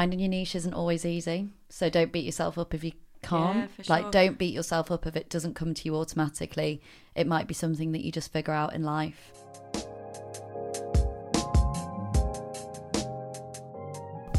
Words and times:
finding 0.00 0.18
your 0.20 0.30
niche 0.30 0.54
isn't 0.54 0.72
always 0.72 1.04
easy. 1.04 1.50
So 1.68 1.90
don't 1.90 2.10
beat 2.10 2.24
yourself 2.24 2.56
up 2.56 2.72
if 2.72 2.82
you 2.82 2.92
can't. 3.20 3.70
Yeah, 3.76 3.84
Like, 3.86 4.04
sure. 4.04 4.10
don't 4.10 4.38
beat 4.38 4.54
yourself 4.54 4.90
up 4.90 5.06
if 5.06 5.14
it 5.14 5.28
doesn't 5.28 5.52
come 5.54 5.74
to 5.74 5.84
you 5.84 5.94
automatically. 5.94 6.80
It 7.14 7.26
might 7.26 7.46
be 7.46 7.52
something 7.52 7.92
that 7.92 8.02
you 8.02 8.10
just 8.10 8.32
figure 8.32 8.54
out 8.54 8.72
in 8.72 8.82
life. 8.82 9.30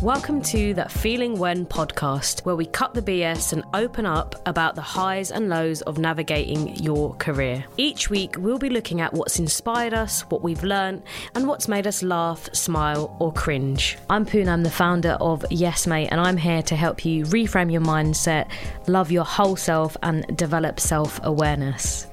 Welcome 0.02 0.42
to 0.46 0.74
the 0.74 0.86
Feeling 0.90 1.38
When 1.38 1.64
podcast, 1.64 2.44
where 2.44 2.56
we 2.56 2.66
cut 2.66 2.96
the 2.96 3.04
BS 3.04 3.54
and 3.54 3.64
open 3.76 4.08
up 4.08 4.34
about 4.48 4.74
the 4.74 4.82
highs 4.82 5.30
and 5.30 5.48
lows 5.48 5.84
of 5.84 6.00
navigating 6.00 6.76
your 6.78 7.14
career. 7.18 7.64
Each 7.78 8.10
week, 8.10 8.34
we'll 8.40 8.58
be 8.58 8.72
looking 8.72 9.00
at 9.00 9.14
what's 9.14 9.38
inspired 9.38 9.94
us, 9.94 10.22
what 10.22 10.42
we've 10.42 10.64
learned, 10.64 11.04
and 11.36 11.48
what's 11.48 11.68
made 11.68 11.86
us 11.86 12.02
laugh, 12.02 12.50
smile, 12.52 13.16
or 13.20 13.32
cringe. 13.32 13.96
I'm 14.10 14.26
Poonam, 14.26 14.64
the 14.64 14.72
founder 14.72 15.18
of 15.22 15.46
Yes 15.52 15.86
Mate, 15.86 16.08
and 16.08 16.20
I'm 16.20 16.38
here 16.38 16.64
to 16.64 16.76
help 16.76 17.06
you 17.06 17.24
reframe 17.26 17.72
your 17.72 17.82
mindset, 17.82 18.50
love 18.88 19.12
your 19.12 19.24
whole 19.24 19.56
self, 19.56 19.96
and 20.02 20.36
develop 20.36 20.80
self 20.80 21.20
awareness. 21.22 22.08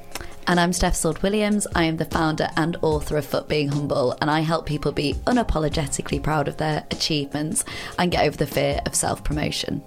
And 0.48 0.59
I'm 0.59 0.73
Steph 0.73 0.95
Sword 0.95 1.23
Williams. 1.23 1.66
I 1.75 1.84
am 1.84 1.98
the 1.98 2.07
founder 2.07 2.48
and 2.56 2.79
author 2.80 3.19
of 3.19 3.27
Fuck 3.27 3.48
Being 3.48 3.69
Humble, 3.69 4.16
and 4.23 4.30
I 4.30 4.41
help 4.41 4.65
people 4.65 4.93
be 4.93 5.12
unapologetically 5.27 6.23
proud 6.23 6.48
of 6.48 6.56
their 6.56 6.87
achievements 6.91 7.66
and 7.98 8.11
get 8.11 8.25
over 8.25 8.34
the 8.34 8.47
fear 8.47 8.80
of 8.87 8.95
self 8.95 9.23
promotion. 9.23 9.84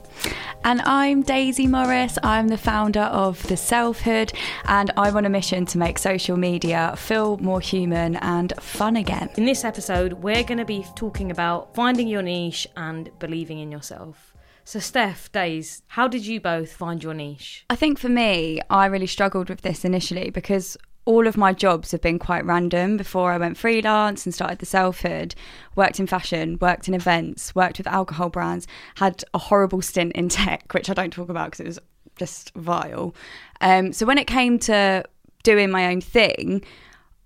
And 0.63 0.79
I'm 0.83 1.23
Daisy 1.23 1.65
Morris. 1.65 2.19
I'm 2.21 2.47
the 2.47 2.59
founder 2.59 3.01
of 3.01 3.41
The 3.47 3.57
Selfhood, 3.57 4.33
and 4.65 4.91
I'm 4.97 5.17
on 5.17 5.25
a 5.25 5.29
mission 5.29 5.65
to 5.65 5.79
make 5.79 5.97
social 5.97 6.37
media 6.37 6.93
feel 6.95 7.39
more 7.39 7.59
human 7.59 8.17
and 8.17 8.53
fun 8.59 8.97
again. 8.97 9.31
In 9.37 9.45
this 9.45 9.65
episode, 9.65 10.13
we're 10.13 10.43
going 10.43 10.59
to 10.59 10.65
be 10.65 10.85
talking 10.95 11.31
about 11.31 11.73
finding 11.73 12.07
your 12.07 12.21
niche 12.21 12.67
and 12.77 13.09
believing 13.17 13.57
in 13.57 13.71
yourself. 13.71 14.30
So, 14.71 14.79
Steph, 14.79 15.29
Days, 15.33 15.81
how 15.87 16.07
did 16.07 16.25
you 16.25 16.39
both 16.39 16.71
find 16.71 17.03
your 17.03 17.13
niche? 17.13 17.65
I 17.69 17.75
think 17.75 17.99
for 17.99 18.07
me, 18.07 18.61
I 18.69 18.85
really 18.85 19.05
struggled 19.05 19.49
with 19.49 19.63
this 19.63 19.83
initially 19.83 20.29
because 20.29 20.77
all 21.03 21.27
of 21.27 21.35
my 21.35 21.51
jobs 21.51 21.91
have 21.91 21.99
been 21.99 22.17
quite 22.17 22.45
random 22.45 22.95
before 22.95 23.33
I 23.33 23.37
went 23.37 23.57
freelance 23.57 24.25
and 24.25 24.33
started 24.33 24.59
the 24.59 24.65
selfhood. 24.65 25.35
Worked 25.75 25.99
in 25.99 26.07
fashion, 26.07 26.57
worked 26.61 26.87
in 26.87 26.93
events, 26.93 27.53
worked 27.53 27.79
with 27.79 27.87
alcohol 27.87 28.29
brands, 28.29 28.65
had 28.95 29.25
a 29.33 29.39
horrible 29.39 29.81
stint 29.81 30.13
in 30.13 30.29
tech, 30.29 30.63
which 30.73 30.89
I 30.89 30.93
don't 30.93 31.11
talk 31.11 31.27
about 31.27 31.47
because 31.47 31.59
it 31.59 31.67
was 31.67 31.79
just 32.15 32.53
vile. 32.55 33.13
Um, 33.59 33.91
so 33.91 34.05
when 34.05 34.17
it 34.17 34.25
came 34.25 34.57
to 34.59 35.03
doing 35.43 35.69
my 35.69 35.87
own 35.87 35.99
thing, 35.99 36.63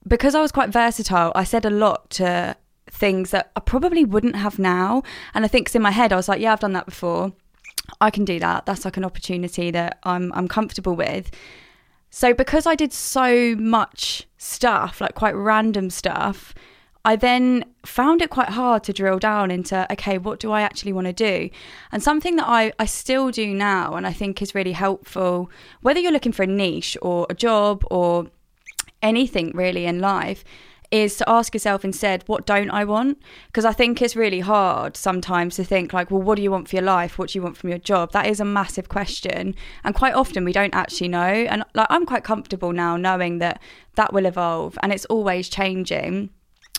because 0.08 0.34
I 0.34 0.42
was 0.42 0.52
quite 0.52 0.70
versatile, 0.70 1.32
I 1.36 1.44
said 1.44 1.64
a 1.64 1.70
lot 1.70 2.10
to 2.10 2.58
things 2.96 3.32
that 3.32 3.52
I 3.56 3.60
probably 3.60 4.06
wouldn't 4.06 4.36
have 4.36 4.58
now. 4.58 5.04
And 5.34 5.46
I 5.46 5.48
think 5.48 5.68
'cause 5.68 5.76
in 5.76 5.82
my 5.82 5.92
head, 5.92 6.12
I 6.14 6.16
was 6.16 6.28
like, 6.30 6.42
yeah, 6.42 6.54
I've 6.54 6.60
done 6.60 6.74
that 6.74 6.86
before. 6.86 7.34
I 8.02 8.10
can 8.10 8.26
do 8.26 8.40
that. 8.40 8.66
That's 8.66 8.86
like 8.86 8.98
an 8.98 9.06
opportunity 9.06 9.72
that 9.72 10.00
I'm 10.04 10.32
I'm 10.34 10.48
comfortable 10.48 10.96
with. 10.96 11.30
So 12.10 12.34
because 12.34 12.66
I 12.66 12.76
did 12.76 12.94
so 12.94 13.56
much 13.58 14.28
stuff, 14.38 15.02
like 15.02 15.16
quite 15.16 15.36
random 15.36 15.90
stuff, 15.90 16.54
I 17.04 17.16
then 17.16 17.66
found 17.86 18.22
it 18.22 18.30
quite 18.30 18.50
hard 18.50 18.84
to 18.86 18.94
drill 18.94 19.20
down 19.20 19.52
into 19.52 19.86
okay, 19.92 20.18
what 20.18 20.40
do 20.40 20.52
I 20.52 20.62
actually 20.62 20.94
want 20.94 21.08
to 21.08 21.14
do? 21.14 21.50
And 21.92 22.02
something 22.02 22.36
that 22.38 22.48
I, 22.48 22.72
I 22.80 22.86
still 22.86 23.30
do 23.30 23.54
now 23.54 23.94
and 23.96 24.08
I 24.08 24.14
think 24.14 24.42
is 24.42 24.56
really 24.56 24.72
helpful, 24.72 25.50
whether 25.82 26.00
you're 26.00 26.12
looking 26.12 26.32
for 26.32 26.44
a 26.44 26.48
niche 26.48 26.98
or 27.02 27.28
a 27.30 27.36
job 27.36 27.84
or 27.92 28.28
anything 29.04 29.52
really 29.54 29.86
in 29.86 30.00
life, 30.00 30.44
is 30.96 31.18
to 31.18 31.30
ask 31.30 31.54
yourself 31.54 31.84
instead, 31.84 32.24
what 32.26 32.46
don't 32.46 32.70
I 32.70 32.86
want? 32.86 33.22
Because 33.48 33.66
I 33.66 33.74
think 33.74 34.02
it's 34.02 34.16
really 34.16 34.40
hard 34.40 34.96
sometimes 34.96 35.58
to 35.58 35.66
think, 35.66 35.92
like, 35.92 36.10
well, 36.10 36.22
what 36.22 36.36
do 36.36 36.42
you 36.42 36.50
want 36.50 36.70
for 36.70 36.78
your 36.78 36.86
life? 36.86 37.20
What 37.20 37.30
do 37.30 37.38
you 37.38 37.44
want 37.44 37.58
from 37.58 37.70
your 37.70 37.80
job? 37.80 38.14
That 38.14 38.28
is 38.28 38.40
a 38.40 38.46
massive 38.46 38.88
question. 38.88 39.56
And 39.84 39.94
quite 39.94 40.14
often 40.14 40.46
we 40.46 40.54
don't 40.54 40.74
actually 40.74 41.10
know. 41.10 41.20
And 41.20 41.66
like, 41.74 41.88
I'm 41.90 42.06
quite 42.06 42.24
comfortable 42.24 42.72
now 42.72 42.96
knowing 42.96 43.40
that 43.40 43.62
that 43.96 44.14
will 44.14 44.26
evolve 44.26 44.78
and 44.82 44.94
it's 44.94 45.06
always 45.06 45.50
changing. 45.50 46.30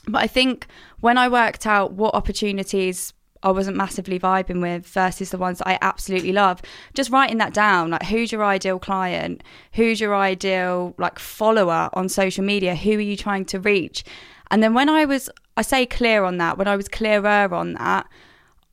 But 0.08 0.22
I 0.22 0.26
think 0.26 0.66
when 1.00 1.18
I 1.18 1.28
worked 1.28 1.66
out 1.66 1.92
what 1.92 2.14
opportunities 2.14 3.12
I 3.46 3.52
wasn't 3.52 3.76
massively 3.76 4.18
vibing 4.18 4.60
with 4.60 4.84
versus 4.88 5.30
the 5.30 5.38
ones 5.38 5.58
that 5.58 5.68
I 5.68 5.78
absolutely 5.80 6.32
love. 6.32 6.60
Just 6.94 7.10
writing 7.10 7.38
that 7.38 7.54
down, 7.54 7.90
like 7.90 8.02
who's 8.02 8.32
your 8.32 8.44
ideal 8.44 8.80
client? 8.80 9.44
Who's 9.74 10.00
your 10.00 10.16
ideal 10.16 10.94
like 10.98 11.20
follower 11.20 11.88
on 11.92 12.08
social 12.08 12.42
media? 12.42 12.74
Who 12.74 12.98
are 12.98 13.00
you 13.00 13.16
trying 13.16 13.44
to 13.46 13.60
reach? 13.60 14.02
And 14.50 14.64
then 14.64 14.74
when 14.74 14.88
I 14.88 15.04
was 15.04 15.30
I 15.56 15.62
say 15.62 15.86
clear 15.86 16.24
on 16.24 16.38
that, 16.38 16.58
when 16.58 16.66
I 16.66 16.74
was 16.74 16.88
clearer 16.88 17.54
on 17.54 17.74
that, 17.74 18.08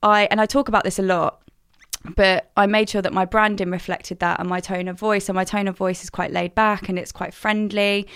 I 0.02 0.28
and 0.32 0.42
I 0.42 0.48
talk 0.48 0.68
about 0.70 0.84
this 0.84 0.98
a 0.98 1.04
lot, 1.04 1.44
but 2.16 2.50
I 2.58 2.66
made 2.66 2.90
sure 2.90 3.04
that 3.04 3.14
my 3.14 3.26
branding 3.26 3.70
reflected 3.70 4.20
that 4.22 4.40
and 4.40 4.50
my 4.50 4.60
tone 4.60 4.88
of 4.88 4.98
voice. 4.98 5.30
And 5.30 5.36
my 5.36 5.44
tone 5.44 5.68
of 5.68 5.78
voice 5.78 6.04
is 6.04 6.10
quite 6.10 6.32
laid 6.32 6.56
back 6.56 6.90
and 6.90 6.98
it's 6.98 7.12
quite 7.12 7.36
friendly. 7.36 8.08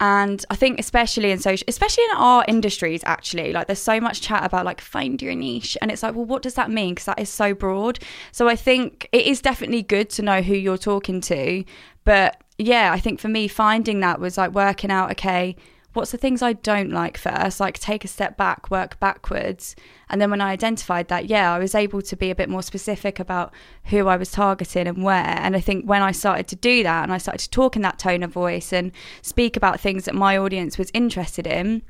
And 0.00 0.42
I 0.48 0.56
think 0.56 0.80
especially 0.80 1.30
in 1.30 1.38
social, 1.38 1.64
especially 1.68 2.04
in 2.04 2.16
our 2.16 2.42
industries, 2.48 3.02
actually, 3.04 3.52
like 3.52 3.66
there's 3.66 3.78
so 3.78 4.00
much 4.00 4.22
chat 4.22 4.44
about 4.44 4.64
like 4.64 4.80
find 4.80 5.20
your 5.20 5.34
niche, 5.34 5.76
and 5.82 5.90
it's 5.90 6.02
like, 6.02 6.14
well, 6.14 6.24
what 6.24 6.42
does 6.42 6.54
that 6.54 6.70
mean? 6.70 6.94
Because 6.94 7.04
that 7.04 7.20
is 7.20 7.28
so 7.28 7.52
broad. 7.52 7.98
So 8.32 8.48
I 8.48 8.56
think 8.56 9.08
it 9.12 9.26
is 9.26 9.42
definitely 9.42 9.82
good 9.82 10.08
to 10.10 10.22
know 10.22 10.40
who 10.40 10.54
you're 10.54 10.78
talking 10.78 11.20
to, 11.22 11.64
but 12.04 12.42
yeah, 12.56 12.92
I 12.92 12.98
think 12.98 13.20
for 13.20 13.28
me 13.28 13.46
finding 13.46 14.00
that 14.00 14.20
was 14.20 14.38
like 14.38 14.52
working 14.52 14.90
out, 14.90 15.10
okay, 15.12 15.54
what's 15.92 16.12
the 16.12 16.18
things 16.18 16.42
I 16.42 16.52
don't 16.52 16.90
like 16.90 17.18
first, 17.18 17.58
like 17.58 17.78
take 17.78 18.04
a 18.04 18.08
step 18.08 18.36
back, 18.36 18.70
work 18.70 18.98
backwards. 19.00 19.74
And 20.08 20.20
then 20.20 20.30
when 20.30 20.40
I 20.40 20.50
identified 20.50 21.08
that, 21.08 21.26
yeah, 21.26 21.52
I 21.52 21.58
was 21.58 21.74
able 21.74 22.02
to 22.02 22.16
be 22.16 22.30
a 22.30 22.34
bit 22.34 22.48
more 22.48 22.62
specific 22.62 23.18
about 23.18 23.52
who 23.84 24.06
I 24.06 24.16
was 24.16 24.30
targeting 24.30 24.86
and 24.86 25.02
where. 25.02 25.36
And 25.38 25.56
I 25.56 25.60
think 25.60 25.84
when 25.86 26.02
I 26.02 26.12
started 26.12 26.46
to 26.48 26.56
do 26.56 26.82
that 26.82 27.02
and 27.02 27.12
I 27.12 27.18
started 27.18 27.40
to 27.40 27.50
talk 27.50 27.76
in 27.76 27.82
that 27.82 27.98
tone 27.98 28.22
of 28.22 28.30
voice 28.30 28.72
and 28.72 28.92
speak 29.22 29.56
about 29.56 29.80
things 29.80 30.04
that 30.04 30.14
my 30.14 30.36
audience 30.36 30.78
was 30.78 30.90
interested 30.94 31.46
in, 31.46 31.82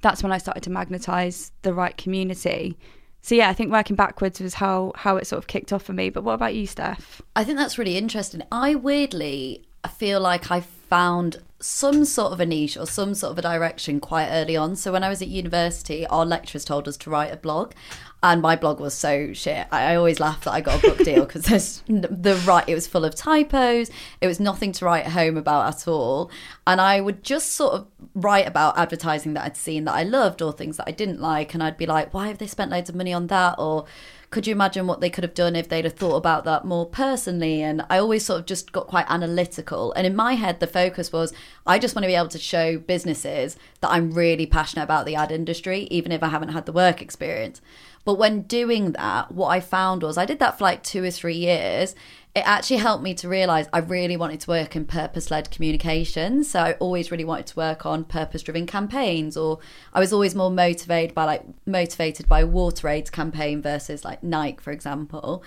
that's 0.00 0.22
when 0.22 0.32
I 0.32 0.38
started 0.38 0.62
to 0.62 0.70
magnetize 0.70 1.52
the 1.62 1.74
right 1.74 1.96
community. 1.96 2.78
So 3.20 3.34
yeah, 3.34 3.50
I 3.50 3.52
think 3.52 3.72
working 3.72 3.96
backwards 3.96 4.40
was 4.40 4.54
how 4.54 4.92
how 4.94 5.16
it 5.16 5.26
sort 5.26 5.38
of 5.38 5.48
kicked 5.48 5.72
off 5.72 5.82
for 5.82 5.92
me. 5.92 6.08
But 6.08 6.24
what 6.24 6.34
about 6.34 6.54
you, 6.54 6.66
Steph? 6.66 7.20
I 7.34 7.44
think 7.44 7.58
that's 7.58 7.76
really 7.76 7.98
interesting. 7.98 8.42
I 8.50 8.74
weirdly 8.74 9.66
feel 9.96 10.20
like 10.20 10.50
I 10.50 10.60
found 10.60 11.42
some 11.60 12.04
sort 12.04 12.32
of 12.32 12.40
a 12.40 12.46
niche 12.46 12.76
or 12.76 12.86
some 12.86 13.14
sort 13.14 13.32
of 13.32 13.38
a 13.38 13.42
direction 13.42 13.98
quite 14.00 14.28
early 14.28 14.56
on. 14.56 14.76
So 14.76 14.92
when 14.92 15.02
I 15.02 15.08
was 15.08 15.20
at 15.20 15.28
university, 15.28 16.06
our 16.06 16.24
lecturers 16.24 16.64
told 16.64 16.86
us 16.86 16.96
to 16.98 17.10
write 17.10 17.32
a 17.32 17.36
blog, 17.36 17.72
and 18.22 18.42
my 18.42 18.56
blog 18.56 18.80
was 18.80 18.94
so 18.94 19.32
shit. 19.32 19.66
I 19.70 19.94
always 19.94 20.18
laugh 20.18 20.44
that 20.44 20.52
I 20.52 20.60
got 20.60 20.82
a 20.82 20.86
book 20.88 20.98
deal 20.98 21.24
because 21.24 21.44
there's 21.44 21.82
the 21.86 22.34
right. 22.46 22.68
It 22.68 22.74
was 22.74 22.86
full 22.86 23.04
of 23.04 23.14
typos. 23.14 23.90
It 24.20 24.26
was 24.26 24.40
nothing 24.40 24.72
to 24.72 24.84
write 24.84 25.06
home 25.06 25.36
about 25.36 25.74
at 25.74 25.88
all, 25.88 26.30
and 26.66 26.80
I 26.80 27.00
would 27.00 27.22
just 27.22 27.52
sort 27.52 27.74
of 27.74 27.86
write 28.14 28.46
about 28.46 28.78
advertising 28.78 29.34
that 29.34 29.44
I'd 29.44 29.56
seen 29.56 29.84
that 29.84 29.94
I 29.94 30.02
loved 30.02 30.42
or 30.42 30.52
things 30.52 30.76
that 30.78 30.88
I 30.88 30.92
didn't 30.92 31.20
like, 31.20 31.54
and 31.54 31.62
I'd 31.62 31.76
be 31.76 31.86
like, 31.86 32.12
why 32.12 32.28
have 32.28 32.38
they 32.38 32.46
spent 32.46 32.70
loads 32.70 32.88
of 32.88 32.96
money 32.96 33.12
on 33.12 33.28
that 33.28 33.56
or 33.58 33.86
could 34.30 34.46
you 34.46 34.52
imagine 34.52 34.86
what 34.86 35.00
they 35.00 35.08
could 35.08 35.24
have 35.24 35.32
done 35.32 35.56
if 35.56 35.68
they'd 35.68 35.86
have 35.86 35.94
thought 35.94 36.16
about 36.16 36.44
that 36.44 36.64
more 36.64 36.84
personally? 36.84 37.62
And 37.62 37.84
I 37.88 37.98
always 37.98 38.26
sort 38.26 38.40
of 38.40 38.46
just 38.46 38.72
got 38.72 38.86
quite 38.86 39.06
analytical. 39.08 39.92
And 39.92 40.06
in 40.06 40.14
my 40.14 40.34
head, 40.34 40.60
the 40.60 40.66
focus 40.66 41.12
was 41.12 41.32
I 41.66 41.78
just 41.78 41.94
want 41.94 42.02
to 42.02 42.08
be 42.08 42.14
able 42.14 42.28
to 42.28 42.38
show 42.38 42.78
businesses 42.78 43.56
that 43.80 43.90
I'm 43.90 44.12
really 44.12 44.44
passionate 44.44 44.82
about 44.82 45.06
the 45.06 45.14
ad 45.14 45.32
industry, 45.32 45.88
even 45.90 46.12
if 46.12 46.22
I 46.22 46.28
haven't 46.28 46.50
had 46.50 46.66
the 46.66 46.72
work 46.72 47.00
experience. 47.00 47.62
But 48.08 48.14
when 48.14 48.44
doing 48.44 48.92
that, 48.92 49.32
what 49.32 49.48
I 49.48 49.60
found 49.60 50.02
was 50.02 50.16
I 50.16 50.24
did 50.24 50.38
that 50.38 50.56
for 50.56 50.64
like 50.64 50.82
two 50.82 51.04
or 51.04 51.10
three 51.10 51.36
years. 51.36 51.94
It 52.34 52.40
actually 52.48 52.78
helped 52.78 53.04
me 53.04 53.12
to 53.12 53.28
realize 53.28 53.68
I 53.70 53.80
really 53.80 54.16
wanted 54.16 54.40
to 54.40 54.50
work 54.50 54.74
in 54.74 54.86
purpose 54.86 55.30
led 55.30 55.50
communication. 55.50 56.42
So 56.42 56.58
I 56.60 56.72
always 56.80 57.10
really 57.10 57.26
wanted 57.26 57.48
to 57.48 57.56
work 57.56 57.84
on 57.84 58.04
purpose 58.04 58.42
driven 58.42 58.64
campaigns, 58.64 59.36
or 59.36 59.58
I 59.92 60.00
was 60.00 60.14
always 60.14 60.34
more 60.34 60.50
motivated 60.50 61.14
by 61.14 61.26
like 61.26 61.44
motivated 61.66 62.26
by 62.30 62.44
WaterAid's 62.44 63.10
campaign 63.10 63.60
versus 63.60 64.06
like 64.06 64.22
Nike, 64.22 64.62
for 64.62 64.70
example. 64.70 65.44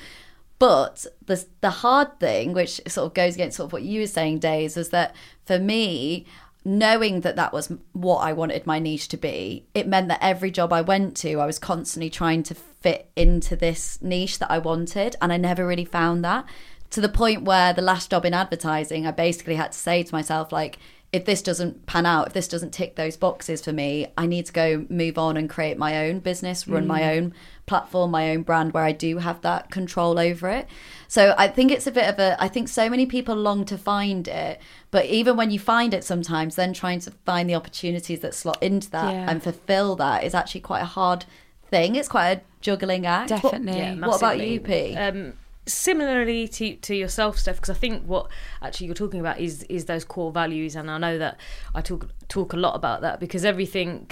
But 0.60 1.08
the 1.26 1.44
the 1.62 1.72
hard 1.72 2.20
thing, 2.20 2.54
which 2.54 2.80
sort 2.88 3.08
of 3.08 3.16
goes 3.16 3.34
against 3.34 3.58
sort 3.58 3.70
of 3.70 3.74
what 3.74 3.82
you 3.82 4.02
were 4.02 4.06
saying, 4.06 4.38
Days, 4.38 4.78
is 4.78 4.90
that 4.90 5.16
for 5.46 5.58
me, 5.58 6.28
knowing 6.64 7.22
that 7.22 7.36
that 7.36 7.54
was 7.54 7.72
what 7.94 8.20
I 8.20 8.34
wanted 8.34 8.66
my 8.66 8.80
niche 8.80 9.08
to 9.10 9.18
be, 9.18 9.66
it 9.74 9.88
meant 9.88 10.10
that 10.10 10.20
every 10.22 10.52
job 10.52 10.72
I 10.72 10.82
went 10.82 11.18
to, 11.18 11.40
I 11.40 11.46
was 11.46 11.60
constantly 11.60 12.10
trying 12.10 12.44
to 12.44 12.56
fit 12.56 13.10
into 13.16 13.56
this 13.56 14.02
niche 14.02 14.40
that 14.40 14.52
I 14.52 14.60
wanted, 14.60 15.16
and 15.22 15.34
I 15.34 15.38
never 15.38 15.66
really 15.66 15.86
found 15.86 16.24
that. 16.24 16.46
To 16.92 17.02
the 17.02 17.10
point 17.10 17.44
where 17.44 17.74
the 17.74 17.82
last 17.82 18.12
job 18.12 18.26
in 18.26 18.34
advertising, 18.34 19.08
I 19.08 19.12
basically 19.12 19.56
had 19.56 19.72
to 19.72 19.78
say 19.78 20.04
to 20.04 20.14
myself, 20.14 20.52
like, 20.52 20.78
if 21.12 21.26
this 21.26 21.42
doesn't 21.42 21.86
pan 21.86 22.06
out, 22.06 22.28
if 22.28 22.34
this 22.34 22.48
doesn't 22.48 22.72
tick 22.72 22.96
those 22.96 23.18
boxes 23.18 23.62
for 23.64 23.74
me, 23.74 24.08
I 24.18 24.28
need 24.28 24.46
to 24.46 24.54
go 24.54 24.86
move 24.90 25.18
on 25.18 25.38
and 25.38 25.50
create 25.50 25.78
my 25.78 26.08
own 26.08 26.20
business, 26.20 26.68
run 26.68 26.88
my 26.88 27.02
mm. 27.02 27.18
own 27.18 27.34
platform, 27.66 28.12
my 28.12 28.32
own 28.32 28.42
brand 28.44 28.74
where 28.74 28.84
I 28.84 28.92
do 28.92 29.18
have 29.20 29.42
that 29.42 29.72
control 29.72 30.20
over 30.20 30.50
it. 30.50 30.68
So 31.08 31.34
I 31.38 31.48
think 31.48 31.72
it's 31.72 31.88
a 31.88 31.92
bit 31.92 32.08
of 32.10 32.20
a, 32.20 32.36
I 32.42 32.48
think 32.48 32.68
so 32.68 32.90
many 32.90 33.06
people 33.06 33.36
long 33.36 33.66
to 33.66 33.78
find 33.78 34.28
it, 34.28 34.60
but 34.92 35.06
even 35.06 35.38
when 35.38 35.52
you 35.52 35.60
find 35.60 35.94
it 35.94 36.04
sometimes, 36.04 36.56
then 36.56 36.74
trying 36.74 37.00
to 37.02 37.12
find 37.26 37.50
the 37.50 37.56
opportunities 37.56 38.20
that 38.22 38.34
slot 38.34 38.62
into 38.62 38.90
that 38.92 39.14
Yeah. 39.14 39.30
and 39.30 39.42
fulfill 39.44 39.96
that 39.98 40.24
is 40.24 40.34
actually 40.34 40.62
quite 40.62 40.82
a 40.82 40.86
hard 40.86 41.26
thing. 41.70 41.96
It's 41.96 42.08
quite 42.10 42.30
a 42.32 42.42
juggling 42.62 43.06
act. 43.06 43.32
What- 43.32 43.42
Definitely. 43.44 43.80
Yeah, 43.82 43.96
What, 43.96 44.18
about 44.18 44.38
massively. 44.38 44.54
you, 44.54 44.60
P? 44.60 44.96
Um, 44.96 45.34
similarly 45.66 46.48
to, 46.48 46.76
to 46.76 46.96
yourself, 46.96 47.38
Steph, 47.38 47.56
because 47.56 47.70
I 47.70 47.80
think 47.80 48.04
what 48.06 48.28
actually 48.62 48.88
you're 48.88 48.96
talking 48.96 49.20
about 49.20 49.40
is 49.40 49.64
is 49.64 49.86
those 49.86 50.04
core 50.04 50.32
values, 50.32 50.76
and 50.76 50.90
I 50.90 50.98
know 50.98 51.18
that 51.18 51.38
I 51.76 51.82
talk 51.82 52.10
talk 52.28 52.54
a 52.54 52.58
lot 52.58 52.76
about 52.76 53.02
that 53.02 53.20
because 53.20 53.46
everything 53.46 54.10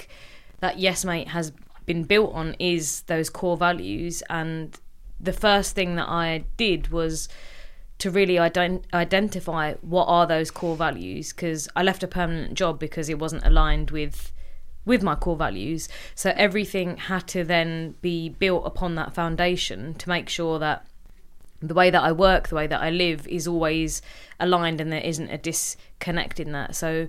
that 0.60 0.78
Yes 0.78 1.04
Mate 1.04 1.28
has 1.28 1.52
been 1.92 2.04
built 2.04 2.32
on 2.34 2.54
is 2.60 3.02
those 3.02 3.28
core 3.28 3.56
values, 3.56 4.22
and 4.30 4.78
the 5.18 5.32
first 5.32 5.74
thing 5.74 5.96
that 5.96 6.08
I 6.08 6.44
did 6.56 6.88
was 6.88 7.28
to 7.98 8.10
really 8.10 8.36
ident- 8.36 8.84
identify 8.94 9.74
what 9.80 10.04
are 10.04 10.24
those 10.24 10.52
core 10.52 10.76
values 10.76 11.32
because 11.32 11.68
I 11.74 11.82
left 11.82 12.04
a 12.04 12.06
permanent 12.06 12.54
job 12.54 12.78
because 12.78 13.08
it 13.08 13.18
wasn't 13.18 13.44
aligned 13.44 13.90
with 13.90 14.32
with 14.86 15.02
my 15.02 15.16
core 15.16 15.36
values. 15.36 15.88
So 16.14 16.32
everything 16.36 16.96
had 16.96 17.26
to 17.28 17.44
then 17.44 17.96
be 18.00 18.28
built 18.28 18.64
upon 18.64 18.94
that 18.94 19.12
foundation 19.12 19.94
to 19.94 20.08
make 20.08 20.28
sure 20.28 20.58
that 20.60 20.86
the 21.60 21.74
way 21.74 21.90
that 21.90 22.02
I 22.02 22.12
work 22.12 22.48
the 22.48 22.54
way 22.54 22.66
that 22.68 22.80
I 22.80 22.90
live 22.90 23.26
is 23.26 23.46
always 23.46 24.00
aligned 24.38 24.80
and 24.80 24.90
there 24.92 25.08
isn't 25.12 25.28
a 25.28 25.38
disconnect 25.38 26.38
in 26.38 26.52
that. 26.52 26.76
So 26.76 27.08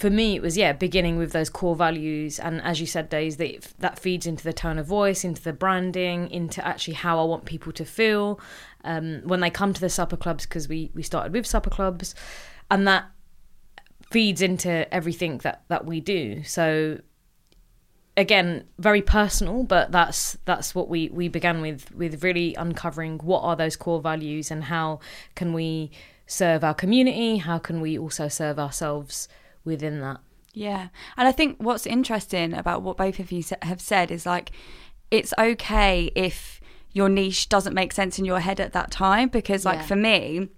for 0.00 0.08
me 0.08 0.34
it 0.34 0.40
was 0.40 0.56
yeah 0.56 0.72
beginning 0.72 1.18
with 1.18 1.32
those 1.32 1.50
core 1.50 1.76
values. 1.76 2.38
And 2.38 2.62
as 2.62 2.80
you 2.80 2.86
said 2.86 3.10
days 3.10 3.36
that 3.36 3.74
that 3.78 3.98
feeds 3.98 4.26
into 4.26 4.42
the 4.42 4.52
tone 4.52 4.78
of 4.78 4.86
voice 4.86 5.24
into 5.24 5.42
the 5.42 5.52
branding 5.52 6.30
into 6.30 6.66
actually 6.66 6.94
how 6.94 7.20
i 7.20 7.24
want 7.24 7.44
people 7.44 7.70
to 7.72 7.84
feel 7.84 8.40
um, 8.84 9.20
when 9.24 9.40
they 9.40 9.50
come 9.50 9.74
to 9.74 9.80
the 9.80 9.90
supper 9.90 10.16
clubs 10.16 10.46
because 10.46 10.68
we 10.68 10.90
we 10.94 11.02
started 11.02 11.34
with 11.34 11.46
supper 11.46 11.70
clubs. 11.70 12.14
And 12.70 12.88
that 12.88 13.04
feeds 14.10 14.40
into 14.40 14.92
everything 14.92 15.38
that 15.38 15.64
that 15.68 15.84
we 15.84 16.00
do. 16.00 16.44
So 16.44 17.00
again 18.16 18.64
very 18.78 19.00
personal 19.00 19.62
but 19.62 19.92
that's 19.92 20.36
that's 20.44 20.74
what 20.74 20.88
we 20.88 21.08
we 21.10 21.28
began 21.28 21.60
with 21.60 21.94
with 21.94 22.24
really 22.24 22.54
uncovering 22.56 23.18
what 23.18 23.40
are 23.42 23.54
those 23.54 23.76
core 23.76 24.00
values 24.00 24.50
and 24.50 24.64
how 24.64 24.98
can 25.36 25.52
we 25.52 25.90
serve 26.26 26.64
our 26.64 26.74
community 26.74 27.36
how 27.36 27.56
can 27.56 27.80
we 27.80 27.96
also 27.96 28.26
serve 28.26 28.58
ourselves 28.58 29.28
within 29.64 30.00
that 30.00 30.20
Yeah. 30.52 30.88
And 31.16 31.28
I 31.28 31.32
think 31.32 31.56
what's 31.58 31.86
interesting 31.86 32.52
about 32.54 32.82
what 32.82 32.96
both 32.96 33.18
of 33.20 33.30
you 33.30 33.42
have 33.62 33.80
said 33.80 34.10
is 34.10 34.26
like, 34.26 34.50
it's 35.10 35.32
okay 35.38 36.10
if 36.14 36.60
your 36.92 37.08
niche 37.08 37.48
doesn't 37.48 37.74
make 37.74 37.92
sense 37.92 38.18
in 38.18 38.24
your 38.24 38.40
head 38.40 38.58
at 38.58 38.72
that 38.72 38.90
time. 38.90 39.28
Because, 39.28 39.64
like, 39.64 39.78
Yeah. 39.78 39.86
for 39.86 39.96
me, 39.96 40.48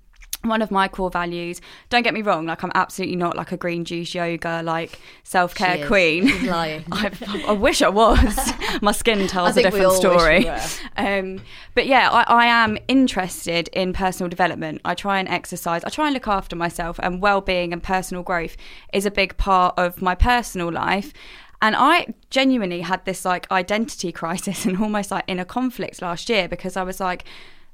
one 0.43 0.63
of 0.63 0.71
my 0.71 0.89
core 0.89 1.11
values, 1.11 1.61
don't 1.89 2.03
get 2.03 2.15
me 2.15 2.23
wrong, 2.23 2.47
like, 2.47 2.63
I'm 2.63 2.73
absolutely 2.75 3.17
not 3.17 3.37
like 3.37 3.53
a 3.53 3.57
green 3.57 3.85
juice 3.85 4.15
yoga, 4.15 4.63
like, 4.65 4.99
self-care 5.25 5.87
queen. 5.87 6.29
She's 6.29 6.43
lying. 6.43 6.85
I, 6.93 7.45
I 7.49 7.53
wish 7.53 7.83
I 7.83 7.89
was. 7.89 8.53
My 8.83 8.93
skin 8.93 9.27
tells 9.29 9.57
a 9.57 9.63
different 9.63 9.93
story. 9.93 10.49
Um, 10.97 11.41
but 11.75 11.87
yeah, 11.87 12.11
I, 12.11 12.23
I 12.23 12.47
am 12.47 12.79
interested 12.89 13.69
in 13.69 13.93
personal 13.93 14.29
development. 14.29 14.81
I 14.85 14.95
try 14.95 15.19
and 15.19 15.29
exercise. 15.29 15.85
I 15.85 15.89
try 15.91 16.07
and 16.07 16.15
look 16.15 16.29
after 16.29 16.57
myself, 16.57 16.99
and 17.03 17.23
well-being 17.23 17.73
and 17.73 17.83
personal 17.83 18.23
growth 18.23 18.57
is 18.93 19.07
a 19.07 19.11
big 19.11 19.37
part 19.37 19.75
of 19.79 20.03
my 20.03 20.15
personal 20.15 20.71
life. 20.71 21.13
And 21.61 21.77
I 21.77 22.13
genuinely 22.29 22.81
had 22.81 23.05
this 23.05 23.25
like 23.25 23.51
identity 23.53 24.11
crisis 24.21 24.67
and 24.67 24.83
almost 24.83 25.13
like 25.13 25.25
inner 25.29 25.45
conflict 25.45 26.03
last 26.03 26.29
year 26.29 26.49
because 26.49 26.77
I 26.77 26.83
was 26.83 26.99
like, 26.99 27.25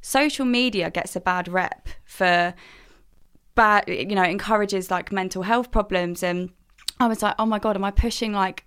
social 0.01 0.45
media 0.45 0.91
gets 0.91 1.17
a 1.17 1.21
bad 1.21 1.49
rep 1.49 1.89
for 2.05 2.55
bad, 3.55 3.85
you 3.89 4.15
know, 4.15 4.23
encourages 4.23 4.91
like 4.91 5.11
mental 5.13 5.43
health 5.43 5.71
problems. 5.71 6.23
And 6.23 6.51
I 7.01 7.07
was 7.07 7.23
like, 7.23 7.35
oh 7.39 7.47
my 7.47 7.59
God, 7.59 7.77
am 7.77 7.85
I 7.85 7.91
pushing 7.91 8.33
like 8.33 8.65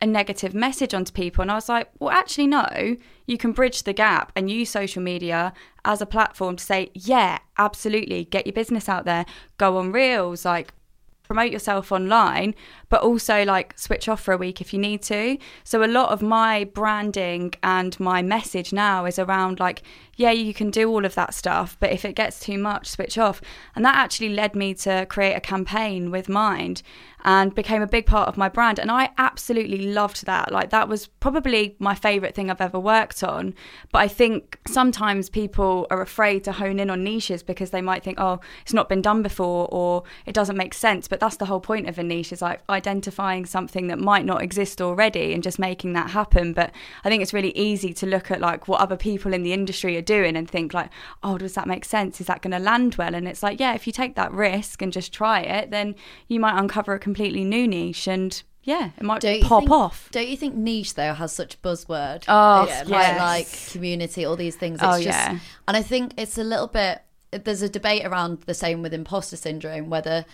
a 0.00 0.06
negative 0.06 0.52
message 0.52 0.94
onto 0.94 1.12
people? 1.12 1.42
And 1.42 1.50
I 1.50 1.54
was 1.54 1.68
like, 1.68 1.88
well, 2.00 2.10
actually, 2.10 2.48
no, 2.48 2.96
you 3.26 3.38
can 3.38 3.52
bridge 3.52 3.84
the 3.84 3.92
gap 3.92 4.32
and 4.34 4.50
use 4.50 4.68
social 4.70 5.02
media 5.02 5.52
as 5.84 6.02
a 6.02 6.06
platform 6.06 6.56
to 6.56 6.64
say, 6.64 6.90
yeah, 6.94 7.38
absolutely, 7.56 8.24
get 8.24 8.46
your 8.46 8.52
business 8.52 8.88
out 8.88 9.04
there, 9.04 9.24
go 9.58 9.78
on 9.78 9.92
reels, 9.92 10.44
like 10.44 10.74
promote 11.22 11.52
yourself 11.52 11.92
online, 11.92 12.54
but 12.92 13.00
also 13.00 13.42
like 13.46 13.72
switch 13.78 14.06
off 14.06 14.20
for 14.20 14.34
a 14.34 14.36
week 14.36 14.60
if 14.60 14.74
you 14.74 14.78
need 14.78 15.00
to. 15.00 15.38
So 15.64 15.82
a 15.82 15.86
lot 15.86 16.10
of 16.10 16.20
my 16.20 16.64
branding 16.64 17.54
and 17.62 17.98
my 17.98 18.20
message 18.20 18.70
now 18.70 19.06
is 19.06 19.18
around 19.18 19.58
like, 19.58 19.80
yeah, 20.16 20.30
you 20.30 20.52
can 20.52 20.70
do 20.70 20.90
all 20.90 21.06
of 21.06 21.14
that 21.14 21.32
stuff, 21.32 21.78
but 21.80 21.90
if 21.90 22.04
it 22.04 22.14
gets 22.14 22.38
too 22.38 22.58
much, 22.58 22.86
switch 22.88 23.16
off. 23.16 23.40
And 23.74 23.82
that 23.86 23.96
actually 23.96 24.28
led 24.28 24.54
me 24.54 24.74
to 24.74 25.06
create 25.06 25.32
a 25.32 25.40
campaign 25.40 26.10
with 26.10 26.28
Mind 26.28 26.82
and 27.24 27.54
became 27.54 27.82
a 27.82 27.86
big 27.86 28.04
part 28.04 28.28
of 28.28 28.36
my 28.36 28.48
brand. 28.48 28.78
And 28.78 28.90
I 28.90 29.10
absolutely 29.16 29.92
loved 29.92 30.26
that. 30.26 30.52
Like 30.52 30.70
that 30.70 30.88
was 30.88 31.06
probably 31.06 31.76
my 31.78 31.94
favorite 31.94 32.34
thing 32.34 32.50
I've 32.50 32.60
ever 32.60 32.78
worked 32.80 33.22
on. 33.22 33.54
But 33.92 34.00
I 34.00 34.08
think 34.08 34.58
sometimes 34.66 35.30
people 35.30 35.86
are 35.90 36.02
afraid 36.02 36.44
to 36.44 36.52
hone 36.52 36.80
in 36.80 36.90
on 36.90 37.04
niches 37.04 37.42
because 37.42 37.70
they 37.70 37.80
might 37.80 38.02
think, 38.02 38.18
oh, 38.20 38.40
it's 38.62 38.74
not 38.74 38.88
been 38.88 39.02
done 39.02 39.22
before 39.22 39.68
or 39.70 40.02
it 40.26 40.34
doesn't 40.34 40.56
make 40.56 40.74
sense. 40.74 41.08
But 41.08 41.20
that's 41.20 41.36
the 41.36 41.46
whole 41.46 41.60
point 41.60 41.88
of 41.88 41.98
a 41.98 42.02
niche 42.02 42.32
is 42.32 42.42
like 42.42 42.60
identifying 42.82 43.46
something 43.46 43.86
that 43.86 43.98
might 43.98 44.24
not 44.24 44.42
exist 44.42 44.80
already 44.82 45.32
and 45.32 45.42
just 45.42 45.58
making 45.58 45.92
that 45.92 46.10
happen. 46.10 46.52
But 46.52 46.72
I 47.04 47.08
think 47.08 47.22
it's 47.22 47.32
really 47.32 47.56
easy 47.56 47.92
to 47.94 48.06
look 48.06 48.30
at 48.30 48.40
like 48.40 48.66
what 48.68 48.80
other 48.80 48.96
people 48.96 49.32
in 49.32 49.42
the 49.42 49.52
industry 49.52 49.96
are 49.96 50.02
doing 50.02 50.36
and 50.36 50.50
think 50.50 50.74
like, 50.74 50.90
oh, 51.22 51.38
does 51.38 51.54
that 51.54 51.68
make 51.68 51.84
sense? 51.84 52.20
Is 52.20 52.26
that 52.26 52.42
going 52.42 52.50
to 52.52 52.58
land 52.58 52.96
well? 52.96 53.14
And 53.14 53.28
it's 53.28 53.42
like, 53.42 53.60
yeah, 53.60 53.74
if 53.74 53.86
you 53.86 53.92
take 53.92 54.16
that 54.16 54.32
risk 54.32 54.82
and 54.82 54.92
just 54.92 55.12
try 55.12 55.40
it, 55.40 55.70
then 55.70 55.94
you 56.26 56.40
might 56.40 56.58
uncover 56.58 56.94
a 56.94 56.98
completely 56.98 57.44
new 57.44 57.68
niche 57.68 58.08
and 58.08 58.42
yeah, 58.64 58.90
it 58.96 59.02
might 59.02 59.22
pop 59.42 59.62
think- 59.62 59.70
off. 59.70 60.08
Don't 60.12 60.28
you 60.28 60.36
think 60.36 60.54
niche 60.54 60.94
though 60.94 61.14
has 61.14 61.32
such 61.32 61.60
buzzword? 61.62 62.24
Oh, 62.28 62.64
quite 62.66 62.88
yes. 62.88 63.18
like 63.18 63.72
community, 63.72 64.24
all 64.24 64.36
these 64.36 64.56
things. 64.56 64.78
Oh, 64.82 64.90
it's 64.92 65.00
Oh, 65.00 65.04
just, 65.10 65.18
yeah. 65.18 65.38
and 65.66 65.76
I 65.76 65.82
think 65.82 66.14
it's 66.16 66.38
a 66.38 66.44
little 66.44 66.68
bit. 66.68 67.02
There's 67.32 67.62
a 67.62 67.68
debate 67.68 68.04
around 68.04 68.42
the 68.42 68.54
same 68.54 68.82
with 68.82 68.92
imposter 68.92 69.36
syndrome, 69.36 69.88
whether 69.88 70.26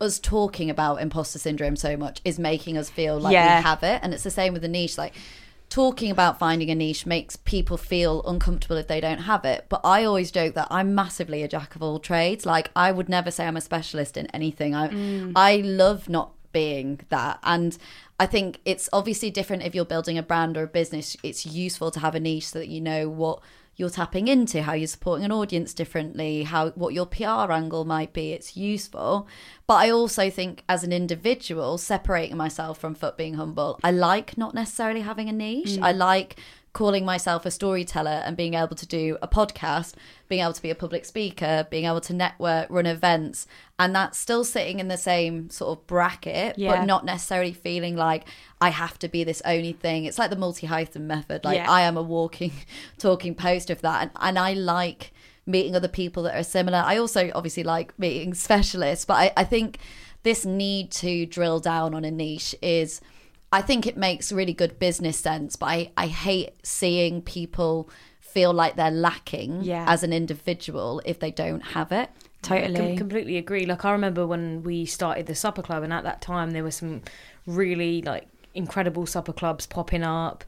us 0.00 0.18
talking 0.18 0.70
about 0.70 1.00
imposter 1.00 1.38
syndrome 1.38 1.76
so 1.76 1.96
much 1.96 2.20
is 2.24 2.38
making 2.38 2.76
us 2.76 2.90
feel 2.90 3.18
like 3.18 3.32
Yeah. 3.32 3.58
we 3.58 3.62
have 3.62 3.82
it, 3.82 4.00
and 4.02 4.12
it's 4.12 4.24
the 4.24 4.30
same 4.30 4.52
with 4.52 4.62
the 4.62 4.68
niche. 4.68 4.98
Like 4.98 5.14
talking 5.70 6.10
about 6.10 6.38
finding 6.38 6.68
a 6.70 6.74
niche 6.74 7.06
makes 7.06 7.36
people 7.36 7.76
feel 7.76 8.22
uncomfortable 8.24 8.76
if 8.76 8.88
they 8.88 9.00
don't 9.00 9.20
have 9.20 9.44
it. 9.44 9.66
But 9.68 9.80
I 9.84 10.04
always 10.04 10.30
joke 10.30 10.54
that 10.54 10.66
I'm 10.70 10.94
massively 10.94 11.42
a 11.42 11.48
jack 11.48 11.76
of 11.76 11.82
all 11.82 11.98
trades. 11.98 12.44
Like 12.44 12.70
I 12.74 12.92
would 12.92 13.08
never 13.08 13.30
say 13.30 13.46
I'm 13.46 13.56
a 13.56 13.60
specialist 13.60 14.16
in 14.16 14.26
anything. 14.28 14.74
I 14.74 14.88
mm. 14.88 15.32
I 15.36 15.56
love 15.56 16.08
not 16.08 16.32
being 16.52 16.98
that 17.10 17.38
and 17.44 17.78
I 18.18 18.26
think 18.26 18.58
it's 18.64 18.88
obviously 18.92 19.30
different 19.30 19.62
if 19.62 19.74
you're 19.74 19.84
building 19.84 20.18
a 20.18 20.22
brand 20.22 20.58
or 20.58 20.64
a 20.64 20.66
business. 20.66 21.16
It's 21.22 21.46
useful 21.46 21.90
to 21.92 22.00
have 22.00 22.14
a 22.16 22.20
niche 22.20 22.48
so 22.48 22.58
that 22.58 22.68
you 22.68 22.80
know 22.80 23.08
what 23.08 23.40
you're 23.80 23.88
tapping 23.88 24.28
into, 24.28 24.62
how 24.62 24.74
you're 24.74 24.86
supporting 24.86 25.24
an 25.24 25.32
audience 25.32 25.72
differently, 25.72 26.42
how 26.42 26.68
what 26.72 26.92
your 26.92 27.06
PR 27.06 27.50
angle 27.50 27.86
might 27.86 28.12
be. 28.12 28.32
It's 28.32 28.54
useful. 28.54 29.26
But 29.66 29.76
I 29.76 29.90
also 29.90 30.28
think 30.28 30.62
as 30.68 30.84
an 30.84 30.92
individual, 30.92 31.78
separating 31.78 32.36
myself 32.36 32.78
from 32.78 32.94
fuck 32.94 33.16
being 33.16 33.34
humble, 33.34 33.80
I 33.82 33.90
like 33.90 34.36
not 34.36 34.54
necessarily 34.54 35.00
having 35.00 35.30
a 35.30 35.32
niche. 35.32 35.78
Mm. 35.78 35.82
I 35.82 35.92
like 35.92 36.36
calling 36.72 37.04
myself 37.04 37.44
a 37.44 37.50
storyteller 37.50 38.22
and 38.24 38.36
being 38.36 38.54
able 38.54 38.76
to 38.76 38.86
do 38.86 39.18
a 39.20 39.26
podcast, 39.26 39.94
being 40.28 40.40
able 40.40 40.52
to 40.52 40.62
be 40.62 40.70
a 40.70 40.74
public 40.74 41.04
speaker, 41.04 41.66
being 41.68 41.84
able 41.84 42.00
to 42.00 42.12
network, 42.14 42.68
run 42.70 42.86
events, 42.86 43.46
and 43.78 43.92
that's 43.94 44.16
still 44.16 44.44
sitting 44.44 44.78
in 44.78 44.86
the 44.86 44.96
same 44.96 45.50
sort 45.50 45.76
of 45.76 45.86
bracket, 45.88 46.56
Yeah. 46.56 46.76
but 46.76 46.84
not 46.86 47.04
necessarily 47.04 47.52
feeling 47.52 47.96
like 47.96 48.24
I 48.60 48.68
have 48.68 48.98
to 49.00 49.08
be 49.08 49.24
this 49.24 49.42
only 49.44 49.72
thing. 49.72 50.04
It's 50.04 50.18
like 50.18 50.30
the 50.30 50.36
multi 50.36 50.68
hyphen 50.68 51.08
method. 51.08 51.44
Like 51.44 51.56
Yeah. 51.56 51.70
I 51.70 51.80
am 51.82 51.96
a 51.96 52.02
walking, 52.02 52.52
talking 52.98 53.34
poster 53.34 53.72
of 53.72 53.80
that, 53.82 54.02
and, 54.02 54.10
and 54.20 54.38
I 54.38 54.52
like 54.52 55.12
meeting 55.46 55.74
other 55.74 55.88
people 55.88 56.22
that 56.24 56.38
are 56.38 56.44
similar. 56.44 56.78
I 56.86 56.98
also 56.98 57.32
obviously 57.34 57.64
like 57.64 57.98
meeting 57.98 58.32
specialists, 58.48 59.04
but 59.04 59.14
I, 59.14 59.32
I 59.36 59.42
think 59.44 59.78
this 60.22 60.44
need 60.44 60.92
to 60.92 61.26
drill 61.26 61.58
down 61.58 61.94
on 61.94 62.04
a 62.04 62.10
niche 62.12 62.54
is 62.62 63.00
I 63.52 63.62
think 63.62 63.86
it 63.86 63.96
makes 63.96 64.30
really 64.32 64.52
good 64.54 64.78
business 64.78 65.18
sense, 65.18 65.56
but 65.56 65.66
I, 65.66 65.90
I 65.96 66.06
hate 66.06 66.54
seeing 66.62 67.20
people 67.22 67.90
feel 68.20 68.52
like 68.52 68.76
they're 68.76 68.92
lacking 68.92 69.62
Yeah. 69.64 69.84
as 69.88 70.02
an 70.04 70.12
individual 70.12 71.02
if 71.04 71.18
they 71.18 71.32
don't 71.32 71.60
have 71.60 71.90
it. 71.90 72.10
Totally. 72.42 72.74
Com- 72.76 72.96
completely 72.96 73.36
agree. 73.36 73.66
Like 73.66 73.84
I 73.84 73.90
remember 73.92 74.24
when 74.26 74.62
we 74.62 74.86
started 74.86 75.26
the 75.26 75.34
supper 75.34 75.62
club, 75.62 75.82
and 75.82 75.92
at 75.92 76.04
that 76.04 76.20
time 76.22 76.52
there 76.52 76.62
were 76.62 76.70
some 76.70 77.02
really 77.46 78.02
like 78.02 78.28
incredible 78.54 79.04
supper 79.06 79.32
clubs 79.32 79.66
popping 79.66 80.02
up. 80.04 80.44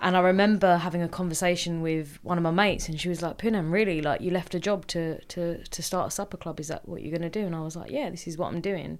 And 0.00 0.16
I 0.16 0.20
remember 0.20 0.78
having 0.78 1.00
a 1.00 1.08
conversation 1.08 1.80
with 1.80 2.18
one 2.24 2.36
of 2.38 2.42
my 2.42 2.50
mates, 2.50 2.88
and 2.88 3.00
she 3.00 3.08
was 3.08 3.22
like, 3.22 3.38
"Poonam, 3.38 3.70
really? 3.70 4.02
Like 4.02 4.20
you 4.20 4.32
left 4.32 4.54
a 4.54 4.58
job 4.60 4.86
to 4.88 5.20
to 5.26 5.62
to 5.62 5.82
start 5.82 6.08
a 6.08 6.10
supper 6.10 6.36
club? 6.36 6.58
Is 6.58 6.68
that 6.68 6.88
what 6.88 7.02
you're 7.02 7.16
going 7.16 7.22
to 7.22 7.40
do?" 7.40 7.46
And 7.46 7.54
I 7.54 7.60
was 7.62 7.76
like, 7.76 7.92
"Yeah, 7.92 8.10
this 8.10 8.26
is 8.26 8.36
what 8.36 8.52
I'm 8.52 8.60
doing." 8.60 8.98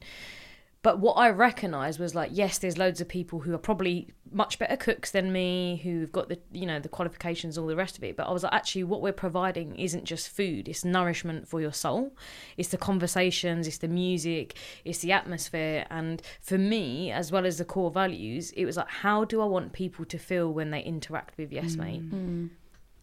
But 0.83 0.99
what 0.99 1.13
I 1.13 1.31
recognised 1.31 2.01
was 2.01 2.17
like, 2.17 2.31
yes, 2.33 2.59
there's 2.59 2.77
loads 2.77 3.01
of 3.01 3.09
people 3.09 3.39
who 3.39 3.55
are 3.55 3.59
probably 3.59 4.09
much 4.33 4.59
better 4.59 4.77
cooks 4.77 5.13
than 5.13 5.33
me, 5.33 5.81
who've 5.85 6.11
got 6.11 6.29
the 6.29 6.41
you 6.51 6.67
know 6.67 6.81
the 6.81 6.89
qualifications, 6.89 7.57
all 7.57 7.69
the 7.69 7.77
rest 7.77 7.97
of 7.97 8.03
it. 8.03 8.17
But 8.17 8.27
I 8.27 8.33
was 8.33 8.43
like, 8.43 8.53
actually, 8.53 8.83
what 8.85 9.01
we're 9.01 9.13
providing 9.13 9.77
isn't 9.77 10.05
just 10.05 10.29
food; 10.29 10.69
it's 10.69 10.85
nourishment 10.85 11.47
for 11.47 11.61
your 11.61 11.73
soul. 11.73 12.17
It's 12.57 12.71
the 12.71 12.79
conversations, 12.79 13.69
it's 13.69 13.79
the 13.79 13.87
music, 13.87 14.57
it's 14.85 14.99
the 14.99 15.13
atmosphere. 15.13 15.87
And 15.89 16.21
for 16.41 16.59
me, 16.59 17.13
as 17.13 17.31
well 17.31 17.47
as 17.47 17.59
the 17.59 17.65
core 17.65 17.93
values, 17.93 18.51
it 18.51 18.65
was 18.65 18.77
like, 18.77 18.89
how 18.89 19.25
do 19.25 19.41
I 19.41 19.45
want 19.45 19.73
people 19.73 20.05
to 20.07 20.19
feel 20.19 20.53
when 20.53 20.73
they 20.73 20.81
interact 20.81 21.39
with 21.39 21.53
Yes 21.53 21.77
mm. 21.77 21.79
Mate? 21.79 22.11
Mm. 22.11 22.51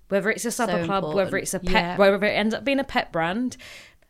Whether 0.09 0.31
it's 0.31 0.43
a 0.43 0.51
supper 0.51 0.81
So 0.81 0.85
club, 0.85 1.13
whether 1.13 1.37
it's 1.37 1.53
a 1.53 1.59
pet, 1.59 1.71
Yeah. 1.71 1.97
whether 1.97 2.25
it 2.25 2.31
ends 2.31 2.53
up 2.53 2.65
being 2.65 2.79
a 2.79 2.83
pet 2.83 3.13
brand, 3.13 3.55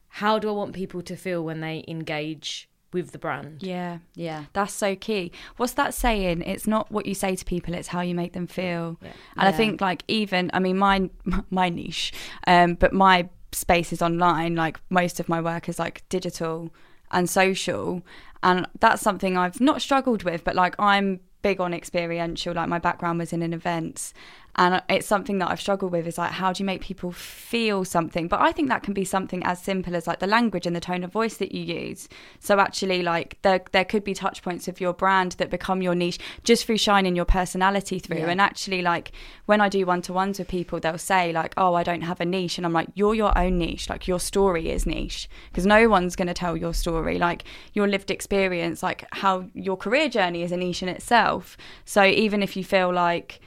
how 0.07 0.39
do 0.39 0.49
I 0.49 0.53
want 0.53 0.73
people 0.73 1.01
to 1.03 1.15
feel 1.15 1.43
when 1.43 1.59
they 1.59 1.83
engage 1.87 2.68
with 2.91 3.11
the 3.11 3.17
brand? 3.17 3.61
Yeah. 3.61 3.99
Yeah. 4.15 4.45
That's 4.53 4.73
so 4.73 4.95
key. 4.95 5.31
What's 5.57 5.73
that 5.73 5.93
saying? 5.93 6.41
It's 6.41 6.67
not 6.67 6.91
what 6.91 7.05
you 7.05 7.13
say 7.13 7.35
to 7.35 7.45
people; 7.45 7.73
it's 7.73 7.89
how 7.89 8.01
you 8.01 8.15
make 8.15 8.33
them 8.33 8.47
feel. 8.47 8.97
Yeah. 9.01 9.11
And 9.37 9.47
I 9.47 9.51
think, 9.51 9.81
like, 9.81 10.03
even 10.07 10.49
I 10.53 10.59
mean, 10.59 10.77
my 10.77 11.09
my 11.49 11.69
niche, 11.69 12.13
um, 12.47 12.75
but 12.75 12.93
my 12.93 13.29
space 13.51 13.91
is 13.93 14.01
online. 14.01 14.55
Like 14.55 14.79
most 14.89 15.19
of 15.19 15.29
my 15.29 15.41
work 15.41 15.69
is 15.69 15.79
like 15.79 16.07
digital 16.09 16.73
and 17.11 17.29
social, 17.29 18.03
and 18.43 18.67
that's 18.79 19.01
something 19.01 19.37
I've 19.37 19.59
not 19.59 19.81
struggled 19.81 20.23
with. 20.23 20.43
But 20.43 20.55
like, 20.55 20.75
I'm 20.79 21.19
big 21.41 21.61
on 21.61 21.73
experiential. 21.73 22.53
Like 22.53 22.69
my 22.69 22.79
background 22.79 23.19
was 23.19 23.33
in 23.33 23.41
an 23.41 23.53
events, 23.53 24.13
and 24.59 24.83
it's 24.89 25.07
something 25.07 25.39
that 25.39 25.49
I've 25.49 25.61
struggled 25.61 25.93
with. 25.93 26.05
Is 26.05 26.17
like, 26.17 26.31
how 26.31 26.51
do 26.51 26.61
you 26.61 26.65
make 26.65 26.81
people 26.81 27.13
feel 27.13 27.85
something? 27.85 28.27
But 28.27 28.41
I 28.41 28.51
think 28.51 28.67
that 28.67 28.83
can 28.83 28.93
be 28.93 29.05
something 29.05 29.41
as 29.43 29.61
simple 29.61 29.95
as 29.95 30.05
like 30.05 30.19
the 30.19 30.27
language 30.27 30.67
and 30.67 30.75
the 30.75 30.81
tone 30.81 31.05
of 31.05 31.13
voice 31.13 31.37
that 31.37 31.53
you 31.53 31.63
use. 31.63 32.09
So 32.41 32.59
actually, 32.59 33.01
like 33.01 33.37
there 33.41 33.61
there 33.71 33.85
could 33.85 34.03
be 34.03 34.13
touch 34.13 34.43
points 34.43 34.67
of 34.67 34.81
your 34.81 34.91
brand 34.91 35.31
that 35.33 35.49
become 35.49 35.81
your 35.81 35.95
niche 35.95 36.19
just 36.43 36.65
through 36.65 36.77
shining 36.77 37.15
your 37.15 37.23
personality 37.23 37.99
through. 37.99 38.17
Yeah. 38.17 38.29
And 38.29 38.41
actually, 38.41 38.81
like 38.81 39.13
when 39.45 39.61
I 39.61 39.69
do 39.69 39.85
one 39.85 40.01
to 40.03 40.13
ones 40.13 40.39
with 40.39 40.49
people, 40.49 40.81
they'll 40.81 40.97
say 40.97 41.31
like, 41.31 41.53
"Oh, 41.55 41.75
I 41.75 41.83
don't 41.83 42.01
have 42.01 42.19
a 42.19 42.25
niche," 42.25 42.57
and 42.57 42.65
I'm 42.65 42.73
like, 42.73 42.89
"You're 42.95 43.15
your 43.15 43.35
own 43.37 43.57
niche. 43.57 43.89
Like 43.89 44.09
your 44.09 44.19
story 44.19 44.69
is 44.71 44.85
niche 44.85 45.29
because 45.49 45.65
no 45.65 45.87
one's 45.87 46.17
going 46.17 46.27
to 46.27 46.33
tell 46.33 46.57
your 46.57 46.73
story. 46.73 47.17
Like 47.17 47.45
your 47.71 47.87
lived 47.87 48.11
experience, 48.11 48.83
like 48.83 49.05
how 49.13 49.45
your 49.53 49.77
career 49.77 50.09
journey 50.09 50.43
is 50.43 50.51
a 50.51 50.57
niche 50.57 50.83
in 50.83 50.89
itself. 50.89 51.55
So 51.85 52.03
even 52.03 52.43
if 52.43 52.57
you 52.57 52.65
feel 52.65 52.91
like 52.91 53.39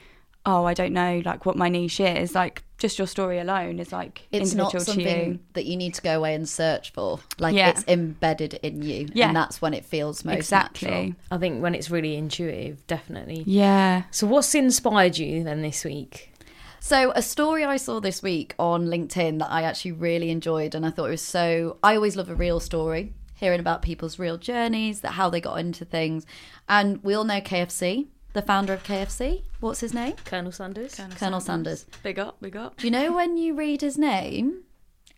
oh, 0.45 0.65
I 0.65 0.73
don't 0.73 0.93
know, 0.93 1.21
like 1.23 1.45
what 1.45 1.55
my 1.55 1.69
niche 1.69 1.99
is, 2.01 2.35
like 2.35 2.63
just 2.77 2.97
your 2.97 3.07
story 3.07 3.39
alone 3.39 3.79
is 3.79 3.93
like 3.93 4.23
It's 4.29 4.51
individual 4.51 4.63
not 4.65 4.71
to 4.71 4.79
something 4.81 5.31
you. 5.33 5.39
that 5.53 5.63
you 5.65 5.77
need 5.77 5.93
to 5.93 6.01
go 6.01 6.17
away 6.17 6.35
and 6.35 6.47
search 6.49 6.91
for. 6.91 7.19
Like 7.39 7.55
Yeah. 7.55 7.69
it's 7.69 7.85
embedded 7.87 8.55
in 8.55 8.81
you. 8.81 9.07
Yeah. 9.13 9.27
And 9.27 9.35
that's 9.37 9.61
when 9.61 9.73
it 9.73 9.85
feels 9.85 10.25
most 10.25 10.35
Exactly. 10.35 10.89
natural. 10.89 11.15
I 11.31 11.37
think 11.37 11.61
when 11.63 11.73
it's 11.75 11.89
really 11.89 12.17
intuitive, 12.17 12.85
definitely. 12.87 13.43
Yeah. 13.47 14.03
So, 14.11 14.27
what's 14.27 14.53
inspired 14.53 15.17
you 15.17 15.43
then 15.45 15.61
this 15.61 15.85
week? 15.85 16.33
So, 16.81 17.13
a 17.15 17.21
story 17.21 17.63
I 17.63 17.77
saw 17.77 18.01
this 18.01 18.21
week 18.21 18.53
on 18.59 18.87
LinkedIn 18.87 19.39
that 19.39 19.49
I 19.49 19.61
actually 19.63 19.93
really 19.93 20.29
enjoyed, 20.29 20.75
and 20.75 20.85
I 20.85 20.89
thought 20.89 21.05
it 21.05 21.11
was 21.11 21.21
so. 21.21 21.77
I 21.81 21.95
always 21.95 22.17
love 22.17 22.29
a 22.29 22.35
real 22.35 22.59
story, 22.59 23.13
hearing 23.35 23.61
about 23.61 23.81
people's 23.81 24.19
real 24.19 24.37
journeys, 24.37 24.99
that 24.99 25.11
how 25.11 25.29
they 25.29 25.39
got 25.39 25.55
into 25.61 25.85
things, 25.85 26.25
and 26.67 27.01
we 27.01 27.13
all 27.13 27.23
know 27.23 27.39
KFC, 27.39 28.07
the 28.33 28.41
founder 28.41 28.73
of 28.73 28.83
KFC. 28.83 29.43
What's 29.59 29.79
his 29.79 29.93
name? 29.93 30.15
Colonel 30.25 30.51
Sanders? 30.51 30.99
Colonel 31.17 31.39
Sanders. 31.39 31.85
Big 32.03 32.19
up, 32.19 32.37
big 32.41 32.55
up. 32.57 32.77
Do 32.77 32.87
you 32.87 32.91
know 32.91 33.13
when 33.13 33.37
you 33.37 33.55
read 33.55 33.81
his 33.81 33.97
name? 33.97 34.63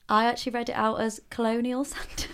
I 0.08 0.26
actually 0.26 0.52
read 0.52 0.70
it 0.70 0.74
out 0.76 1.02
as 1.02 1.22
Colonial 1.30 1.84
Sanders. 1.86 2.28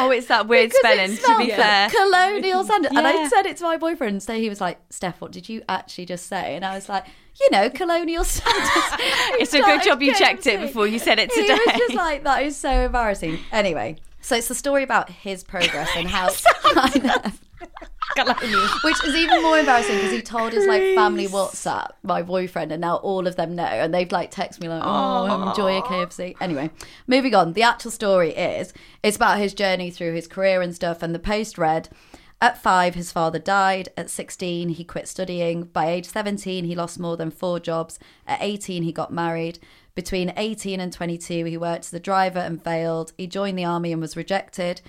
Oh, 0.00 0.10
it's 0.10 0.26
that 0.28 0.46
weird 0.46 0.70
Because 0.70 0.78
spelling, 1.16 1.16
to 1.16 1.44
be 1.44 1.50
fair. 1.50 1.88
Colonial 1.90 2.62
Sanders. 2.62 2.92
And 2.94 3.06
I 3.06 3.26
said 3.28 3.46
it 3.46 3.56
to 3.56 3.64
my 3.64 3.76
boyfriend, 3.76 4.22
so 4.22 4.34
he 4.34 4.48
was 4.48 4.60
like, 4.60 4.78
Steph, 4.90 5.20
what 5.20 5.32
did 5.32 5.48
you 5.48 5.62
actually 5.68 6.06
just 6.06 6.26
say? 6.26 6.54
And 6.54 6.64
I 6.64 6.74
was 6.74 6.88
like, 6.88 7.04
you 7.40 7.48
know, 7.50 7.68
Colonial 7.70 8.22
Sanders. 8.22 8.68
It's 9.40 9.54
a 9.54 9.60
good 9.60 9.82
job 9.82 10.00
you 10.02 10.14
checked 10.14 10.46
it 10.46 10.60
before 10.60 10.86
you 10.86 10.98
said 10.98 11.18
it 11.18 11.32
He 11.32 11.42
today. 11.42 11.58
was 11.66 11.74
just 11.78 11.94
like, 11.94 12.22
that 12.24 12.42
is 12.44 12.56
so 12.56 12.70
embarrassing. 12.70 13.38
Anyway, 13.50 13.96
so 14.20 14.36
it's 14.36 14.48
the 14.48 14.54
story 14.54 14.82
about 14.84 15.10
his 15.10 15.42
progress 15.42 15.90
and 15.96 16.08
how. 16.08 16.28
I 16.64 16.98
know. 16.98 17.32
Which 18.84 19.04
is 19.04 19.14
even 19.14 19.42
more 19.42 19.58
embarrassing 19.58 19.96
because 19.96 20.12
he 20.12 20.22
told 20.22 20.52
his 20.52 20.66
like 20.66 20.82
family 20.94 21.26
WhatsApp, 21.26 21.90
my 22.02 22.22
boyfriend, 22.22 22.72
and 22.72 22.80
now 22.80 22.96
all 22.96 23.26
of 23.26 23.36
them 23.36 23.54
know, 23.54 23.64
and 23.64 23.94
they've 23.94 24.10
like 24.10 24.32
texted 24.32 24.60
me 24.60 24.68
like, 24.68 24.82
"Oh, 24.84 25.48
enjoy 25.48 25.78
a 25.78 25.82
KFC." 25.82 26.36
Anyway, 26.40 26.70
moving 27.06 27.34
on. 27.34 27.52
The 27.52 27.62
actual 27.62 27.90
story 27.90 28.30
is 28.30 28.72
it's 29.02 29.16
about 29.16 29.38
his 29.38 29.54
journey 29.54 29.90
through 29.90 30.14
his 30.14 30.26
career 30.26 30.62
and 30.62 30.74
stuff. 30.74 31.02
And 31.02 31.14
the 31.14 31.18
post 31.18 31.58
read. 31.58 31.88
At 32.40 32.62
five, 32.62 32.94
his 32.94 33.10
father 33.10 33.40
died. 33.40 33.88
At 33.96 34.10
16, 34.10 34.68
he 34.68 34.84
quit 34.84 35.08
studying. 35.08 35.64
By 35.64 35.88
age 35.88 36.06
17, 36.06 36.64
he 36.64 36.76
lost 36.76 37.00
more 37.00 37.16
than 37.16 37.32
four 37.32 37.58
jobs. 37.58 37.98
At 38.28 38.38
18, 38.40 38.84
he 38.84 38.92
got 38.92 39.12
married. 39.12 39.58
Between 39.96 40.32
18 40.36 40.78
and 40.78 40.92
22, 40.92 41.46
he 41.46 41.56
worked 41.56 41.86
as 41.86 41.94
a 41.94 41.98
driver 41.98 42.38
and 42.38 42.62
failed. 42.62 43.12
He 43.18 43.26
joined 43.26 43.58
the 43.58 43.64
army 43.64 43.90
and 43.90 44.00
was 44.00 44.16
rejected. 44.16 44.80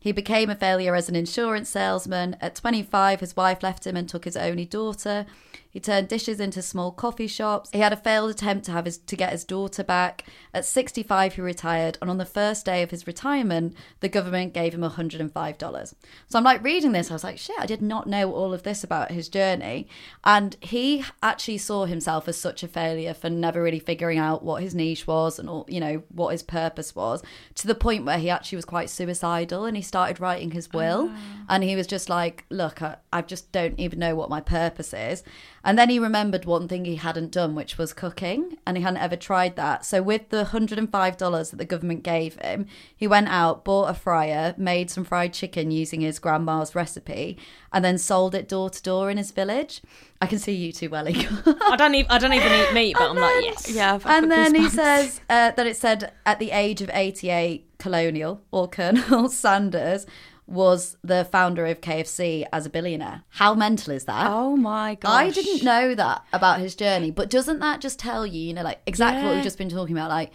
He 0.00 0.12
became 0.12 0.48
a 0.48 0.54
failure 0.54 0.94
as 0.94 1.08
an 1.08 1.16
insurance 1.16 1.68
salesman. 1.68 2.36
At 2.40 2.54
25, 2.54 3.20
his 3.20 3.36
wife 3.36 3.62
left 3.62 3.86
him 3.86 3.96
and 3.96 4.08
took 4.08 4.24
his 4.24 4.36
only 4.36 4.64
daughter. 4.64 5.26
He 5.70 5.80
turned 5.80 6.08
dishes 6.08 6.40
into 6.40 6.62
small 6.62 6.90
coffee 6.92 7.26
shops. 7.26 7.70
He 7.72 7.80
had 7.80 7.92
a 7.92 7.96
failed 7.96 8.30
attempt 8.30 8.64
to 8.66 8.72
have 8.72 8.84
his 8.86 8.98
to 8.98 9.16
get 9.16 9.32
his 9.32 9.44
daughter 9.44 9.84
back. 9.84 10.24
At 10.54 10.64
65, 10.64 11.34
he 11.34 11.40
retired, 11.40 11.98
and 12.00 12.10
on 12.10 12.18
the 12.18 12.24
first 12.24 12.64
day 12.64 12.82
of 12.82 12.90
his 12.90 13.06
retirement, 13.06 13.76
the 14.00 14.08
government 14.08 14.54
gave 14.54 14.74
him 14.74 14.80
$105. 14.80 15.94
So 16.28 16.38
I'm 16.38 16.44
like 16.44 16.64
reading 16.64 16.92
this, 16.92 17.10
I 17.10 17.14
was 17.14 17.24
like, 17.24 17.38
shit, 17.38 17.58
I 17.58 17.66
did 17.66 17.82
not 17.82 18.06
know 18.06 18.32
all 18.32 18.54
of 18.54 18.62
this 18.62 18.82
about 18.82 19.10
his 19.10 19.28
journey. 19.28 19.88
And 20.24 20.56
he 20.60 21.04
actually 21.22 21.58
saw 21.58 21.84
himself 21.84 22.28
as 22.28 22.38
such 22.38 22.62
a 22.62 22.68
failure 22.68 23.14
for 23.14 23.28
never 23.28 23.62
really 23.62 23.78
figuring 23.78 24.18
out 24.18 24.42
what 24.42 24.62
his 24.62 24.74
niche 24.74 25.06
was 25.06 25.38
and 25.38 25.48
all, 25.48 25.66
you 25.68 25.80
know, 25.80 26.02
what 26.08 26.30
his 26.30 26.42
purpose 26.42 26.94
was, 26.94 27.22
to 27.56 27.66
the 27.66 27.74
point 27.74 28.04
where 28.04 28.18
he 28.18 28.30
actually 28.30 28.56
was 28.56 28.64
quite 28.64 28.90
suicidal 28.90 29.64
and 29.64 29.76
he 29.76 29.82
started 29.82 30.18
writing 30.20 30.52
his 30.52 30.72
will. 30.72 31.10
Oh, 31.12 31.44
and 31.48 31.62
he 31.62 31.76
was 31.76 31.86
just 31.86 32.08
like, 32.08 32.44
look, 32.50 32.80
I, 32.82 32.96
I 33.12 33.22
just 33.22 33.52
don't 33.52 33.78
even 33.78 33.98
know 33.98 34.14
what 34.14 34.30
my 34.30 34.40
purpose 34.40 34.94
is. 34.94 35.22
And 35.64 35.78
then 35.78 35.90
he 35.90 35.98
remembered 35.98 36.44
one 36.44 36.68
thing 36.68 36.84
he 36.84 36.96
hadn't 36.96 37.32
done, 37.32 37.54
which 37.54 37.78
was 37.78 37.92
cooking, 37.92 38.58
and 38.66 38.76
he 38.76 38.82
hadn't 38.82 39.02
ever 39.02 39.16
tried 39.16 39.56
that. 39.56 39.84
So, 39.84 40.02
with 40.02 40.28
the 40.28 40.44
$105 40.44 41.50
that 41.50 41.56
the 41.56 41.64
government 41.64 42.02
gave 42.02 42.36
him, 42.36 42.66
he 42.96 43.06
went 43.06 43.28
out, 43.28 43.64
bought 43.64 43.90
a 43.90 43.94
fryer, 43.94 44.54
made 44.56 44.90
some 44.90 45.04
fried 45.04 45.32
chicken 45.32 45.70
using 45.70 46.00
his 46.00 46.18
grandma's 46.18 46.74
recipe, 46.74 47.38
and 47.72 47.84
then 47.84 47.98
sold 47.98 48.34
it 48.34 48.48
door 48.48 48.70
to 48.70 48.82
door 48.82 49.10
in 49.10 49.16
his 49.16 49.30
village. 49.30 49.82
I 50.20 50.26
can 50.26 50.38
see 50.38 50.52
you 50.52 50.72
two 50.72 50.90
welling. 50.90 51.16
I 51.16 51.76
don't 51.76 51.94
even 51.94 52.10
I 52.10 52.18
don't 52.18 52.32
even 52.32 52.52
eat 52.52 52.72
meat, 52.72 52.96
but 52.98 53.10
I'm 53.10 53.16
like 53.16 53.44
yes. 53.44 53.70
yeah, 53.70 53.98
and 54.04 54.30
then 54.30 54.54
he 54.54 54.68
says 54.68 55.20
uh, 55.28 55.52
that 55.52 55.66
it 55.66 55.76
said 55.76 56.12
at 56.26 56.38
the 56.38 56.50
age 56.50 56.80
of 56.80 56.90
88, 56.92 57.78
Colonial 57.78 58.42
or 58.50 58.68
Colonel 58.68 59.28
Sanders 59.28 60.06
was 60.48 60.96
the 61.04 61.24
founder 61.26 61.66
of 61.66 61.80
KFC 61.80 62.46
as 62.52 62.64
a 62.66 62.70
billionaire. 62.70 63.22
How 63.28 63.54
mental 63.54 63.92
is 63.92 64.04
that? 64.06 64.30
Oh 64.30 64.56
my 64.56 64.94
god! 64.94 65.10
I 65.10 65.30
didn't 65.30 65.62
know 65.62 65.94
that 65.94 66.24
about 66.32 66.60
his 66.60 66.74
journey, 66.74 67.10
but 67.10 67.28
doesn't 67.30 67.58
that 67.60 67.80
just 67.80 67.98
tell 67.98 68.26
you, 68.26 68.40
you 68.40 68.54
know, 68.54 68.62
like 68.62 68.80
exactly 68.86 69.24
what 69.24 69.34
we've 69.34 69.44
just 69.44 69.58
been 69.58 69.68
talking 69.68 69.94
about? 69.96 70.08
Like, 70.08 70.32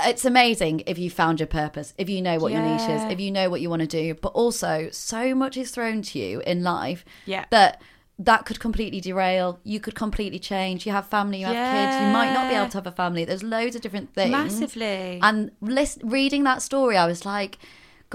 it's 0.00 0.24
amazing 0.24 0.82
if 0.86 0.98
you 0.98 1.08
found 1.10 1.40
your 1.40 1.46
purpose, 1.46 1.94
if 1.96 2.08
you 2.10 2.20
know 2.20 2.38
what 2.38 2.52
your 2.52 2.62
niche 2.62 2.88
is, 2.88 3.02
if 3.04 3.18
you 3.20 3.30
know 3.30 3.48
what 3.48 3.60
you 3.60 3.70
want 3.70 3.80
to 3.80 3.88
do, 3.88 4.14
but 4.14 4.28
also 4.28 4.88
so 4.90 5.34
much 5.34 5.56
is 5.56 5.70
thrown 5.70 6.02
to 6.02 6.18
you 6.18 6.40
in 6.40 6.62
life 6.62 7.04
Yeah. 7.26 7.44
that 7.50 7.80
that 8.18 8.44
could 8.44 8.60
completely 8.60 9.00
derail. 9.00 9.58
You 9.64 9.80
could 9.80 9.96
completely 9.96 10.38
change. 10.38 10.86
You 10.86 10.92
have 10.92 11.06
family, 11.08 11.40
you 11.40 11.46
have 11.46 11.54
kids, 11.54 12.00
you 12.00 12.12
might 12.12 12.32
not 12.32 12.48
be 12.48 12.54
able 12.54 12.68
to 12.68 12.76
have 12.78 12.86
a 12.86 12.92
family. 12.92 13.24
There's 13.24 13.42
loads 13.42 13.74
of 13.74 13.82
different 13.82 14.14
things. 14.14 14.30
Massively. 14.30 15.18
And 15.20 15.50
list, 15.60 15.98
reading 16.04 16.44
that 16.44 16.62
story, 16.62 16.96
I 16.96 17.06
was 17.06 17.24
like, 17.26 17.58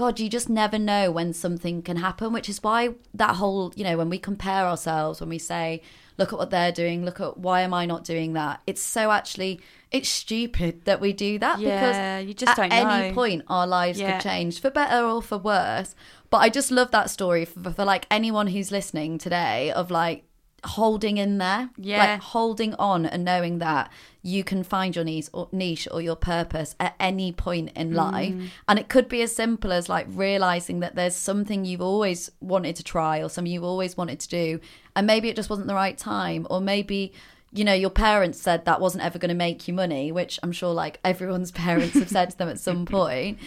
God, 0.00 0.18
you 0.18 0.30
just 0.30 0.48
never 0.48 0.78
know 0.78 1.10
when 1.10 1.34
something 1.34 1.82
can 1.82 1.98
happen, 1.98 2.32
which 2.32 2.48
is 2.48 2.62
why 2.62 2.94
that 3.12 3.36
whole, 3.36 3.70
you 3.76 3.84
know, 3.84 3.98
when 3.98 4.08
we 4.08 4.18
compare 4.18 4.64
ourselves, 4.64 5.20
when 5.20 5.28
we 5.28 5.36
say, 5.38 5.82
look 6.16 6.32
at 6.32 6.38
what 6.38 6.48
they're 6.48 6.72
doing, 6.72 7.04
look 7.04 7.20
at 7.20 7.36
why 7.36 7.60
am 7.60 7.74
I 7.74 7.84
not 7.84 8.02
doing 8.02 8.32
that? 8.32 8.62
It's 8.66 8.80
so 8.80 9.10
actually, 9.10 9.60
it's 9.90 10.08
stupid 10.08 10.86
that 10.86 11.02
we 11.02 11.12
do 11.12 11.38
that 11.40 11.58
Yeah, 11.60 12.20
because 12.20 12.26
you 12.26 12.32
just 12.32 12.58
at 12.58 12.72
any 12.72 13.08
know. 13.08 13.14
point 13.14 13.42
our 13.48 13.66
lives 13.66 14.00
Yeah. 14.00 14.12
could 14.12 14.22
change 14.22 14.58
for 14.62 14.70
better 14.70 15.04
or 15.04 15.20
for 15.20 15.36
worse. 15.36 15.94
But 16.30 16.38
I 16.38 16.48
just 16.48 16.70
love 16.70 16.92
that 16.92 17.10
story 17.10 17.44
for, 17.44 17.70
for 17.70 17.84
like 17.84 18.06
anyone 18.10 18.46
who's 18.46 18.72
listening 18.72 19.18
today 19.18 19.70
of 19.70 19.90
like 19.90 20.24
holding 20.64 21.16
in 21.16 21.38
there, 21.38 21.70
Yeah. 21.78 21.98
like 21.98 22.20
holding 22.20 22.74
on 22.74 23.06
and 23.06 23.24
knowing 23.24 23.58
that 23.58 23.90
you 24.22 24.44
can 24.44 24.62
find 24.62 24.94
your 24.94 25.04
niche 25.04 25.28
or 25.32 25.48
niche 25.52 25.88
or 25.90 26.02
your 26.02 26.16
purpose 26.16 26.74
at 26.78 26.94
any 27.00 27.32
point 27.32 27.70
in 27.74 27.94
life. 27.94 28.34
Mm. 28.34 28.48
And 28.68 28.78
it 28.78 28.88
could 28.88 29.08
be 29.08 29.22
as 29.22 29.34
simple 29.34 29.72
as 29.72 29.88
like 29.88 30.06
realizing 30.10 30.80
that 30.80 30.94
there's 30.94 31.16
something 31.16 31.64
you've 31.64 31.80
always 31.80 32.30
wanted 32.40 32.76
to 32.76 32.84
try 32.84 33.22
or 33.22 33.28
something 33.30 33.52
you've 33.52 33.64
always 33.64 33.96
wanted 33.96 34.20
to 34.20 34.28
do. 34.28 34.60
And 34.94 35.06
maybe 35.06 35.28
it 35.30 35.36
just 35.36 35.48
wasn't 35.48 35.68
the 35.68 35.74
right 35.74 35.96
time. 35.96 36.46
Or 36.50 36.60
maybe, 36.60 37.12
you 37.52 37.64
know, 37.64 37.72
your 37.72 37.88
parents 37.90 38.38
said 38.40 38.66
that 38.66 38.80
wasn't 38.80 39.04
ever 39.04 39.18
going 39.18 39.30
to 39.30 39.34
make 39.34 39.66
you 39.66 39.72
money, 39.72 40.12
which 40.12 40.38
I'm 40.42 40.52
sure 40.52 40.74
like 40.74 41.00
everyone's 41.04 41.50
parents 41.50 41.94
have 41.94 42.10
said 42.10 42.30
to 42.30 42.36
them 42.38 42.48
at 42.50 42.58
some 42.60 42.84
point. 42.98 43.38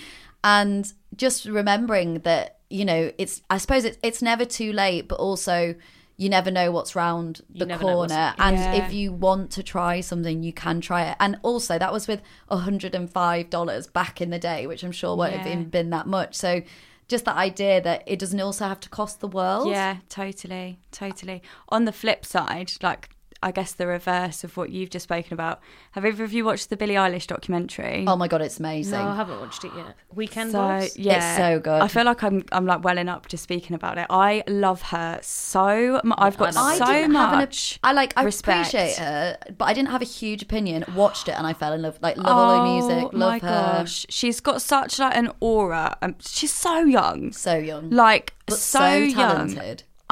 and 0.44 0.92
just 1.16 1.46
remembering 1.46 2.20
that 2.22 2.58
you 2.70 2.84
know 2.84 3.12
it's 3.20 3.44
i 3.52 3.58
suppose 3.60 3.86
it's, 3.86 3.98
it's 4.02 4.22
never 4.22 4.44
too 4.46 4.74
late 4.74 5.08
but 5.08 5.16
also 5.20 5.76
you 6.24 6.30
never 6.30 6.52
know 6.52 6.72
what's 6.72 6.96
round 6.96 7.42
the 7.54 7.66
never 7.66 7.84
know 7.86 7.98
what's- 7.98 8.14
corner 8.14 8.34
and 8.40 8.56
Yeah. 8.58 8.74
if 8.82 8.94
you 8.94 9.12
want 9.12 9.52
to 9.58 9.62
try 9.64 9.94
something 10.02 10.42
you 10.44 10.54
can 10.54 10.80
try 10.90 11.02
it 11.10 11.16
and 11.20 11.38
also 11.44 11.78
that 11.78 11.92
was 11.92 12.08
with 12.08 12.22
$105 12.50 13.88
back 13.94 14.22
in 14.22 14.30
the 14.30 14.40
day 14.40 14.66
which 14.68 14.84
i'm 14.84 14.92
sure 14.92 15.16
won't 15.16 15.34
have 15.34 15.46
Yeah. 15.46 15.54
even 15.54 15.70
been 15.70 15.90
that 15.92 16.08
much 16.08 16.36
so 16.36 16.62
just 17.10 17.26
that 17.26 17.36
idea 17.36 17.82
that 17.82 18.04
it 18.08 18.18
doesn't 18.18 18.40
also 18.40 18.66
have 18.68 18.80
to 18.80 18.90
cost 18.90 19.20
the 19.20 19.28
world 19.28 19.68
Yeah, 19.68 19.98
totally, 20.08 20.80
totally. 20.92 21.44
On 21.68 21.84
the 21.84 21.92
flip 21.92 22.26
side, 22.26 22.72
like 22.82 23.10
I 23.44 23.52
guess 23.52 23.74
the 23.74 23.86
reverse 23.88 24.44
of 24.44 24.56
what 24.58 24.70
you've 24.72 24.90
just 24.90 25.04
spoken 25.04 25.34
about. 25.34 25.60
Have 25.92 26.06
either 26.06 26.24
of 26.24 26.34
you 26.34 26.46
watched 26.46 26.70
the 26.70 26.78
Billie 26.78 26.96
Eilish 26.96 27.28
documentary? 27.28 28.06
oh 28.08 28.16
my 28.16 28.28
god 28.28 28.42
it's 28.42 28.60
amazing 28.60 28.98
No, 29.00 29.08
I 29.10 29.16
haven't 29.16 29.40
watched 29.40 29.64
it 29.66 29.72
yet. 29.76 29.96
Weekend 30.16 30.52
so 30.52 30.58
Vibes? 30.60 30.94
yeah, 30.98 31.38
so 31.38 31.60
good. 31.60 31.82
I 31.82 31.88
feel 31.88 32.06
like 32.06 32.24
I'm 32.24 32.44
I'm 32.52 32.66
like 32.66 32.84
welling 32.84 33.10
up 33.10 33.28
just 33.28 33.44
speaking 33.44 33.76
about 33.76 33.98
it. 33.98 34.08
I 34.10 34.44
love 34.48 34.82
her 34.84 35.20
so. 35.22 36.00
mu- 36.04 36.14
I've 36.18 36.38
got 36.38 36.56
I 36.56 36.78
so 36.78 36.86
her. 36.86 36.94
didn't 36.94 37.06
an 37.06 37.12
much. 37.14 37.80
I 37.84 37.92
like 37.94 38.14
I 38.16 38.24
respect. 38.24 38.70
appreciate 38.70 38.96
her, 38.98 39.38
but 39.58 39.66
I 39.66 39.74
didn't 39.74 39.90
have 39.90 40.02
a 40.02 40.06
huge 40.06 40.42
opinion. 40.42 40.86
Watched 40.96 41.28
it 41.28 41.34
and 41.38 41.46
I 41.46 41.54
fell 41.54 41.74
in 41.74 41.82
love. 41.82 42.00
Like 42.02 42.18
love 42.18 42.28
all 42.28 42.58
her 42.58 42.74
music, 42.74 43.04
Oh 43.14 43.18
love 43.18 43.30
my 43.30 43.40
her. 43.40 43.78
gosh, 43.80 44.06
she's 44.10 44.40
got 44.40 44.62
such 44.62 45.00
like 45.00 45.16
an 45.18 45.32
aura. 45.40 45.98
Um, 46.02 46.16
she's 46.20 46.54
so 46.54 46.80
young, 46.80 47.32
So 47.34 47.58
young, 47.58 47.90
like 47.90 48.34
but 48.46 48.58
so, 48.58 48.80
so, 48.80 48.96
young. 48.96 49.58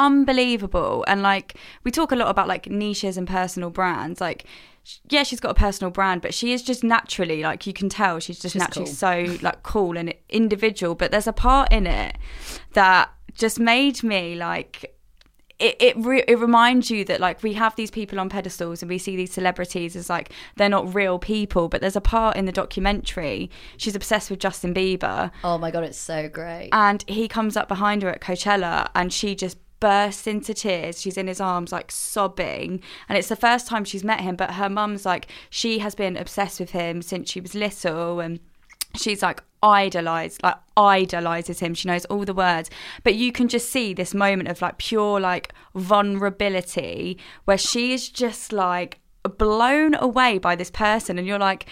Unbelievable. 0.05 1.03
And 1.07 1.21
like 1.21 1.55
we 1.83 1.91
talk 1.91 2.11
a 2.11 2.15
lot 2.15 2.29
about 2.29 2.47
like 2.47 2.67
niches 2.69 3.17
and 3.17 3.27
personal 3.27 3.69
brands. 3.69 4.19
Like 4.21 4.45
sh- 4.83 4.97
yeah 5.09 5.23
she's 5.23 5.39
got 5.39 5.51
a 5.51 5.59
personal 5.67 5.91
brand 5.91 6.21
but 6.21 6.33
she 6.33 6.53
is 6.53 6.63
just 6.63 6.83
naturally 6.83 7.41
like 7.43 7.67
you 7.67 7.73
can 7.73 7.87
tell 7.89 8.19
she's 8.19 8.39
just 8.39 8.53
She's 8.53 8.59
naturally 8.61 8.87
cool. 8.87 8.95
so 8.95 9.37
like 9.41 9.63
cool 9.63 9.97
and 9.97 10.13
individual. 10.29 10.95
But 10.95 11.11
there's 11.11 11.27
a 11.27 11.33
part 11.33 11.71
in 11.71 11.87
it 11.87 12.17
that 12.73 13.11
just 13.33 13.59
made 13.59 14.03
me 14.03 14.35
like 14.35 14.95
it 15.59 15.75
it, 15.79 15.95
re- 15.97 16.23
it 16.27 16.39
reminds 16.39 16.89
you 16.89 17.05
that 17.05 17.19
like 17.19 17.43
we 17.43 17.53
have 17.53 17.75
these 17.75 17.91
people 17.91 18.19
on 18.19 18.29
pedestals 18.29 18.81
and 18.81 18.89
we 18.89 18.97
see 18.97 19.15
these 19.15 19.31
celebrities 19.31 19.95
as 19.95 20.09
like 20.09 20.31
they're 20.55 20.69
not 20.77 20.95
real 20.95 21.19
people. 21.19 21.69
But 21.69 21.81
there's 21.81 21.95
a 21.95 22.01
part 22.01 22.35
in 22.35 22.45
the 22.45 22.51
documentary 22.51 23.51
she's 23.77 23.95
obsessed 23.95 24.31
with 24.31 24.39
Justin 24.39 24.73
Bieber. 24.73 25.29
Oh 25.43 25.59
my 25.59 25.69
god, 25.69 25.83
it's 25.83 25.99
so 25.99 26.27
great. 26.27 26.69
and 26.73 27.03
he 27.07 27.27
comes 27.27 27.55
up 27.55 27.67
behind 27.67 28.01
her 28.01 28.09
at 28.09 28.21
Coachella 28.21 28.89
and 28.95 29.13
she 29.13 29.35
just 29.35 29.57
bursts 29.81 30.27
into 30.27 30.53
tears. 30.53 31.01
She's 31.01 31.17
in 31.17 31.27
his 31.27 31.41
arms, 31.41 31.73
like 31.73 31.91
sobbing. 31.91 32.81
And 33.09 33.17
it's 33.17 33.27
the 33.27 33.35
first 33.35 33.67
time 33.67 33.83
she's 33.83 34.05
met 34.05 34.21
him, 34.21 34.37
but 34.37 34.51
her 34.51 34.69
mum's 34.69 35.05
like, 35.05 35.27
she 35.49 35.79
has 35.79 35.93
been 35.93 36.15
obsessed 36.15 36.61
with 36.61 36.71
him 36.71 37.01
since 37.01 37.29
she 37.29 37.41
was 37.41 37.53
little. 37.53 38.21
And 38.21 38.39
she's 38.95 39.21
like, 39.21 39.43
idolized, 39.61 40.41
like 40.43 40.55
idolizes 40.77 41.59
him. 41.59 41.73
She 41.73 41.89
knows 41.89 42.05
all 42.05 42.23
the 42.23 42.33
words. 42.33 42.69
But 43.03 43.15
you 43.15 43.33
can 43.33 43.49
just 43.49 43.69
see 43.69 43.93
this 43.93 44.13
moment 44.13 44.47
of 44.47 44.61
like 44.61 44.77
pure, 44.77 45.19
like 45.19 45.53
vulnerability 45.75 47.17
where 47.43 47.57
she 47.57 47.93
is 47.93 48.07
just 48.07 48.53
like 48.53 48.99
blown 49.37 49.95
away 49.95 50.37
by 50.37 50.55
this 50.55 50.71
person. 50.71 51.17
And 51.17 51.27
you're 51.27 51.39
like, 51.39 51.65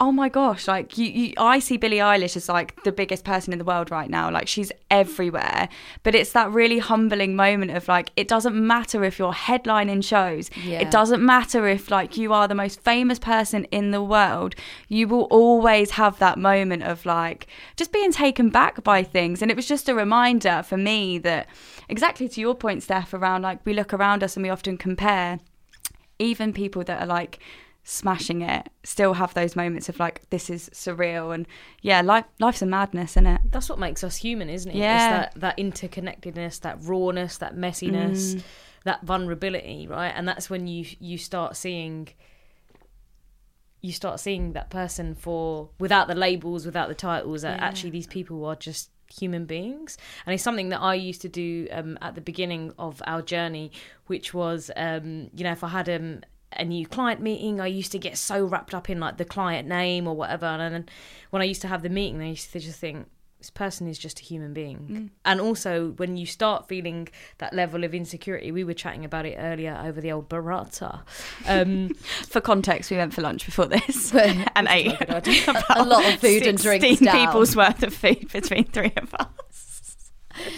oh 0.00 0.10
my 0.10 0.28
gosh 0.28 0.66
like 0.66 0.96
you, 0.96 1.06
you 1.06 1.34
i 1.36 1.58
see 1.58 1.76
billie 1.76 1.98
eilish 1.98 2.36
as 2.36 2.48
like 2.48 2.82
the 2.84 2.92
biggest 2.92 3.24
person 3.24 3.52
in 3.52 3.58
the 3.58 3.64
world 3.64 3.90
right 3.90 4.10
now. 4.10 4.30
Like 4.30 4.48
she's 4.48 4.72
everywhere. 4.90 5.68
But 6.02 6.14
it's 6.14 6.32
that 6.32 6.50
really 6.50 6.78
humbling 6.78 7.36
moment 7.36 7.70
of 7.72 7.88
like 7.88 8.10
it 8.16 8.28
doesn't 8.28 8.54
matter 8.54 9.04
if 9.04 9.18
you're 9.18 9.32
headlining 9.32 10.04
shows. 10.04 10.50
Yeah. 10.64 10.80
it 10.80 10.90
doesn't 10.90 11.24
matter 11.24 11.66
if 11.66 11.90
like 11.90 12.16
you 12.16 12.32
are 12.32 12.48
the 12.48 12.54
most 12.54 12.80
famous 12.80 13.18
person 13.18 13.64
in 13.66 13.90
the 13.90 14.02
world. 14.02 14.54
You 14.88 15.08
will 15.08 15.24
always 15.24 15.92
have 15.92 16.18
that 16.18 16.38
moment 16.38 16.82
of 16.82 17.06
like 17.06 17.46
just 17.76 17.92
being 17.92 18.12
taken 18.12 18.50
back 18.50 18.82
by 18.82 19.02
things. 19.02 19.42
And 19.42 19.50
it 19.50 19.56
was 19.56 19.68
just 19.68 19.88
a 19.88 19.94
reminder 19.94 20.62
for 20.64 20.76
me 20.76 21.18
that 21.18 21.46
exactly 21.88 22.28
to 22.28 22.40
your 22.40 22.54
point 22.54 22.82
steph 22.82 23.12
around 23.12 23.42
like 23.42 23.64
we 23.64 23.74
look 23.74 23.92
around 23.92 24.22
us 24.22 24.36
and 24.36 24.42
we 24.42 24.50
often 24.50 24.76
compare 24.76 25.38
even 26.18 26.52
people 26.52 26.84
that 26.84 27.02
are 27.02 27.06
like 27.06 27.38
smashing 27.90 28.40
it 28.40 28.68
still 28.84 29.14
have 29.14 29.34
those 29.34 29.56
moments 29.56 29.88
of 29.88 29.98
like 29.98 30.22
this 30.30 30.48
is 30.48 30.70
surreal 30.72 31.34
and 31.34 31.44
yeah 31.82 32.00
life 32.00 32.24
life's 32.38 32.62
a 32.62 32.66
madness 32.66 33.12
isn't 33.12 33.26
it 33.26 33.40
That's 33.50 33.68
what 33.68 33.80
makes 33.80 34.04
us 34.04 34.16
human, 34.16 34.48
isn't 34.48 34.70
it? 34.70 34.76
Yeah. 34.76 35.22
It's 35.24 35.34
that, 35.34 35.40
that 35.40 35.56
interconnectedness, 35.58 36.60
that 36.60 36.78
rawness, 36.82 37.38
that 37.38 37.56
messiness, 37.56 38.36
Mm. 38.36 38.42
that 38.84 39.02
vulnerability, 39.02 39.88
right? 39.88 40.12
And 40.14 40.28
that's 40.28 40.48
when 40.48 40.68
you 40.68 40.86
you 41.00 41.18
start 41.18 41.56
seeing 41.56 42.08
you 43.80 43.92
start 43.92 44.20
seeing 44.20 44.52
that 44.52 44.70
person 44.70 45.14
for 45.14 45.70
without 45.78 46.06
the 46.06 46.14
labels, 46.14 46.66
without 46.66 46.88
the 46.88 46.94
titles, 46.94 47.42
that 47.42 47.60
actually 47.60 47.90
these 47.90 48.06
people 48.06 48.44
are 48.44 48.54
just 48.56 48.90
human 49.18 49.46
beings. 49.46 49.96
And 50.26 50.34
it's 50.34 50.42
something 50.44 50.68
that 50.68 50.80
I 50.80 50.94
used 50.94 51.22
to 51.22 51.28
do 51.28 51.66
um, 51.72 51.98
at 52.02 52.14
the 52.14 52.20
beginning 52.20 52.72
of 52.78 53.02
our 53.06 53.22
journey, 53.22 53.72
which 54.06 54.32
was 54.34 54.70
um, 54.76 55.30
you 55.34 55.44
know, 55.44 55.52
if 55.52 55.64
I 55.64 55.68
had 55.68 55.88
um, 55.88 56.20
a 56.52 56.64
new 56.64 56.86
client 56.86 57.20
meeting, 57.20 57.60
I 57.60 57.66
used 57.66 57.92
to 57.92 57.98
get 57.98 58.18
so 58.18 58.44
wrapped 58.44 58.74
up 58.74 58.90
in 58.90 59.00
like 59.00 59.16
the 59.16 59.24
client 59.24 59.68
name 59.68 60.06
or 60.06 60.14
whatever. 60.14 60.46
And 60.46 60.74
then 60.74 60.88
when 61.30 61.42
I 61.42 61.44
used 61.44 61.62
to 61.62 61.68
have 61.68 61.82
the 61.82 61.88
meeting, 61.88 62.20
I 62.20 62.30
used 62.30 62.52
to 62.52 62.60
just 62.60 62.78
think, 62.78 63.08
this 63.40 63.48
person 63.48 63.88
is 63.88 63.98
just 63.98 64.20
a 64.20 64.22
human 64.22 64.52
being. 64.52 65.10
And 65.24 65.40
also, 65.40 65.92
when 65.92 66.18
you 66.18 66.26
start 66.26 66.68
feeling 66.68 67.08
that 67.38 67.54
level 67.54 67.84
of 67.84 67.94
insecurity, 67.94 68.52
we 68.52 68.64
were 68.64 68.74
chatting 68.74 69.02
about 69.02 69.24
it 69.24 69.36
earlier 69.38 69.80
over 69.82 69.98
the 69.98 70.12
old 70.12 70.28
burrata. 70.28 71.00
Um, 71.48 71.94
for 72.28 72.42
context 72.42 72.90
we 72.90 72.98
went 72.98 73.14
for 73.14 73.22
lunch 73.22 73.46
before 73.46 73.64
this 73.64 74.14
and 74.14 74.68
ate 74.68 74.94
a 75.00 75.84
lot 75.84 76.04
of 76.04 76.20
food 76.20 76.46
and 76.46 76.58
drinks 76.58 76.86
16 76.86 77.06
down. 77.06 77.26
people's 77.26 77.56
worth 77.56 77.82
of 77.82 77.94
food 77.94 78.30
between 78.30 78.64
three 78.64 78.92
of 78.98 79.14
us 79.14 79.69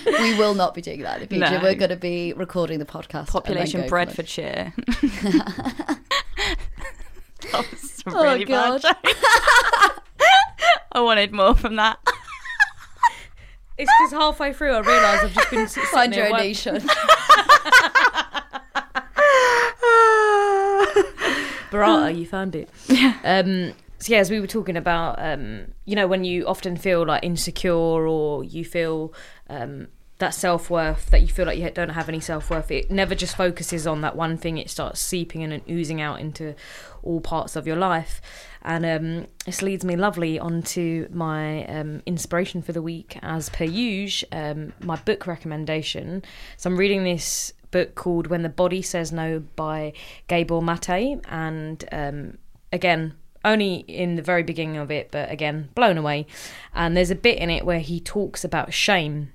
we 0.07 0.35
will 0.38 0.55
not 0.55 0.75
be 0.75 0.81
doing 0.83 1.01
that 1.03 1.16
in 1.16 1.23
the 1.23 1.27
future. 1.29 1.51
No. 1.59 1.62
We're 1.62 1.75
going 1.75 1.90
to 1.90 1.97
be 1.97 2.33
recording 2.35 2.79
the 2.79 2.85
podcast. 2.85 3.29
population 3.29 3.83
go. 3.83 3.88
Bradfordshire 3.88 4.73
that 5.03 5.99
was 7.53 8.03
a 8.07 8.11
Oh, 8.11 8.23
really 8.23 8.45
bad 8.45 8.83
God. 8.83 8.97
I 10.92 11.01
wanted 11.01 11.33
more 11.33 11.55
from 11.55 11.77
that 11.77 11.99
it's 13.79 13.90
because 14.01 14.12
halfway 14.12 14.53
through 14.53 14.73
I 14.75 14.81
realised 14.81 15.25
I've 15.25 15.33
just 15.35 15.51
been 15.51 15.66
sit- 15.66 15.83
sitting 15.85 15.88
Find 15.90 16.12
there 16.12 16.27
your 16.29 16.29
own 16.29 16.33
work- 16.33 16.42
niche. 16.42 16.68
Burrata, 21.71 22.16
you 22.16 22.27
found 22.27 22.55
it. 22.55 22.68
Um, 23.25 23.73
so 24.03 24.15
yeah, 24.15 24.19
as 24.19 24.33
we 24.33 24.41
were 24.41 24.49
talking 24.49 24.77
about, 24.77 25.15
um, 25.23 25.67
you 25.85 25.95
know, 25.95 26.09
when 26.09 26.25
you 26.25 26.45
often 26.49 26.77
feel 26.77 27.07
like 27.07 27.23
insecure 27.23 27.73
or 28.09 28.43
you 28.43 28.65
feel 28.65 29.15
um, 29.49 29.87
that 30.19 30.35
self 30.35 30.69
worth, 30.69 31.11
that 31.11 31.21
you 31.21 31.29
feel 31.29 31.47
like 31.47 31.57
you 31.57 31.71
don't 31.71 31.91
have 31.91 32.09
any 32.09 32.19
self 32.19 32.51
worth, 32.51 32.73
it 32.73 32.91
never 32.91 33.15
just 33.15 33.37
focuses 33.37 33.87
on 33.87 34.01
that 34.01 34.17
one 34.17 34.37
thing. 34.37 34.59
It 34.59 34.71
starts 34.71 34.99
seeping 34.99 35.43
in 35.43 35.53
and 35.53 35.62
oozing 35.71 36.01
out 36.01 36.19
into 36.19 36.57
all 37.05 37.21
parts 37.21 37.55
of 37.55 37.65
your 37.65 37.77
life. 37.77 38.21
And 38.62 38.85
um, 38.85 39.27
this 39.45 39.62
leads 39.62 39.85
me 39.85 39.95
lovely 39.95 40.37
onto 40.37 41.07
my 41.12 41.65
um, 41.67 42.03
inspiration 42.05 42.61
for 42.61 42.73
the 42.73 42.83
week, 42.83 43.21
as 43.23 43.51
per 43.51 43.65
usual, 43.65 44.29
um, 44.33 44.73
my 44.81 44.97
book 44.97 45.29
recommendation. 45.29 46.25
So 46.57 46.69
I'm 46.69 46.77
reading 46.77 47.05
this 47.05 47.53
book 47.71 47.95
called 47.95 48.27
When 48.27 48.43
the 48.43 48.49
Body 48.49 48.83
Says 48.83 49.12
No 49.12 49.38
by 49.55 49.93
Gabor 50.27 50.61
Mate. 50.61 51.21
And 51.29 51.85
um, 51.93 52.38
again, 52.73 53.15
only 53.44 53.76
in 53.88 54.16
the 54.16 54.22
very 54.22 54.42
beginning 54.42 54.76
of 54.76 54.90
it, 54.90 55.11
but 55.11 55.31
again, 55.31 55.68
blown 55.74 55.98
away. 55.98 56.26
And 56.74 56.96
there's 56.96 57.11
a 57.11 57.16
bit 57.16 57.38
in 57.38 57.50
it 57.50 57.64
where 57.64 57.81
he 57.81 58.00
talks 58.00 58.44
about 58.44 58.72
shame. 58.72 59.33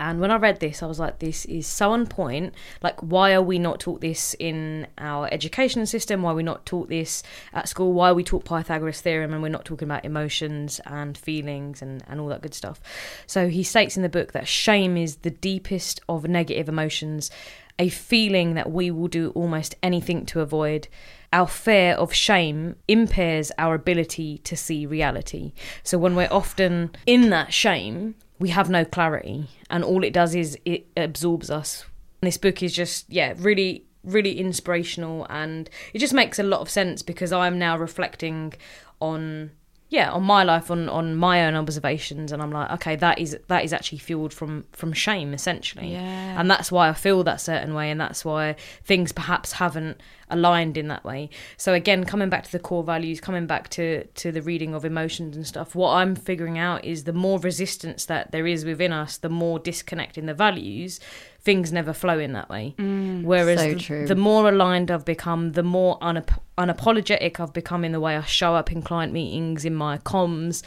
And 0.00 0.20
when 0.20 0.32
I 0.32 0.36
read 0.36 0.58
this, 0.58 0.82
I 0.82 0.86
was 0.86 0.98
like, 0.98 1.20
this 1.20 1.44
is 1.44 1.68
so 1.68 1.92
on 1.92 2.06
point. 2.06 2.52
Like, 2.82 3.00
why 3.00 3.32
are 3.32 3.42
we 3.42 3.60
not 3.60 3.78
taught 3.78 4.00
this 4.00 4.34
in 4.40 4.88
our 4.98 5.28
education 5.32 5.86
system? 5.86 6.22
Why 6.22 6.32
are 6.32 6.34
we 6.34 6.42
not 6.42 6.66
taught 6.66 6.88
this 6.88 7.22
at 7.52 7.68
school? 7.68 7.92
Why 7.92 8.10
are 8.10 8.14
we 8.14 8.24
taught 8.24 8.44
Pythagoras 8.44 9.00
theorem 9.00 9.32
and 9.32 9.40
we're 9.40 9.50
not 9.50 9.64
talking 9.64 9.86
about 9.86 10.04
emotions 10.04 10.80
and 10.84 11.16
feelings 11.16 11.80
and, 11.80 12.02
and 12.08 12.20
all 12.20 12.28
that 12.28 12.42
good 12.42 12.54
stuff? 12.54 12.80
So 13.28 13.48
he 13.48 13.62
states 13.62 13.96
in 13.96 14.02
the 14.02 14.08
book 14.08 14.32
that 14.32 14.48
shame 14.48 14.96
is 14.96 15.16
the 15.18 15.30
deepest 15.30 16.00
of 16.08 16.26
negative 16.26 16.68
emotions, 16.68 17.30
a 17.78 17.88
feeling 17.88 18.54
that 18.54 18.72
we 18.72 18.90
will 18.90 19.08
do 19.08 19.30
almost 19.30 19.76
anything 19.80 20.26
to 20.26 20.40
avoid. 20.40 20.88
Our 21.34 21.48
fear 21.48 21.94
of 21.94 22.14
shame 22.14 22.76
impairs 22.86 23.50
our 23.58 23.74
ability 23.74 24.38
to 24.38 24.56
see 24.56 24.86
reality. 24.86 25.52
So 25.82 25.98
when 25.98 26.14
we're 26.14 26.28
often 26.30 26.94
in 27.06 27.30
that 27.30 27.52
shame, 27.52 28.14
we 28.38 28.50
have 28.50 28.70
no 28.70 28.84
clarity, 28.84 29.48
and 29.68 29.82
all 29.82 30.04
it 30.04 30.12
does 30.12 30.36
is 30.36 30.56
it 30.64 30.86
absorbs 30.96 31.50
us. 31.50 31.86
And 32.22 32.28
this 32.28 32.38
book 32.38 32.62
is 32.62 32.72
just, 32.72 33.10
yeah, 33.10 33.34
really, 33.36 33.84
really 34.04 34.38
inspirational, 34.38 35.26
and 35.28 35.68
it 35.92 35.98
just 35.98 36.14
makes 36.14 36.38
a 36.38 36.44
lot 36.44 36.60
of 36.60 36.70
sense 36.70 37.02
because 37.02 37.32
I'm 37.32 37.58
now 37.58 37.76
reflecting 37.76 38.54
on 39.00 39.50
yeah 39.90 40.10
on 40.10 40.22
my 40.22 40.42
life 40.42 40.70
on 40.70 40.88
on 40.88 41.14
my 41.14 41.44
own 41.46 41.54
observations 41.54 42.32
and 42.32 42.42
i'm 42.42 42.50
like 42.50 42.70
okay 42.70 42.96
that 42.96 43.18
is 43.18 43.38
that 43.48 43.64
is 43.64 43.72
actually 43.72 43.98
fueled 43.98 44.32
from 44.32 44.64
from 44.72 44.92
shame 44.92 45.34
essentially 45.34 45.92
Yeah. 45.92 46.40
and 46.40 46.50
that's 46.50 46.72
why 46.72 46.88
i 46.88 46.92
feel 46.94 47.22
that 47.24 47.40
certain 47.40 47.74
way 47.74 47.90
and 47.90 48.00
that's 48.00 48.24
why 48.24 48.56
things 48.82 49.12
perhaps 49.12 49.52
haven't 49.52 50.00
aligned 50.30 50.78
in 50.78 50.88
that 50.88 51.04
way. 51.04 51.28
So 51.58 51.74
again, 51.74 52.04
coming 52.04 52.30
back 52.30 52.44
to 52.44 52.50
the 52.50 52.58
core 52.58 52.82
values, 52.82 53.20
coming 53.20 53.46
back 53.46 53.68
to 53.70 54.04
to 54.04 54.32
the 54.32 54.40
reading 54.40 54.74
of 54.74 54.84
emotions 54.84 55.36
and 55.36 55.46
stuff, 55.46 55.74
what 55.74 55.90
I'm 55.92 56.16
figuring 56.16 56.58
out 56.58 56.82
is 56.84 57.04
the 57.04 57.12
more 57.12 57.38
resistance 57.38 58.06
that 58.06 58.32
there 58.32 58.46
is 58.46 58.64
within 58.64 58.90
us, 58.90 59.18
the 59.18 59.28
more 59.28 59.58
disconnect 59.58 60.16
in 60.16 60.24
the 60.24 60.32
values, 60.32 60.98
things 61.44 61.72
never 61.72 61.92
flow 61.92 62.18
in 62.18 62.32
that 62.32 62.48
way. 62.48 62.74
Mm. 62.78 63.22
Whereas 63.24 63.60
So 63.60 63.74
the, 63.74 63.78
true. 63.80 64.06
the 64.06 64.14
more 64.16 64.48
aligned 64.48 64.90
I've 64.90 65.04
become, 65.04 65.52
the 65.52 65.62
more 65.62 65.98
unap- 66.00 66.38
unapologetic 66.56 67.38
I've 67.38 67.52
become 67.52 67.84
in 67.84 67.92
the 67.92 68.00
way 68.00 68.16
I 68.16 68.22
show 68.22 68.54
up 68.54 68.72
in 68.72 68.80
client 68.82 69.12
meetings, 69.12 69.64
in 69.64 69.74
my 69.74 69.98
comms, 69.98 70.62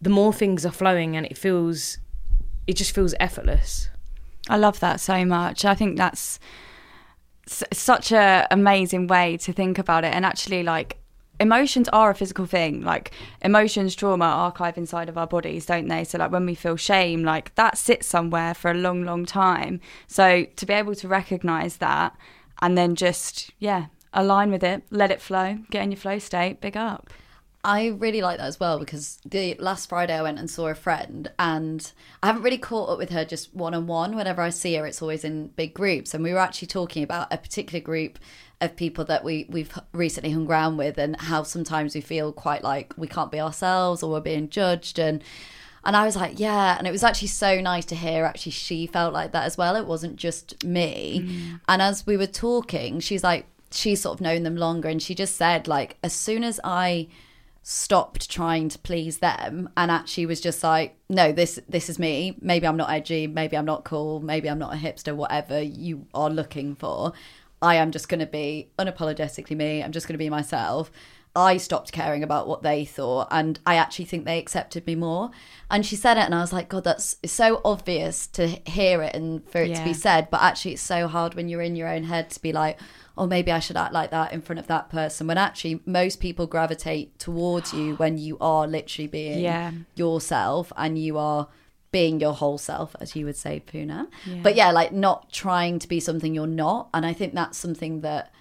the 0.00 0.10
more 0.10 0.32
things 0.32 0.66
are 0.66 0.72
flowing 0.72 1.16
and 1.16 1.26
it 1.26 1.36
feels 1.38 1.98
it 2.66 2.76
just 2.76 2.94
feels 2.94 3.14
effortless. 3.20 3.88
I 4.48 4.56
love 4.56 4.80
that 4.80 5.00
so 5.00 5.24
much. 5.24 5.64
I 5.64 5.74
think 5.74 5.96
that's 5.96 6.38
s- 7.48 7.64
such 7.72 8.12
a 8.12 8.46
amazing 8.50 9.06
way 9.06 9.36
to 9.38 9.52
think 9.52 9.78
about 9.78 10.04
it. 10.04 10.14
And 10.14 10.24
actually, 10.24 10.62
like 10.62 10.96
emotions 11.40 11.88
are 11.88 12.10
a 12.10 12.14
physical 12.14 12.46
thing. 12.46 12.82
Like 12.82 13.10
emotions, 13.42 13.96
trauma 13.96 14.26
archive 14.26 14.78
inside 14.78 15.08
of 15.08 15.18
our 15.18 15.26
bodies, 15.26 15.66
don't 15.66 15.88
they? 15.88 16.04
So 16.04 16.18
like 16.18 16.30
when 16.30 16.46
we 16.46 16.54
feel 16.54 16.76
shame, 16.76 17.24
like 17.24 17.54
that 17.56 17.78
sits 17.78 18.06
somewhere 18.06 18.54
for 18.54 18.70
a 18.70 18.74
long, 18.74 19.04
long 19.04 19.24
time. 19.26 19.80
So 20.06 20.44
to 20.44 20.66
be 20.66 20.74
able 20.74 20.94
to 20.94 21.08
recognize 21.08 21.78
that 21.78 22.16
and 22.62 22.76
then 22.76 22.94
just 22.94 23.50
yeah 23.58 23.86
align 24.12 24.50
with 24.50 24.62
it, 24.62 24.82
let 24.90 25.10
it 25.10 25.20
flow, 25.20 25.58
get 25.70 25.82
in 25.82 25.92
your 25.92 25.98
flow 25.98 26.18
state, 26.18 26.60
big 26.60 26.76
up. 26.76 27.10
I 27.62 27.88
really 27.88 28.22
like 28.22 28.38
that 28.38 28.46
as 28.46 28.58
well 28.58 28.78
because 28.78 29.18
the 29.26 29.54
last 29.58 29.88
Friday 29.88 30.14
I 30.14 30.22
went 30.22 30.38
and 30.38 30.48
saw 30.48 30.68
a 30.68 30.74
friend 30.74 31.30
and 31.38 31.92
I 32.22 32.28
haven't 32.28 32.42
really 32.42 32.58
caught 32.58 32.88
up 32.88 32.98
with 32.98 33.10
her 33.10 33.24
just 33.24 33.54
one 33.54 33.74
on 33.74 33.86
one. 33.86 34.16
Whenever 34.16 34.40
I 34.40 34.48
see 34.48 34.74
her, 34.76 34.86
it's 34.86 35.02
always 35.02 35.24
in 35.24 35.48
big 35.48 35.74
groups. 35.74 36.14
And 36.14 36.24
we 36.24 36.32
were 36.32 36.38
actually 36.38 36.68
talking 36.68 37.02
about 37.02 37.32
a 37.32 37.36
particular 37.36 37.80
group 37.80 38.18
of 38.62 38.76
people 38.76 39.04
that 39.06 39.24
we, 39.24 39.46
we've 39.50 39.78
recently 39.92 40.30
hung 40.30 40.46
around 40.46 40.78
with 40.78 40.96
and 40.96 41.20
how 41.20 41.42
sometimes 41.42 41.94
we 41.94 42.00
feel 42.00 42.32
quite 42.32 42.64
like 42.64 42.94
we 42.96 43.06
can't 43.06 43.30
be 43.30 43.40
ourselves 43.40 44.02
or 44.02 44.10
we're 44.10 44.20
being 44.20 44.48
judged. 44.48 44.98
And 44.98 45.22
and 45.84 45.96
I 45.96 46.04
was 46.04 46.16
like, 46.16 46.38
yeah. 46.38 46.76
And 46.78 46.86
it 46.86 46.90
was 46.92 47.04
actually 47.04 47.28
so 47.28 47.60
nice 47.60 47.86
to 47.86 47.94
hear 47.94 48.24
actually 48.24 48.52
she 48.52 48.86
felt 48.86 49.12
like 49.12 49.32
that 49.32 49.44
as 49.44 49.58
well. 49.58 49.76
It 49.76 49.86
wasn't 49.86 50.16
just 50.16 50.64
me. 50.64 51.22
Mm. 51.24 51.60
And 51.68 51.82
as 51.82 52.06
we 52.06 52.16
were 52.16 52.26
talking, 52.26 53.00
she's 53.00 53.24
like, 53.24 53.46
she's 53.70 54.02
sort 54.02 54.14
of 54.14 54.20
known 54.20 54.42
them 54.42 54.56
longer. 54.56 54.88
And 54.88 55.02
she 55.02 55.14
just 55.14 55.36
said, 55.36 55.68
like, 55.68 55.96
as 56.02 56.12
soon 56.12 56.44
as 56.44 56.60
I 56.64 57.08
stopped 57.62 58.30
trying 58.30 58.68
to 58.70 58.78
please 58.78 59.18
them 59.18 59.68
and 59.76 59.90
actually 59.90 60.24
was 60.24 60.40
just 60.40 60.62
like 60.64 60.96
no 61.08 61.30
this 61.30 61.60
this 61.68 61.90
is 61.90 61.98
me. 61.98 62.36
Maybe 62.40 62.66
i'm 62.66 62.76
not 62.76 62.90
edgy. 62.90 63.26
Maybe 63.26 63.56
i'm 63.56 63.66
not 63.66 63.84
cool. 63.84 64.20
Maybe 64.20 64.48
i'm 64.48 64.58
not 64.58 64.74
a 64.74 64.78
hipster 64.78 65.14
whatever 65.14 65.60
you 65.60 66.06
are 66.14 66.30
looking 66.30 66.74
for. 66.74 67.12
I 67.62 67.74
am 67.76 67.90
just 67.90 68.08
going 68.08 68.20
to 68.20 68.26
be 68.26 68.70
unapologetically 68.78 69.54
me. 69.54 69.82
I'm 69.82 69.92
just 69.92 70.08
going 70.08 70.14
to 70.14 70.18
be 70.18 70.30
myself. 70.30 70.90
I 71.36 71.58
stopped 71.58 71.92
caring 71.92 72.24
about 72.24 72.48
what 72.48 72.62
they 72.62 72.84
thought 72.84 73.28
and 73.30 73.60
i 73.66 73.76
actually 73.76 74.06
think 74.06 74.24
they 74.24 74.38
accepted 74.38 74.86
me 74.86 74.94
more. 74.94 75.30
And 75.70 75.84
she 75.84 75.96
said 75.96 76.16
it 76.16 76.24
and 76.24 76.34
i 76.34 76.40
was 76.40 76.54
like 76.54 76.70
god 76.70 76.84
that's 76.84 77.16
it's 77.22 77.32
so 77.32 77.60
obvious 77.62 78.26
to 78.28 78.46
hear 78.46 79.02
it 79.02 79.14
and 79.14 79.46
for 79.50 79.58
it 79.58 79.76
to 79.76 79.84
be 79.84 79.92
said 79.92 80.28
but 80.30 80.42
actually 80.42 80.72
it's 80.72 80.82
so 80.82 81.06
hard 81.08 81.34
when 81.34 81.48
you're 81.48 81.60
in 81.60 81.76
your 81.76 81.88
own 81.88 82.04
head 82.04 82.30
to 82.30 82.40
be 82.40 82.52
like 82.52 82.80
oh 83.18 83.26
maybe 83.26 83.50
i 83.52 83.58
should 83.58 83.76
act 83.76 83.92
like 83.92 84.10
that 84.10 84.32
in 84.32 84.40
front 84.40 84.58
of 84.58 84.66
that 84.66 84.88
person 84.90 85.26
when 85.26 85.36
actually 85.38 85.80
most 85.86 86.20
people 86.20 86.46
gravitate 86.46 87.18
towards 87.18 87.72
you 87.74 87.94
when 87.96 88.18
you 88.18 88.36
are 88.40 88.66
literally 88.66 89.06
being 89.08 89.40
Yeah. 89.40 89.72
yourself 89.94 90.72
and 90.76 90.98
you 90.98 91.18
are 91.18 91.48
being 91.92 92.20
your 92.20 92.34
whole 92.34 92.56
self 92.58 92.94
as 93.00 93.16
you 93.16 93.24
would 93.26 93.36
say 93.36 93.60
puna 93.60 94.08
but 94.42 94.54
yeah 94.54 94.70
like 94.70 94.92
not 94.92 95.32
trying 95.32 95.78
to 95.80 95.88
be 95.88 95.98
something 96.00 96.34
you're 96.34 96.46
not. 96.46 96.88
And 96.94 97.04
i 97.04 97.12
think 97.12 97.34
that's 97.34 97.58
something 97.58 98.02
that 98.02 98.32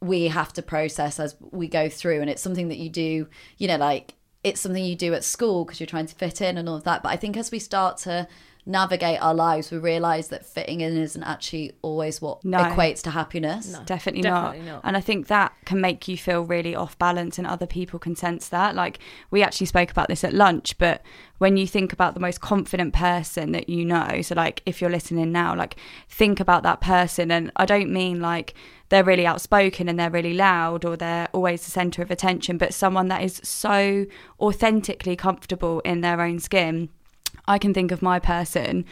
we 0.00 0.28
have 0.28 0.52
to 0.52 0.62
process 0.62 1.18
as 1.18 1.34
we 1.50 1.68
go 1.68 1.88
through. 1.88 2.20
And 2.20 2.28
it's 2.30 2.42
something 2.42 2.68
that 2.68 2.78
you 2.78 2.90
do 2.90 3.26
you 3.58 3.66
know 3.66 3.76
like 3.76 4.14
it's 4.44 4.60
something 4.60 4.84
you 4.84 4.94
do 4.94 5.12
at 5.14 5.24
school 5.24 5.64
because 5.64 5.80
you're 5.80 5.86
trying 5.88 6.06
to 6.06 6.14
fit 6.14 6.40
in 6.40 6.56
and 6.58 6.68
all 6.68 6.76
of 6.76 6.84
that. 6.84 7.02
But 7.02 7.08
i 7.08 7.16
think 7.16 7.36
as 7.36 7.50
we 7.50 7.58
start 7.58 7.96
to 7.98 8.28
navigate 8.68 9.22
our 9.22 9.32
lives 9.34 9.70
we 9.70 9.78
realize 9.78 10.28
that 10.28 10.44
fitting 10.44 10.80
in 10.80 10.96
isn't 10.96 11.22
actually 11.22 11.72
always 11.82 12.20
what 12.20 12.44
No. 12.44 12.58
equates 12.58 13.00
to 13.02 13.10
happiness 13.10 13.66
Definitely, 13.86 14.22
Definitely 14.22 14.66
not. 14.66 14.74
not. 14.74 14.80
And 14.84 14.96
I 14.96 15.00
think 15.00 15.28
that 15.28 15.52
can 15.64 15.80
make 15.80 16.08
you 16.08 16.16
feel 16.16 16.42
really 16.44 16.74
off 16.74 16.98
balance, 16.98 17.38
and 17.38 17.46
other 17.46 17.66
people 17.66 17.98
can 17.98 18.16
sense 18.16 18.48
that. 18.48 18.74
Like, 18.74 18.98
we 19.30 19.42
actually 19.42 19.66
spoke 19.66 19.90
about 19.90 20.08
this 20.08 20.24
at 20.24 20.32
lunch, 20.34 20.76
but 20.78 21.02
when 21.38 21.56
you 21.56 21.66
think 21.66 21.92
about 21.92 22.14
the 22.14 22.20
most 22.20 22.40
confident 22.40 22.92
person 22.92 23.52
that 23.52 23.68
you 23.68 23.84
know, 23.84 24.20
so 24.22 24.34
like 24.34 24.62
if 24.66 24.80
you're 24.80 24.90
listening 24.90 25.30
now, 25.32 25.54
like 25.54 25.76
think 26.08 26.40
about 26.40 26.62
that 26.64 26.80
person. 26.80 27.30
And 27.30 27.52
I 27.56 27.66
don't 27.66 27.92
mean 27.92 28.20
like 28.20 28.54
they're 28.88 29.04
really 29.04 29.26
outspoken 29.26 29.88
and 29.88 29.98
they're 29.98 30.10
really 30.10 30.34
loud 30.34 30.84
or 30.84 30.96
they're 30.96 31.28
always 31.32 31.64
the 31.64 31.70
center 31.70 32.02
of 32.02 32.10
attention, 32.10 32.56
but 32.58 32.72
someone 32.72 33.08
that 33.08 33.22
is 33.22 33.40
so 33.44 34.06
authentically 34.40 35.14
comfortable 35.16 35.80
in 35.80 36.00
their 36.00 36.20
own 36.20 36.38
skin. 36.38 36.88
I 37.48 37.58
can 37.58 37.72
think 37.72 37.92
of 37.92 38.02
my 38.02 38.18
person 38.18 38.84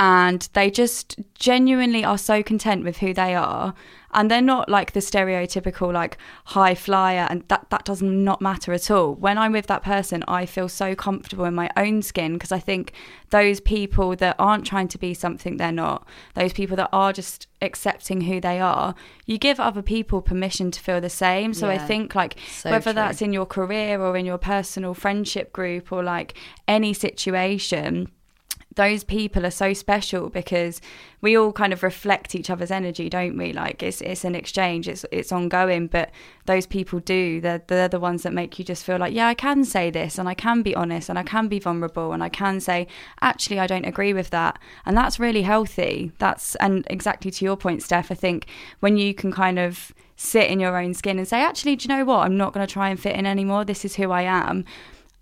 and 0.00 0.48
they 0.54 0.70
just 0.70 1.20
genuinely 1.34 2.02
are 2.02 2.16
so 2.16 2.42
content 2.42 2.84
with 2.84 2.96
who 2.96 3.12
they 3.12 3.34
are. 3.34 3.74
And 4.12 4.28
they're 4.28 4.42
not 4.42 4.68
like 4.68 4.92
the 4.92 5.00
stereotypical 5.00 5.92
like 5.92 6.16
high 6.46 6.74
flyer 6.74 7.28
and 7.30 7.44
that 7.48 7.66
that 7.70 7.84
does 7.84 8.02
not 8.02 8.40
matter 8.40 8.72
at 8.72 8.90
all. 8.90 9.14
When 9.14 9.36
i'm 9.38 9.52
with 9.52 9.66
that 9.66 9.82
person 9.82 10.24
i 10.26 10.46
feel 10.46 10.68
so 10.68 10.94
comfortable 10.94 11.44
in 11.44 11.54
my 11.54 11.70
own 11.76 12.02
skin 12.02 12.32
because 12.32 12.50
i 12.50 12.58
think 12.58 12.92
those 13.28 13.60
people 13.60 14.16
that 14.16 14.34
aren't 14.38 14.66
trying 14.66 14.88
to 14.88 14.98
be 14.98 15.12
something 15.14 15.58
they're 15.58 15.70
not 15.70 16.08
those 16.34 16.52
people 16.52 16.76
that 16.76 16.88
are 16.92 17.12
just 17.12 17.46
accepting 17.62 18.22
who 18.22 18.40
they 18.40 18.58
are 18.58 18.94
you 19.26 19.38
give 19.38 19.60
other 19.60 19.82
people 19.82 20.22
permission 20.22 20.70
to 20.70 20.80
feel 20.80 21.00
the 21.00 21.10
same. 21.10 21.52
So 21.54 21.68
i 21.68 21.78
think 21.78 22.14
like 22.14 22.36
So 22.50 22.70
whether 22.70 22.84
true. 22.84 22.92
that's 22.94 23.22
in 23.22 23.32
your 23.32 23.46
career 23.46 24.00
or 24.00 24.16
in 24.16 24.24
your 24.24 24.38
personal 24.38 24.94
friendship 24.94 25.52
group 25.52 25.92
or 25.92 26.02
like 26.02 26.34
any 26.66 26.94
situation 26.94 28.10
those 28.76 29.02
people 29.02 29.44
are 29.44 29.50
so 29.50 29.72
special 29.72 30.28
because 30.28 30.80
we 31.20 31.36
all 31.36 31.52
kind 31.52 31.72
of 31.72 31.82
reflect 31.82 32.34
each 32.34 32.48
other's 32.48 32.70
energy, 32.70 33.08
don't 33.08 33.36
we? 33.36 33.52
Like 33.52 33.82
it's 33.82 34.00
it's 34.00 34.24
an 34.24 34.34
exchange, 34.34 34.88
it's 34.88 35.04
it's 35.10 35.32
ongoing, 35.32 35.88
but 35.88 36.10
those 36.46 36.66
people 36.66 37.00
do. 37.00 37.40
They're 37.40 37.62
they're 37.66 37.88
the 37.88 37.98
ones 37.98 38.22
that 38.22 38.32
make 38.32 38.58
you 38.58 38.64
just 38.64 38.84
feel 38.84 38.98
like, 38.98 39.12
yeah, 39.12 39.26
I 39.26 39.34
can 39.34 39.64
say 39.64 39.90
this 39.90 40.18
and 40.18 40.28
I 40.28 40.34
can 40.34 40.62
be 40.62 40.74
honest 40.74 41.08
and 41.08 41.18
I 41.18 41.24
can 41.24 41.48
be 41.48 41.58
vulnerable 41.58 42.12
and 42.12 42.22
I 42.22 42.28
can 42.28 42.60
say, 42.60 42.86
actually 43.20 43.58
I 43.58 43.66
don't 43.66 43.86
agree 43.86 44.12
with 44.12 44.30
that. 44.30 44.58
And 44.86 44.96
that's 44.96 45.18
really 45.18 45.42
healthy. 45.42 46.12
That's 46.18 46.54
and 46.56 46.86
exactly 46.88 47.30
to 47.32 47.44
your 47.44 47.56
point, 47.56 47.82
Steph, 47.82 48.12
I 48.12 48.14
think 48.14 48.46
when 48.78 48.96
you 48.96 49.14
can 49.14 49.32
kind 49.32 49.58
of 49.58 49.92
sit 50.16 50.50
in 50.50 50.60
your 50.60 50.80
own 50.80 50.94
skin 50.94 51.18
and 51.18 51.26
say, 51.26 51.42
actually, 51.42 51.74
do 51.76 51.84
you 51.84 51.96
know 51.96 52.04
what? 52.04 52.20
I'm 52.20 52.36
not 52.36 52.52
gonna 52.52 52.66
try 52.68 52.88
and 52.88 53.00
fit 53.00 53.16
in 53.16 53.26
anymore. 53.26 53.64
This 53.64 53.84
is 53.84 53.96
who 53.96 54.12
I 54.12 54.22
am. 54.22 54.64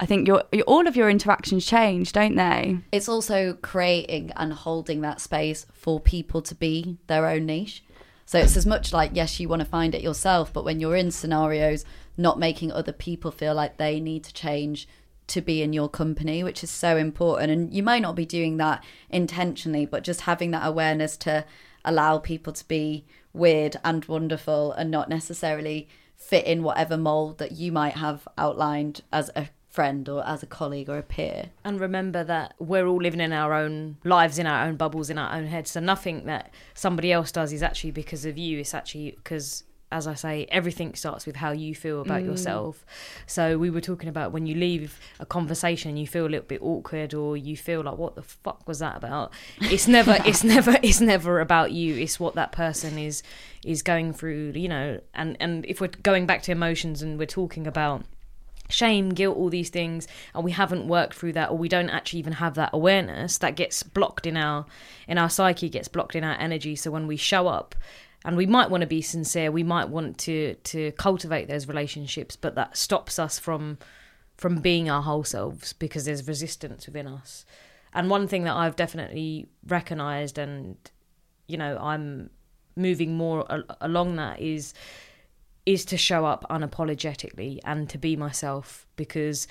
I 0.00 0.06
think 0.06 0.28
your, 0.28 0.44
your 0.52 0.64
all 0.64 0.86
of 0.86 0.96
your 0.96 1.10
interactions 1.10 1.66
change, 1.66 2.12
don't 2.12 2.36
they? 2.36 2.78
it's 2.92 3.08
also 3.08 3.54
creating 3.54 4.32
and 4.36 4.52
holding 4.52 5.00
that 5.00 5.20
space 5.20 5.66
for 5.72 5.98
people 5.98 6.40
to 6.42 6.54
be 6.54 6.98
their 7.08 7.26
own 7.26 7.46
niche. 7.46 7.82
So 8.24 8.38
it's 8.38 8.56
as 8.56 8.66
much 8.66 8.92
like, 8.92 9.12
yes, 9.14 9.40
you 9.40 9.48
want 9.48 9.60
to 9.60 9.68
find 9.68 9.94
it 9.94 10.02
yourself, 10.02 10.52
but 10.52 10.64
when 10.64 10.80
you're 10.80 10.96
in 10.96 11.10
scenarios, 11.10 11.84
not 12.16 12.38
making 12.38 12.70
other 12.70 12.92
people 12.92 13.30
feel 13.30 13.54
like 13.54 13.78
they 13.78 14.00
need 14.00 14.22
to 14.24 14.34
change 14.34 14.86
to 15.28 15.40
be 15.40 15.62
in 15.62 15.72
your 15.72 15.88
company, 15.88 16.44
which 16.44 16.62
is 16.62 16.70
so 16.70 16.96
important. 16.96 17.50
And 17.50 17.72
you 17.72 17.82
might 17.82 18.02
not 18.02 18.16
be 18.16 18.26
doing 18.26 18.58
that 18.58 18.84
intentionally, 19.08 19.86
but 19.86 20.04
just 20.04 20.22
having 20.22 20.50
that 20.50 20.66
awareness 20.66 21.16
to 21.18 21.44
allow 21.84 22.18
people 22.18 22.52
to 22.52 22.68
be 22.68 23.06
weird 23.32 23.76
and 23.84 24.04
wonderful 24.04 24.72
and 24.72 24.90
not 24.90 25.08
necessarily 25.08 25.88
fit 26.16 26.44
in 26.44 26.62
whatever 26.62 26.96
mold 26.96 27.38
that 27.38 27.52
you 27.52 27.70
might 27.72 27.94
have 27.94 28.26
outlined 28.36 29.02
as 29.12 29.30
a 29.36 29.48
friend 29.78 30.08
or 30.08 30.26
as 30.26 30.42
a 30.42 30.46
colleague 30.46 30.90
or 30.90 30.98
a 30.98 31.04
peer. 31.04 31.50
and 31.64 31.78
remember 31.78 32.24
that 32.24 32.52
we're 32.58 32.88
all 32.88 33.00
living 33.00 33.20
in 33.20 33.32
our 33.32 33.54
own 33.54 33.96
lives 34.02 34.36
in 34.36 34.44
our 34.44 34.66
own 34.66 34.74
bubbles 34.74 35.08
in 35.08 35.16
our 35.16 35.32
own 35.36 35.46
heads. 35.46 35.70
So 35.70 35.78
nothing 35.78 36.26
that 36.26 36.52
somebody 36.74 37.12
else 37.12 37.30
does 37.30 37.52
is 37.52 37.62
actually 37.62 37.92
because 37.92 38.24
of 38.24 38.36
you. 38.36 38.58
It's 38.58 38.74
actually 38.74 39.12
because 39.12 39.62
as 39.90 40.06
i 40.06 40.12
say 40.12 40.46
everything 40.50 40.94
starts 40.94 41.24
with 41.24 41.36
how 41.36 41.50
you 41.50 41.76
feel 41.76 42.00
about 42.00 42.22
mm. 42.22 42.26
yourself. 42.26 42.84
So 43.28 43.56
we 43.56 43.70
were 43.70 43.80
talking 43.80 44.08
about 44.08 44.32
when 44.32 44.46
you 44.46 44.56
leave 44.56 44.98
a 45.20 45.24
conversation 45.24 45.96
you 45.96 46.08
feel 46.08 46.26
a 46.26 46.32
little 46.34 46.50
bit 46.54 46.60
awkward 46.60 47.14
or 47.14 47.36
you 47.36 47.56
feel 47.56 47.82
like 47.82 47.98
what 47.98 48.16
the 48.16 48.22
fuck 48.22 48.66
was 48.66 48.80
that 48.80 48.96
about? 48.96 49.32
It's 49.60 49.86
never 49.86 50.18
it's 50.26 50.42
never 50.42 50.76
it's 50.82 51.00
never 51.00 51.38
about 51.38 51.70
you. 51.70 51.94
It's 51.94 52.18
what 52.18 52.34
that 52.34 52.50
person 52.50 52.98
is 52.98 53.22
is 53.64 53.84
going 53.84 54.12
through 54.12 54.54
you 54.56 54.68
know. 54.68 55.00
And 55.14 55.36
and 55.38 55.64
if 55.66 55.80
we're 55.80 55.96
going 56.02 56.26
back 56.26 56.42
to 56.42 56.50
emotions 56.50 57.00
and 57.00 57.16
we're 57.16 57.36
talking 57.42 57.64
about 57.68 58.02
shame, 58.68 59.10
guilt, 59.10 59.36
all 59.36 59.48
these 59.48 59.70
things, 59.70 60.06
and 60.34 60.44
we 60.44 60.52
haven't 60.52 60.86
worked 60.86 61.14
through 61.14 61.32
that, 61.32 61.50
or 61.50 61.58
we 61.58 61.68
don't 61.68 61.90
actually 61.90 62.20
even 62.20 62.34
have 62.34 62.54
that 62.54 62.70
awareness, 62.72 63.38
that 63.38 63.56
gets 63.56 63.82
blocked 63.82 64.26
in 64.26 64.36
our 64.36 64.66
in 65.06 65.18
our 65.18 65.30
psyche, 65.30 65.68
gets 65.68 65.88
blocked 65.88 66.14
in 66.14 66.24
our 66.24 66.38
energy. 66.38 66.76
So 66.76 66.90
when 66.90 67.06
we 67.06 67.16
show 67.16 67.48
up, 67.48 67.74
and 68.24 68.36
we 68.36 68.46
might 68.46 68.70
want 68.70 68.82
to 68.82 68.86
be 68.86 69.00
sincere, 69.00 69.50
we 69.50 69.62
might 69.62 69.88
want 69.88 70.18
to 70.18 70.54
to 70.54 70.92
cultivate 70.92 71.48
those 71.48 71.68
relationships, 71.68 72.36
but 72.36 72.54
that 72.54 72.76
stops 72.76 73.18
us 73.18 73.38
from 73.38 73.78
from 74.36 74.60
being 74.60 74.88
our 74.88 75.02
whole 75.02 75.24
selves 75.24 75.72
because 75.72 76.04
there's 76.04 76.26
resistance 76.28 76.86
within 76.86 77.06
us. 77.06 77.44
And 77.92 78.08
one 78.10 78.28
thing 78.28 78.44
that 78.44 78.54
I've 78.54 78.76
definitely 78.76 79.48
recognized, 79.66 80.38
and 80.38 80.76
you 81.46 81.56
know, 81.56 81.78
I'm 81.80 82.30
moving 82.76 83.16
more 83.16 83.50
al- 83.50 83.64
along 83.80 84.16
that 84.16 84.40
is 84.40 84.74
is 85.68 85.84
to 85.84 85.96
show 85.96 86.24
up 86.24 86.44
unapologetically 86.50 87.58
and 87.64 87.88
to 87.90 87.98
be 87.98 88.16
myself 88.16 88.86
because 88.96 89.46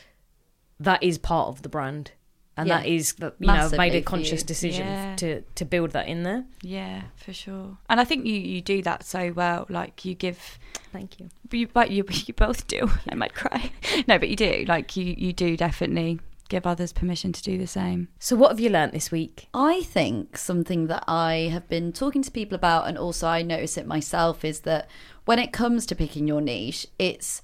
that 0.80 1.02
is 1.04 1.18
part 1.18 1.48
of 1.50 1.62
the 1.62 1.70
brand. 1.70 2.12
And 2.60 2.68
Yeah. 2.68 2.80
that 2.80 2.88
is, 2.88 3.14
the- 3.14 3.34
you 3.40 3.46
know, 3.48 3.54
I've 3.54 3.78
made 3.78 3.94
a 3.94 4.02
conscious 4.02 4.42
decision 4.42 4.88
Yeah. 4.88 5.16
to, 5.18 5.42
to 5.42 5.64
build 5.66 5.92
that 5.92 6.08
in 6.08 6.24
there. 6.24 6.46
Yeah, 6.64 7.04
for 7.16 7.32
sure. 7.32 7.78
And 7.88 8.00
I 8.02 8.04
think 8.04 8.26
you, 8.26 8.34
you 8.34 8.62
do 8.62 8.82
that 8.82 9.04
so 9.04 9.32
well. 9.32 9.68
Like 9.70 10.04
you 10.06 10.16
give, 10.16 10.58
Thank 10.92 11.20
you. 11.20 11.30
you, 11.52 11.68
but 11.68 11.92
you 11.92 12.04
you 12.28 12.34
both 12.34 12.66
do. 12.68 12.90
I 13.10 13.16
might 13.16 13.36
cry. 13.36 13.72
No, 14.08 14.18
but 14.18 14.30
you 14.30 14.36
do. 14.36 14.66
Like 14.68 14.98
you 14.98 15.14
you 15.18 15.34
do 15.34 15.56
definitely 15.56 16.20
give 16.50 16.66
others 16.66 16.94
permission 16.94 17.32
to 17.34 17.44
do 17.44 17.58
the 17.60 17.68
same. 17.68 18.08
So, 18.20 18.36
what 18.36 18.50
have 18.52 18.60
you 18.60 18.70
learnt 18.70 18.94
this 18.94 19.12
week? 19.12 19.50
I 19.54 19.82
think 19.84 20.38
something 20.38 20.88
that 20.88 21.04
I 21.08 21.50
have 21.52 21.68
been 21.68 21.92
talking 21.92 22.24
to 22.24 22.32
people 22.32 22.56
about, 22.56 22.88
and 22.88 22.98
also 22.98 23.28
I 23.28 23.42
notice 23.44 23.78
it 23.78 23.86
myself, 23.86 24.44
is 24.46 24.62
that 24.62 24.88
when 25.28 25.40
it 25.40 25.52
comes 25.52 25.86
to 25.86 25.94
picking 25.94 26.26
your 26.26 26.40
niche, 26.40 26.88
it's 26.98 27.42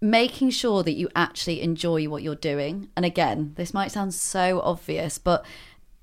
making 0.00 0.48
sure 0.48 0.82
that 0.82 0.94
you 0.94 1.10
actually 1.14 1.60
enjoy 1.60 2.08
what 2.08 2.22
you're 2.22 2.34
doing. 2.34 2.88
And 2.96 3.04
again, 3.04 3.52
this 3.56 3.74
might 3.74 3.92
sound 3.92 4.14
so 4.14 4.62
obvious, 4.62 5.18
but 5.18 5.44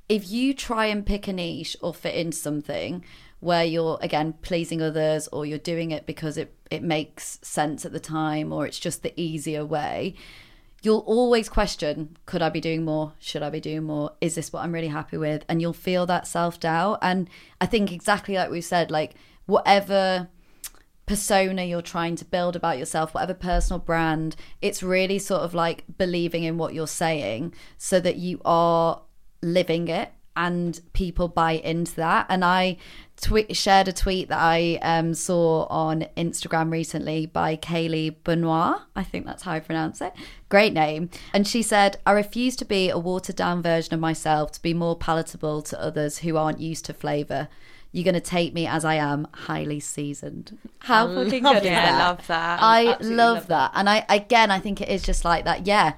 if 0.08 0.30
you 0.30 0.54
try 0.54 0.86
and 0.86 1.04
pick 1.04 1.28
a 1.28 1.34
niche 1.34 1.76
or 1.82 1.96
fit 1.96 2.14
into 2.14 2.38
something 2.38 3.04
where 3.40 3.64
you're 3.64 3.98
again 4.04 4.34
pleasing 4.44 4.84
others 4.84 5.28
or 5.30 5.48
you're 5.48 5.58
doing 5.58 5.90
it 5.90 6.06
because 6.06 6.38
it, 6.38 6.54
it 6.70 6.84
makes 6.84 7.40
sense 7.42 7.86
at 7.86 7.92
the 7.92 8.00
time 8.00 8.54
or 8.54 8.68
it's 8.68 8.78
just 8.78 9.02
the 9.02 9.20
easier 9.20 9.66
way, 9.66 10.14
you'll 10.84 11.00
always 11.08 11.50
question 11.50 12.18
could 12.28 12.44
I 12.44 12.50
be 12.50 12.62
doing 12.62 12.86
more? 12.86 13.14
Should 13.18 13.42
I 13.42 13.50
be 13.50 13.60
doing 13.60 13.82
more? 13.82 14.12
Is 14.22 14.36
this 14.36 14.54
what 14.54 14.64
I'm 14.64 14.72
really 14.72 14.90
happy 14.90 15.18
with? 15.18 15.44
And 15.50 15.60
you'll 15.60 15.74
feel 15.74 16.06
that 16.06 16.28
self 16.28 16.60
doubt. 16.60 17.00
And 17.02 17.32
I 17.60 17.66
think 17.66 17.92
exactly 17.92 18.36
like 18.36 18.52
we 18.52 18.62
said, 18.62 18.92
like 18.92 19.16
whatever 19.48 20.28
persona 21.06 21.63
you're 21.63 21.82
trying 21.82 22.15
to 22.15 22.26
build 22.26 22.56
about 22.56 22.78
yourself, 22.78 23.13
whatever 23.13 23.34
personal 23.34 23.80
brand, 23.80 24.36
it's 24.62 24.82
really 24.82 25.20
sort 25.20 25.41
of 25.41 25.54
like 25.54 25.84
believing 25.98 26.44
in 26.44 26.58
what 26.58 26.74
you're 26.74 26.88
saying 26.88 27.54
so 27.78 28.00
that 28.00 28.18
you 28.18 28.41
are 28.44 29.02
living 29.41 29.88
it 29.88 30.12
and 30.36 30.82
people 30.94 31.28
buy 31.28 31.54
into 31.54 31.96
that. 31.96 32.26
And 32.28 32.44
I 32.44 32.78
twe- 33.18 33.56
shared 33.56 33.88
a 33.88 33.94
tweet 33.94 34.28
that 34.30 34.39
I 34.39 34.80
um, 34.82 35.13
saw 35.13 35.65
on 35.65 36.08
Instagram 36.18 36.72
recently 36.72 37.26
by 37.26 37.56
Kaylee 37.56 38.15
Benoit. 38.24 38.82
I 38.96 39.04
think 39.04 39.26
that's 39.26 39.44
how 39.44 39.54
I 39.54 39.60
pronounce 39.60 40.02
it. 40.02 40.13
Great 40.50 40.74
name. 40.74 41.10
And 41.34 41.48
she 41.48 41.62
said, 41.62 42.00
I 42.06 42.12
refuse 42.12 42.56
to 42.58 42.65
be 42.65 42.89
a 42.89 42.98
watered 42.98 43.38
down 43.38 43.62
version 43.62 43.94
of 43.94 44.00
myself 44.00 44.52
to 44.54 44.62
be 44.62 44.74
more 44.74 44.98
palatable 44.98 45.62
to 45.63 45.82
others 45.82 46.20
who 46.20 46.36
aren't 46.36 46.60
used 46.60 46.86
to 46.86 46.94
flavour. 46.94 47.48
You're 47.95 48.03
going 48.03 48.15
to 48.15 48.19
take 48.19 48.53
me 48.53 48.67
as 48.67 48.84
I 48.84 48.95
am, 48.95 49.25
highly 49.31 49.79
seasoned. 49.79 50.58
How 50.79 51.08
fucking 51.08 51.43
good 51.43 51.58
is 51.60 51.63
Yeah, 51.63 51.91
that? 51.91 51.93
I 51.93 51.97
love 52.10 52.27
that. 52.27 52.62
I 52.62 52.88
Absolutely 52.88 53.15
love, 53.15 53.36
love 53.38 53.47
that. 53.47 53.71
And 53.73 53.89
I 53.89 54.05
again 54.10 54.51
I 54.51 54.60
think 54.60 54.81
it 54.81 54.89
is 54.89 55.01
just 55.01 55.23
like 55.23 55.45
that. 55.45 55.65
Yeah. 55.65 55.93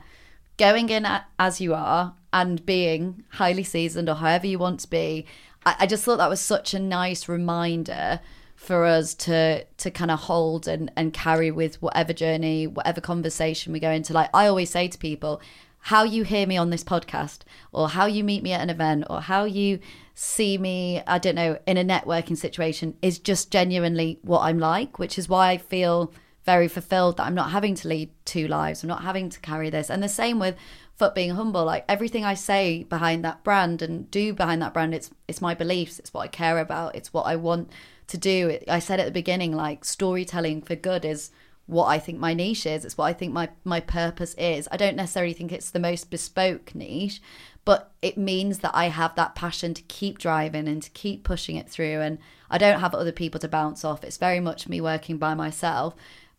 Going 0.59 0.89
in 0.89 1.07
as 1.39 1.59
you 1.59 1.73
are 1.73 2.13
and 2.31 2.63
being 2.67 3.23
highly 3.29 3.63
seasoned 3.63 4.09
or 4.09 4.15
however 4.15 4.45
you 4.45 4.59
want 4.59 4.81
to 4.81 4.89
be. 4.91 5.25
I, 5.65 5.75
I 5.79 5.85
just 5.87 6.03
thought 6.03 6.17
that 6.19 6.29
was 6.29 6.39
such 6.39 6.75
a 6.75 6.79
nice 6.79 7.27
reminder 7.27 8.19
for 8.55 8.85
us 8.85 9.15
to 9.15 9.63
to 9.63 9.89
kind 9.89 10.11
of 10.11 10.19
hold 10.19 10.67
and, 10.67 10.91
and 10.95 11.11
carry 11.13 11.49
with 11.49 11.81
whatever 11.81 12.13
journey, 12.13 12.67
whatever 12.67 13.01
conversation 13.01 13.73
we 13.73 13.79
go 13.79 13.89
into. 13.89 14.13
Like 14.13 14.29
I 14.35 14.45
always 14.45 14.69
say 14.69 14.87
to 14.87 14.97
people, 14.99 15.41
how 15.79 16.03
you 16.03 16.23
hear 16.23 16.45
me 16.45 16.57
on 16.57 16.69
this 16.69 16.83
podcast 16.83 17.39
or 17.71 17.89
how 17.89 18.05
you 18.05 18.23
meet 18.23 18.43
me 18.43 18.51
at 18.53 18.61
an 18.61 18.69
event 18.69 19.05
or 19.09 19.21
how 19.21 19.45
you 19.45 19.79
see 20.19 20.57
me 20.57 21.01
i 21.05 21.19
don't 21.19 21.35
know 21.35 21.59
in 21.67 21.77
a 21.77 21.83
networking 21.83 22.35
situation 22.35 22.95
is 23.03 23.19
just 23.19 23.51
genuinely 23.51 24.17
what 24.23 24.41
i'm 24.41 24.57
like 24.57 24.97
which 24.97 25.19
is 25.19 25.29
why 25.29 25.49
i 25.49 25.57
feel 25.57 26.11
very 26.43 26.67
fulfilled 26.67 27.17
that 27.17 27.27
i'm 27.27 27.35
not 27.35 27.51
having 27.51 27.75
to 27.75 27.87
lead 27.87 28.09
two 28.25 28.47
lives 28.47 28.81
i'm 28.81 28.87
not 28.87 29.03
having 29.03 29.29
to 29.29 29.39
carry 29.41 29.69
this. 29.69 29.89
And 29.89 30.01
the 30.01 30.09
same 30.09 30.39
with 30.39 30.55
fuck 30.95 31.13
being 31.13 31.31
humble 31.31 31.63
like 31.63 31.85
everything 31.87 32.25
i 32.25 32.33
say 32.33 32.83
behind 32.85 33.23
that 33.23 33.43
brand 33.43 33.83
and 33.83 34.09
do 34.09 34.33
behind 34.33 34.59
that 34.61 34.73
brand 34.73 34.95
it's 34.95 35.11
it's 35.27 35.41
my 35.41 35.53
beliefs 35.53 35.99
it's 35.99 36.11
what 36.11 36.21
i 36.21 36.27
care 36.27 36.57
about 36.57 36.95
it's 36.95 37.13
what 37.13 37.27
i 37.27 37.35
want 37.35 37.69
to 38.07 38.17
do. 38.17 38.57
I 38.67 38.79
said 38.79 38.99
at 38.99 39.05
the 39.05 39.11
beginning 39.11 39.53
like 39.53 39.85
storytelling 39.85 40.61
for 40.61 40.75
good 40.75 41.05
is 41.05 41.29
what 41.67 41.85
I 41.85 41.99
think 41.99 42.17
my 42.17 42.33
niche 42.33 42.65
is. 42.65 42.83
It's 42.83 42.97
what 42.97 43.05
I 43.05 43.13
think 43.13 43.33
my 43.33 43.49
my 43.63 43.79
purpose 43.79 44.33
is. 44.35 44.67
I 44.71 44.77
don't 44.77 44.95
necessarily 44.95 45.33
think 45.33 45.51
it's 45.51 45.69
the 45.69 45.79
most 45.79 46.09
bespoke 46.09 46.73
niche, 46.73 47.21
but 47.65 47.91
it 48.01 48.17
means 48.17 48.59
that 48.59 48.71
I 48.73 48.85
have 48.85 49.15
that 49.15 49.35
passion 49.35 49.73
to 49.75 49.81
keep 49.83 50.17
driving 50.17 50.67
and 50.67 50.81
to 50.81 50.89
keep 50.91 51.23
pushing 51.23 51.57
it 51.57 51.69
through 51.69 52.01
and 52.01 52.17
I 52.49 52.57
don't 52.57 52.79
have 52.79 52.95
other 52.95 53.11
people 53.11 53.39
to 53.41 53.47
bounce 53.47 53.83
off. 53.83 54.03
It's 54.03 54.17
very 54.17 54.39
much 54.39 54.69
me 54.69 54.81
working 54.81 55.17
by 55.17 55.33
myself. 55.33 55.95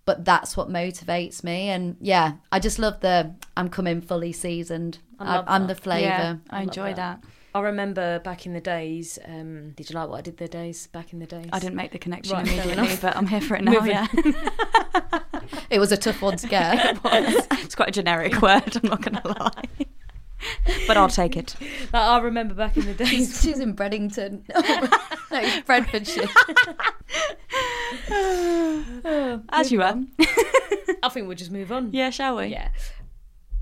But 0.07 0.25
that's 0.25 0.57
what 0.57 0.71
motivates 0.71 1.45
me, 1.45 1.69
and 1.69 1.99
yeah, 2.01 2.37
I 2.51 2.61
just 2.61 2.79
love 2.79 3.01
the 3.01 3.35
I'm 3.59 3.69
coming 3.69 4.01
fully 4.01 4.33
seasoned. 4.33 5.01
I 5.19 5.37
I, 5.37 5.45
I'm 5.47 5.67
the 5.67 5.75
flavour. 5.75 6.07
Yeah, 6.07 6.37
I 6.49 6.61
love 6.61 6.69
enjoy 6.69 6.95
that. 6.95 7.21
that. 7.21 7.31
I 7.59 7.63
remember 7.63 8.21
back 8.21 8.47
in 8.47 8.53
the 8.53 8.61
days. 8.61 9.19
Um, 9.25 9.71
did 9.73 9.91
you 9.91 9.97
like 9.97 10.09
what 10.09 10.19
I 10.19 10.21
did 10.21 10.37
the 10.37 10.47
days 10.47 10.87
back 10.87 11.13
in 11.13 11.19
the 11.19 11.27
days? 11.27 11.49
I 11.53 11.59
didn't 11.59 11.75
make 11.75 11.91
the 11.91 11.99
connection 11.99 12.37
Right, 12.37 12.47
immediately, 12.47 12.97
but 13.03 13.17
I'm 13.17 13.27
here 13.27 13.41
for 13.41 13.57
it 13.57 13.65
now. 13.65 13.73
Moving. 13.73 13.91
Yeah, 13.91 14.07
It 15.71 15.79
was 15.81 15.91
a 15.91 15.97
tough 15.97 16.23
one 16.23 16.37
to 16.37 16.47
get. 16.47 16.99
it's 17.05 17.75
quite 17.75 17.89
a 17.89 17.93
generic 17.93 18.41
word. 18.41 18.77
I'm 18.77 18.89
not 18.89 19.03
going 19.03 19.21
to 19.21 19.29
lie, 19.29 19.87
but 20.87 20.97
I'll 20.97 21.09
take 21.09 21.37
it. 21.37 21.57
Like, 21.61 21.95
I 21.95 22.19
remember 22.21 22.55
back 22.55 22.77
in 22.77 22.85
the 22.87 22.95
days. 22.95 23.43
She's 23.43 23.59
in 23.59 23.75
Breddington. 23.75 24.43
no, 25.33 25.63
Bradfordshire. 25.67 26.29
As 29.51 29.73
you 29.73 29.79
were. 29.79 30.05
I 31.03 31.09
think 31.11 31.27
we'll 31.27 31.37
just 31.37 31.51
move 31.51 31.73
on. 31.73 31.93
Yeah, 31.93 32.11
shall 32.11 32.37
we? 32.37 32.47
Yeah. 32.47 32.69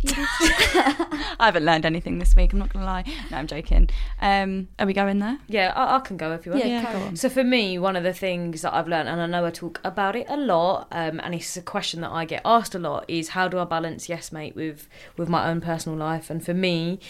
I 0.04 1.36
haven't 1.40 1.64
learned 1.64 1.86
anything 1.86 2.18
this 2.18 2.36
week. 2.36 2.52
I'm 2.52 2.58
not 2.58 2.72
going 2.72 2.84
to 2.84 2.86
lie. 2.90 3.04
No, 3.30 3.38
I'm 3.38 3.46
joking. 3.46 3.88
Um, 4.20 4.68
are 4.78 4.86
we 4.86 4.92
going 4.92 5.18
there? 5.18 5.38
Yeah, 5.48 5.72
I, 5.74 5.96
I 5.96 6.00
can 6.00 6.16
go 6.16 6.32
if 6.32 6.46
you 6.46 6.52
want. 6.52 6.64
Yeah, 6.64 6.82
Yeah, 6.82 6.92
go 6.92 6.98
on. 6.98 7.08
on. 7.08 7.16
So 7.16 7.28
for 7.28 7.42
me, 7.44 7.78
one 7.78 7.96
of 7.96 8.02
the 8.04 8.12
things 8.12 8.62
that 8.62 8.74
I've 8.74 8.88
learned, 8.88 9.08
and 9.08 9.20
I 9.20 9.26
know 9.26 9.46
I 9.46 9.50
talk 9.50 9.80
about 9.84 10.14
it 10.16 10.26
a 10.28 10.36
lot, 10.36 10.88
um, 10.92 11.20
and 11.22 11.34
it's 11.34 11.56
a 11.56 11.62
question 11.62 12.00
that 12.02 12.10
I 12.10 12.24
get 12.24 12.42
asked 12.44 12.74
a 12.74 12.78
lot, 12.78 13.04
is 13.08 13.30
how 13.30 13.48
do 13.48 13.58
I 13.58 13.64
balance 13.64 14.08
yes 14.08 14.32
mate 14.32 14.54
with 14.54 14.88
with 15.16 15.28
my 15.28 15.48
own 15.48 15.60
personal 15.60 15.98
life? 15.98 16.30
And 16.30 16.44
for 16.44 16.54
me, 16.54 17.00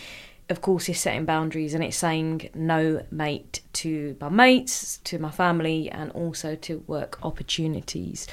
of 0.49 0.61
course, 0.61 0.89
it's 0.89 1.01
setting 1.01 1.25
boundaries 1.25 1.75
and 1.75 1.83
it's 1.83 1.97
saying 1.97 2.51
no 2.55 3.05
mate 3.11 3.63
to 3.75 4.17
my 4.21 4.29
mates, 4.29 4.99
to 4.99 5.19
my 5.19 5.31
family, 5.31 5.91
and 5.91 6.13
also 6.13 6.55
to 6.55 6.85
work 6.87 7.19
opportunities. 7.25 8.29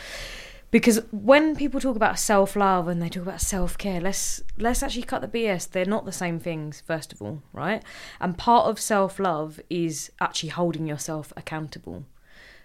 Because 0.74 1.02
when 1.12 1.56
people 1.56 1.80
talk 1.80 1.96
about 1.96 2.18
self 2.18 2.56
love 2.56 2.88
and 2.88 3.00
they 3.00 3.08
talk 3.08 3.22
about 3.22 3.42
self 3.42 3.78
care, 3.78 4.02
let's 4.02 4.42
let's 4.58 4.82
actually 4.82 5.04
cut 5.04 5.22
the 5.22 5.28
BS. 5.28 5.70
They're 5.70 5.86
not 5.86 6.04
the 6.04 6.12
same 6.12 6.40
things, 6.40 6.82
first 6.82 7.14
of 7.14 7.22
all, 7.22 7.44
right? 7.54 7.84
And 8.20 8.36
part 8.40 8.66
of 8.66 8.80
self 8.80 9.20
love 9.20 9.60
is 9.70 10.12
actually 10.20 10.50
holding 10.50 10.88
yourself 10.88 11.32
accountable. 11.38 12.06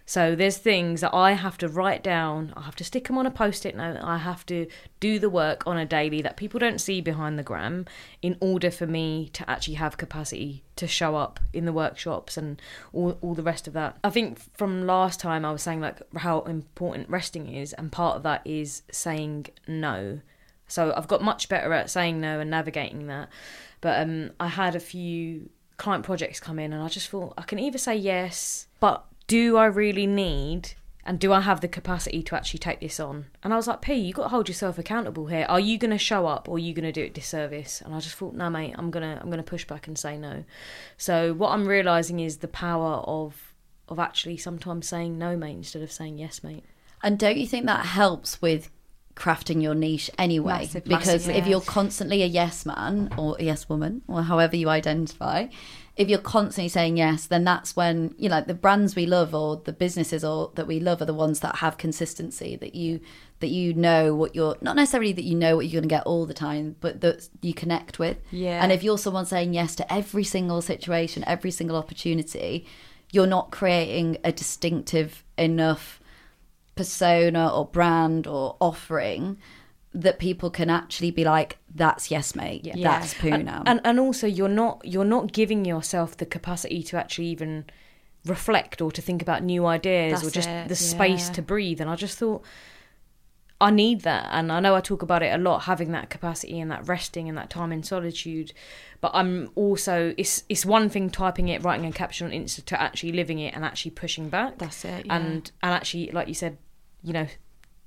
So 0.09 0.35
there's 0.35 0.57
things 0.57 1.03
that 1.03 1.12
I 1.12 1.33
have 1.33 1.59
to 1.59 1.68
write 1.68 2.03
down. 2.03 2.55
I 2.57 2.62
have 2.62 2.77
to 2.77 2.85
stick 2.85 3.09
them 3.09 3.18
on 3.18 3.27
a 3.27 3.31
post-it 3.31 3.77
note. 3.77 3.99
I 4.03 4.16
have 4.16 4.47
to 4.47 4.66
do 5.01 5.18
the 5.18 5.29
work 5.29 5.66
on 5.66 5.77
a 5.77 5.85
daily 5.85 6.23
that 6.23 6.38
people 6.38 6.59
don't 6.59 6.81
see 6.81 7.03
behind 7.03 7.38
the 7.38 7.42
gram 7.42 7.85
in 8.23 8.38
order 8.40 8.71
for 8.71 8.87
me 8.87 9.29
to 9.35 9.49
actually 9.51 9.75
have 9.75 9.99
capacity 9.99 10.64
to 10.77 10.87
show 10.87 11.14
up 11.14 11.40
in 11.53 11.66
the 11.66 11.75
workshops 11.75 12.38
and 12.38 12.62
all, 12.94 13.18
all 13.21 13.35
the 13.35 13.42
rest 13.42 13.66
of 13.68 13.75
that. 13.75 13.99
I 14.03 14.09
think 14.09 14.40
from 14.57 14.87
last 14.87 15.21
time 15.21 15.44
I 15.44 15.53
was 15.53 15.61
saying 15.61 15.83
like 15.83 16.01
how 16.16 16.40
important 16.40 17.11
resting 17.11 17.55
is 17.55 17.75
and 17.75 17.92
part 17.92 18.16
of 18.16 18.23
that 18.23 18.40
is 18.47 18.85
saying 18.90 19.49
no. 19.66 20.21
So 20.68 20.94
I've 20.97 21.09
got 21.09 21.21
much 21.21 21.51
better 21.51 21.75
at 21.75 21.90
saying 21.90 22.18
no 22.18 22.40
and 22.40 22.49
navigating 22.49 23.09
that. 23.09 23.29
But 23.83 24.01
um, 24.01 24.31
I 24.40 24.49
had 24.49 24.75
a 24.75 24.81
few 24.81 25.51
client 25.77 26.07
projects 26.07 26.40
come 26.40 26.59
in 26.59 26.73
and 26.73 26.83
I 26.83 26.88
just 26.88 27.11
thought 27.11 27.35
I 27.37 27.42
can 27.42 27.59
either 27.59 27.77
say 27.77 27.94
yes, 27.94 28.68
but 28.81 29.05
do 29.29 29.57
I 29.57 29.67
really 29.67 30.07
need 30.07 30.73
and 31.05 31.19
do 31.19 31.33
I 31.33 31.41
have 31.41 31.61
the 31.61 31.69
capacity 31.69 32.23
to 32.25 32.35
actually 32.35 32.59
take 32.59 32.81
this 32.81 32.99
on? 32.99 33.27
And 33.43 33.53
I 33.53 33.57
was 33.57 33.67
like, 33.67 33.81
P, 33.81 33.95
you 33.95 34.12
got 34.12 34.25
to 34.25 34.29
hold 34.29 34.49
yourself 34.49 34.79
accountable 34.79 35.27
here. 35.27 35.47
Are 35.49 35.61
you 35.61 35.79
going 35.79 35.91
to 35.91 35.99
show 35.99 36.27
up 36.27 36.49
or 36.49 36.57
are 36.57 36.59
you 36.59 36.75
going 36.75 36.85
to 36.85 36.93
do 36.93 37.03
it 37.03 37.14
disservice? 37.14 37.81
And 37.81 37.95
I 37.95 38.01
just 38.01 38.17
thought, 38.17 38.35
no, 38.35 38.51
mate, 38.51 38.75
I'm 38.77 38.91
gonna 38.91 39.19
I'm 39.23 39.31
gonna 39.31 39.43
push 39.43 39.64
back 39.64 39.87
and 39.87 39.99
say 39.99 40.19
no. 40.19 40.45
So 40.97 41.33
what 41.33 41.53
I'm 41.53 41.67
realizing 41.67 42.21
is 42.21 42.38
the 42.38 42.49
power 42.49 42.97
of 43.05 43.55
of 43.88 43.99
actually 43.99 44.37
sometimes 44.37 44.87
saying 44.87 45.17
no, 45.19 45.37
mate, 45.37 45.57
instead 45.57 45.83
of 45.83 45.93
saying 45.93 46.19
yes, 46.19 46.43
mate. 46.43 46.64
And 47.03 47.19
don't 47.19 47.38
you 47.38 47.47
think 47.47 47.64
that 47.67 47.87
helps 47.87 48.43
with 48.43 48.71
crafting 49.19 49.61
your 49.61 49.75
niche 49.75 50.11
anyway? 50.17 50.61
Massively. 50.61 50.97
because 50.97 51.27
Massively, 51.27 51.35
if 51.35 51.47
you're 51.47 51.61
constantly 51.61 52.23
a 52.23 52.27
yes 52.27 52.65
man 52.65 53.13
or 53.19 53.37
a 53.39 53.45
yes 53.45 53.69
woman 53.69 54.03
or 54.07 54.23
however 54.23 54.57
you 54.57 54.69
identify, 54.69 55.49
if 55.97 56.09
you're 56.09 56.21
constantly 56.21 56.69
saying 56.69 56.97
yes, 56.97 57.27
then 57.27 57.43
that's 57.43 57.75
when 57.75 58.15
you 58.17 58.29
know 58.29 58.41
the 58.41 58.55
brands 58.55 58.95
we 58.95 59.05
love 59.05 59.35
or 59.35 59.57
the 59.57 59.73
businesses 59.73 60.25
or 60.25 60.53
that 60.55 60.69
we 60.69 60.79
love 60.79 61.03
are 61.03 61.07
the 61.07 61.13
ones 61.13 61.41
that 61.41 61.57
have 61.57 61.77
consistency 61.77 62.55
that 62.57 62.77
you 62.77 63.01
that 63.41 63.49
you 63.49 63.75
know 63.75 64.15
what 64.15 64.35
you're 64.35 64.57
not 64.61 64.77
necessarily 64.77 65.13
that 65.13 65.25
you 65.25 65.35
know 65.35 65.57
what 65.57 65.67
you're 65.67 65.81
going 65.81 65.89
to 65.89 65.95
get 65.95 66.05
all 66.05 66.25
the 66.25 66.35
time, 66.35 66.77
but 66.81 67.01
that 67.01 67.29
you 67.43 67.53
connect 67.53 67.99
with. 67.99 68.17
Yeah. 68.31 68.63
And 68.63 68.71
if 68.71 68.85
you're 68.85 68.99
someone 68.99 69.27
saying 69.27 69.55
yes 69.55 69.75
to 69.77 69.93
every 69.93 70.25
single 70.25 70.63
situation, 70.63 71.25
every 71.27 71.51
single 71.51 71.77
opportunity, 71.77 72.67
you're 73.11 73.27
not 73.27 73.51
creating 73.51 74.19
a 74.23 74.31
distinctive 74.31 75.25
enough 75.37 76.01
persona 76.79 77.49
or 77.53 77.67
brand 77.67 78.27
or 78.27 78.57
offering 78.61 79.37
that 79.93 80.21
people 80.21 80.49
can 80.49 80.71
actually 80.71 81.11
be 81.11 81.25
like, 81.25 81.59
that's 81.75 82.09
yes, 82.09 82.37
mate. 82.37 82.64
Yeah. 82.64 82.75
That's 82.81 83.14
poo 83.14 83.29
and, 83.29 83.45
now. 83.45 83.64
and 83.67 83.81
and 83.85 83.99
also 83.99 84.27
you're 84.29 84.49
not 84.49 84.81
you're 84.85 85.05
not 85.05 85.33
giving 85.33 85.64
yourself 85.64 86.17
the 86.17 86.27
capacity 86.27 86.83
to 86.85 86.97
actually 86.97 87.27
even 87.27 87.64
reflect 88.25 88.81
or 88.81 88.93
to 88.93 89.03
think 89.03 89.23
about 89.23 89.43
new 89.43 89.67
ideas 89.67 90.23
or 90.23 90.31
just 90.31 90.49
it, 90.49 90.69
the 90.69 90.77
space 90.77 91.29
yeah. 91.29 91.35
to 91.35 91.43
breathe 91.43 91.81
and 91.81 91.88
i 91.88 91.95
just 91.95 92.19
thought 92.19 92.43
i 93.61 93.71
need 93.71 94.03
that 94.03 94.29
and 94.33 94.51
i 94.53 94.61
know 94.61 94.75
i 94.75 94.81
talk 94.81 95.03
about 95.03 95.23
it 95.23 95.33
a 95.33 95.38
lot 95.38 95.61
having 95.61 95.93
that 95.93 96.11
capacity 96.11 96.61
and 96.61 96.71
that 96.71 96.87
resting 96.87 97.29
and 97.29 97.38
that 97.38 97.49
time 97.49 97.73
in 97.73 97.83
solitude 97.83 98.53
but 99.01 99.11
i'm 99.14 99.49
also 99.55 100.14
it's 100.19 100.43
it's 100.49 100.67
one 100.67 100.88
thing 100.88 101.09
typing 101.09 101.49
it 101.49 101.62
writing 101.62 101.87
a 101.87 101.93
caption 101.93 102.27
on 102.27 102.33
insta 102.33 102.62
to 102.64 102.79
actually 102.81 103.12
living 103.12 103.38
it 103.38 103.55
and 103.55 103.64
actually 103.64 103.91
pushing 103.91 104.29
back 104.29 104.59
That's 104.59 104.85
it. 104.85 105.07
Yeah. 105.07 105.17
and 105.17 105.51
and 105.62 105.73
actually 105.73 106.11
like 106.11 106.29
you 106.29 106.35
said 106.35 106.59
you 107.03 107.13
know 107.13 107.27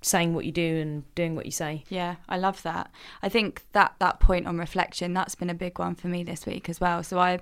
saying 0.02 0.34
what 0.34 0.46
you 0.46 0.52
do 0.52 0.78
and 0.78 1.16
doing 1.16 1.36
what 1.36 1.46
you 1.46 1.52
say 1.52 1.84
Yeah, 1.90 2.16
I 2.28 2.38
love 2.38 2.64
that. 2.64 2.92
I 3.22 3.30
think 3.30 3.64
that 3.74 3.94
that 4.00 4.20
point 4.20 4.48
on 4.48 4.58
reflection 4.58 5.14
that's 5.14 5.36
been 5.36 5.50
a 5.50 5.56
big 5.56 5.78
one 5.78 5.96
for 5.96 6.08
me 6.08 6.24
this 6.24 6.46
week 6.46 6.70
as 6.70 6.82
well. 6.82 7.04
So 7.04 7.20
I 7.20 7.40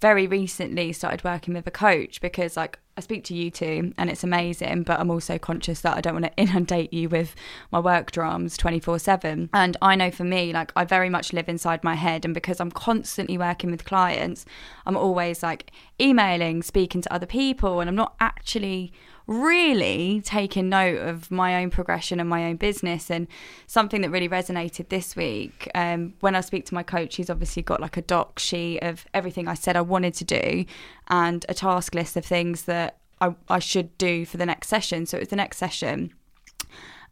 very 0.00 0.26
recently 0.26 0.92
started 0.92 1.24
working 1.24 1.54
with 1.54 1.66
a 1.66 1.70
coach 1.70 2.20
because 2.20 2.56
like 2.56 2.78
I 2.96 3.00
speak 3.00 3.24
to 3.24 3.34
you 3.34 3.50
two 3.50 3.92
and 3.98 4.08
it's 4.08 4.22
amazing, 4.22 4.84
but 4.84 5.00
I'm 5.00 5.10
also 5.10 5.36
conscious 5.36 5.80
that 5.80 5.96
I 5.96 6.00
don't 6.00 6.14
want 6.14 6.26
to 6.26 6.36
inundate 6.36 6.92
you 6.92 7.08
with 7.08 7.34
my 7.72 7.80
work 7.80 8.12
drums 8.12 8.56
24/7. 8.56 9.48
And 9.52 9.76
I 9.82 9.96
know 9.96 10.10
for 10.10 10.24
me 10.24 10.52
like 10.52 10.72
I 10.76 10.84
very 10.84 11.10
much 11.10 11.32
live 11.32 11.48
inside 11.48 11.82
my 11.82 11.94
head 11.94 12.24
and 12.24 12.32
because 12.32 12.60
I'm 12.60 12.70
constantly 12.70 13.36
working 13.36 13.70
with 13.70 13.84
clients, 13.84 14.44
I'm 14.86 14.96
always 14.96 15.42
like 15.42 15.72
emailing, 16.00 16.62
speaking 16.62 17.00
to 17.02 17.12
other 17.12 17.26
people 17.26 17.80
and 17.80 17.88
I'm 17.88 17.96
not 17.96 18.14
actually 18.20 18.92
really 19.26 20.20
taking 20.22 20.68
note 20.68 20.98
of 20.98 21.30
my 21.30 21.62
own 21.62 21.70
progression 21.70 22.20
and 22.20 22.28
my 22.28 22.44
own 22.44 22.56
business 22.56 23.10
and 23.10 23.26
something 23.66 24.02
that 24.02 24.10
really 24.10 24.28
resonated 24.28 24.88
this 24.90 25.16
week 25.16 25.66
um, 25.74 26.12
when 26.20 26.34
i 26.34 26.42
speak 26.42 26.66
to 26.66 26.74
my 26.74 26.82
coach 26.82 27.16
he's 27.16 27.30
obviously 27.30 27.62
got 27.62 27.80
like 27.80 27.96
a 27.96 28.02
doc 28.02 28.38
sheet 28.38 28.78
of 28.80 29.06
everything 29.14 29.48
i 29.48 29.54
said 29.54 29.76
i 29.76 29.80
wanted 29.80 30.12
to 30.12 30.24
do 30.24 30.66
and 31.08 31.46
a 31.48 31.54
task 31.54 31.94
list 31.94 32.16
of 32.18 32.24
things 32.24 32.64
that 32.64 32.83
I, 33.20 33.34
I 33.48 33.58
should 33.58 33.96
do 33.98 34.24
for 34.26 34.36
the 34.36 34.46
next 34.46 34.68
session 34.68 35.06
so 35.06 35.16
it 35.16 35.20
was 35.20 35.28
the 35.28 35.36
next 35.36 35.58
session 35.58 36.12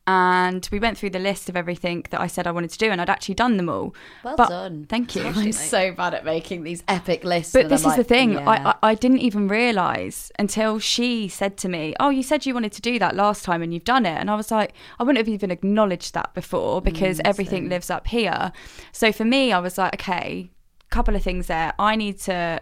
and 0.04 0.68
we 0.72 0.80
went 0.80 0.98
through 0.98 1.10
the 1.10 1.20
list 1.20 1.48
of 1.48 1.56
everything 1.56 2.04
that 2.10 2.20
I 2.20 2.26
said 2.26 2.44
I 2.48 2.50
wanted 2.50 2.70
to 2.70 2.78
do, 2.78 2.90
and 2.90 3.00
I'd 3.00 3.08
actually 3.08 3.36
done 3.36 3.56
them 3.56 3.68
all. 3.68 3.94
well 4.24 4.34
but- 4.36 4.48
done. 4.48 4.84
Thank 4.88 5.14
you. 5.14 5.22
I'm 5.22 5.52
so 5.52 5.92
bad 5.92 6.12
at 6.12 6.24
making 6.24 6.64
these 6.64 6.82
epic 6.88 7.22
lists. 7.22 7.52
But 7.52 7.68
this 7.68 7.84
I'm 7.84 7.92
is 7.92 7.96
the 7.98 8.02
thing. 8.04 8.32
yeah. 8.32 8.48
I, 8.50 8.70
I 8.70 8.74
I 8.90 8.94
didn't 8.96 9.18
even 9.18 9.46
realise 9.46 10.32
until 10.40 10.80
she 10.80 11.28
said 11.28 11.56
to 11.58 11.68
me, 11.68 11.94
"Oh, 12.00 12.10
you 12.10 12.24
said 12.24 12.44
you 12.46 12.52
wanted 12.52 12.72
to 12.72 12.80
do 12.82 12.98
that 12.98 13.14
last 13.14 13.44
time, 13.44 13.62
and 13.62 13.72
you've 13.72 13.84
done 13.84 14.04
it." 14.04 14.16
And 14.18 14.28
I 14.28 14.34
was 14.34 14.50
like, 14.50 14.72
I 14.98 15.04
wouldn't 15.04 15.18
have 15.24 15.32
even 15.32 15.52
acknowledged 15.52 16.14
that 16.14 16.34
before 16.34 16.82
because 16.82 17.18
Mm, 17.18 17.26
everything 17.28 17.62
same. 17.64 17.68
lives 17.68 17.88
up 17.88 18.08
here. 18.08 18.50
So 18.90 19.12
for 19.12 19.24
me, 19.24 19.52
I 19.52 19.60
was 19.60 19.78
like, 19.78 19.94
okay, 19.94 20.50
a 20.80 20.90
couple 20.90 21.14
of 21.14 21.22
things 21.22 21.46
there. 21.46 21.74
I 21.78 21.94
need 21.94 22.18
to 22.22 22.60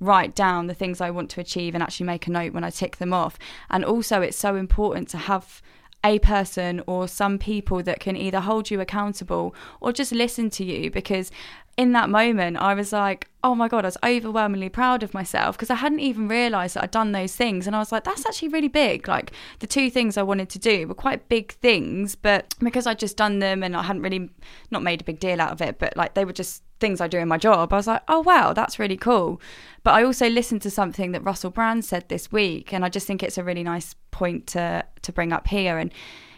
write 0.00 0.34
down 0.34 0.66
the 0.66 0.74
things 0.74 1.00
I 1.00 1.10
want 1.10 1.30
to 1.30 1.40
achieve 1.40 1.74
and 1.74 1.82
actually 1.82 2.06
make 2.06 2.26
a 2.26 2.30
note 2.30 2.52
when 2.52 2.64
I 2.64 2.70
tick 2.70 2.96
them 2.96 3.12
off. 3.12 3.38
And 3.68 3.84
also, 3.84 4.22
it's 4.22 4.36
so 4.36 4.56
important 4.56 5.08
to 5.10 5.18
have 5.18 5.62
a 6.02 6.18
person 6.20 6.82
or 6.86 7.06
some 7.06 7.38
people 7.38 7.82
that 7.82 8.00
can 8.00 8.16
either 8.16 8.40
hold 8.40 8.70
you 8.70 8.80
accountable 8.80 9.54
or 9.80 9.92
just 9.92 10.12
listen 10.12 10.48
to 10.48 10.64
you 10.64 10.90
because 10.90 11.30
in 11.76 11.92
that 11.92 12.08
moment 12.08 12.56
I 12.56 12.74
was 12.74 12.92
like 12.92 13.28
oh 13.44 13.54
my 13.54 13.68
god 13.68 13.84
I 13.84 13.88
was 13.88 13.96
overwhelmingly 14.02 14.70
proud 14.70 15.02
of 15.02 15.14
myself 15.14 15.56
because 15.56 15.70
I 15.70 15.76
hadn't 15.76 16.00
even 16.00 16.26
realized 16.26 16.76
that 16.76 16.84
I'd 16.84 16.90
done 16.90 17.12
those 17.12 17.36
things 17.36 17.66
and 17.66 17.76
I 17.76 17.78
was 17.78 17.92
like 17.92 18.04
that's 18.04 18.24
actually 18.26 18.48
really 18.48 18.68
big 18.68 19.08
like 19.08 19.32
the 19.58 19.66
two 19.66 19.90
things 19.90 20.16
I 20.16 20.22
wanted 20.22 20.48
to 20.50 20.58
do 20.58 20.88
were 20.88 20.94
quite 20.94 21.28
big 21.28 21.52
things 21.52 22.14
but 22.14 22.54
because 22.60 22.86
I'd 22.86 22.98
just 22.98 23.16
done 23.16 23.38
them 23.38 23.62
and 23.62 23.76
I 23.76 23.82
hadn't 23.82 24.02
really 24.02 24.30
not 24.70 24.82
made 24.82 25.02
a 25.02 25.04
big 25.04 25.20
deal 25.20 25.40
out 25.40 25.52
of 25.52 25.60
it 25.60 25.78
but 25.78 25.96
like 25.96 26.14
they 26.14 26.24
were 26.24 26.32
just 26.32 26.62
things 26.80 27.00
I 27.00 27.08
do 27.08 27.18
in 27.18 27.28
my 27.28 27.38
job 27.38 27.72
I 27.72 27.76
was 27.76 27.86
like 27.86 28.02
oh 28.08 28.20
wow 28.20 28.52
that's 28.52 28.78
really 28.78 28.96
cool. 28.96 29.40
But 29.82 29.92
I 29.92 30.02
also 30.04 30.28
listened 30.28 30.62
to 30.62 30.70
something 30.70 31.12
that 31.12 31.24
Russell 31.24 31.50
Brand 31.50 31.84
said 31.84 32.08
this 32.08 32.30
week 32.32 32.72
and 32.72 32.84
I 32.84 32.88
just 32.88 33.06
think 33.06 33.22
it's 33.22 33.38
a 33.38 33.44
really 33.44 33.62
nice 33.62 33.94
point 34.10 34.46
to 34.48 34.84
to 35.02 35.12
bring 35.12 35.32
up 35.32 35.46
here 35.46 35.78
and 35.78 35.92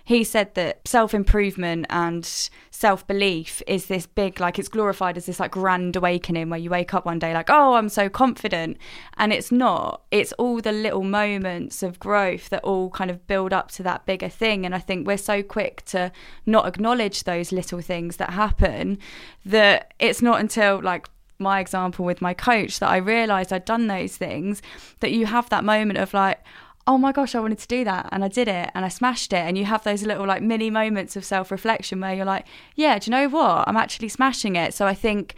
he 0.04 0.24
said 0.24 0.54
that 0.54 0.86
self 0.86 1.14
improvement 1.14 1.86
and 1.90 2.50
self 2.70 3.06
belief 3.06 3.62
is 3.66 3.86
this 3.86 4.06
big, 4.06 4.40
like 4.40 4.58
it's 4.58 4.68
glorified 4.68 5.16
as 5.16 5.26
this 5.26 5.38
like 5.38 5.52
grand 5.52 5.94
awakening 5.96 6.50
where 6.50 6.58
you 6.58 6.70
wake 6.70 6.94
up 6.94 7.04
one 7.04 7.18
day 7.18 7.32
like, 7.32 7.50
oh, 7.50 7.74
I'm 7.74 7.88
so 7.88 8.08
confident. 8.08 8.76
And 9.16 9.32
it's 9.32 9.52
not. 9.52 10.02
It's 10.10 10.32
all 10.34 10.60
the 10.60 10.72
little 10.72 11.04
moments 11.04 11.82
of 11.82 12.00
growth 12.00 12.48
that 12.50 12.64
all 12.64 12.90
kind 12.90 13.10
of 13.10 13.26
build 13.26 13.52
up 13.52 13.70
to 13.72 13.82
that 13.84 14.06
bigger 14.06 14.28
thing. 14.28 14.66
And 14.66 14.74
I 14.74 14.78
think 14.80 15.06
we're 15.06 15.16
so 15.16 15.42
quick 15.42 15.84
to 15.86 16.10
not 16.46 16.66
acknowledge 16.66 17.24
those 17.24 17.52
little 17.52 17.80
things 17.80 18.16
that 18.16 18.30
happen 18.30 18.98
that 19.44 19.94
it's 19.98 20.22
not 20.22 20.40
until 20.40 20.80
like 20.82 21.08
my 21.38 21.60
example 21.60 22.04
with 22.04 22.22
my 22.22 22.32
coach 22.32 22.78
that 22.78 22.88
I 22.88 22.96
realized 22.96 23.52
I'd 23.52 23.64
done 23.64 23.88
those 23.88 24.16
things 24.16 24.62
that 25.00 25.12
you 25.12 25.26
have 25.26 25.48
that 25.50 25.64
moment 25.64 25.98
of 25.98 26.14
like, 26.14 26.40
oh 26.86 26.98
my 26.98 27.12
gosh, 27.12 27.34
I 27.34 27.40
wanted 27.40 27.58
to 27.58 27.68
do 27.68 27.84
that 27.84 28.08
and 28.12 28.24
I 28.24 28.28
did 28.28 28.48
it 28.48 28.70
and 28.74 28.84
I 28.84 28.88
smashed 28.88 29.32
it. 29.32 29.36
And 29.36 29.56
you 29.56 29.64
have 29.64 29.84
those 29.84 30.02
little 30.02 30.26
like 30.26 30.42
mini 30.42 30.70
moments 30.70 31.16
of 31.16 31.24
self 31.24 31.50
reflection 31.50 32.00
where 32.00 32.14
you're 32.14 32.24
like, 32.24 32.46
yeah, 32.74 32.98
do 32.98 33.10
you 33.10 33.12
know 33.12 33.28
what? 33.28 33.68
I'm 33.68 33.76
actually 33.76 34.08
smashing 34.08 34.56
it. 34.56 34.74
So 34.74 34.86
I 34.86 34.94
think, 34.94 35.34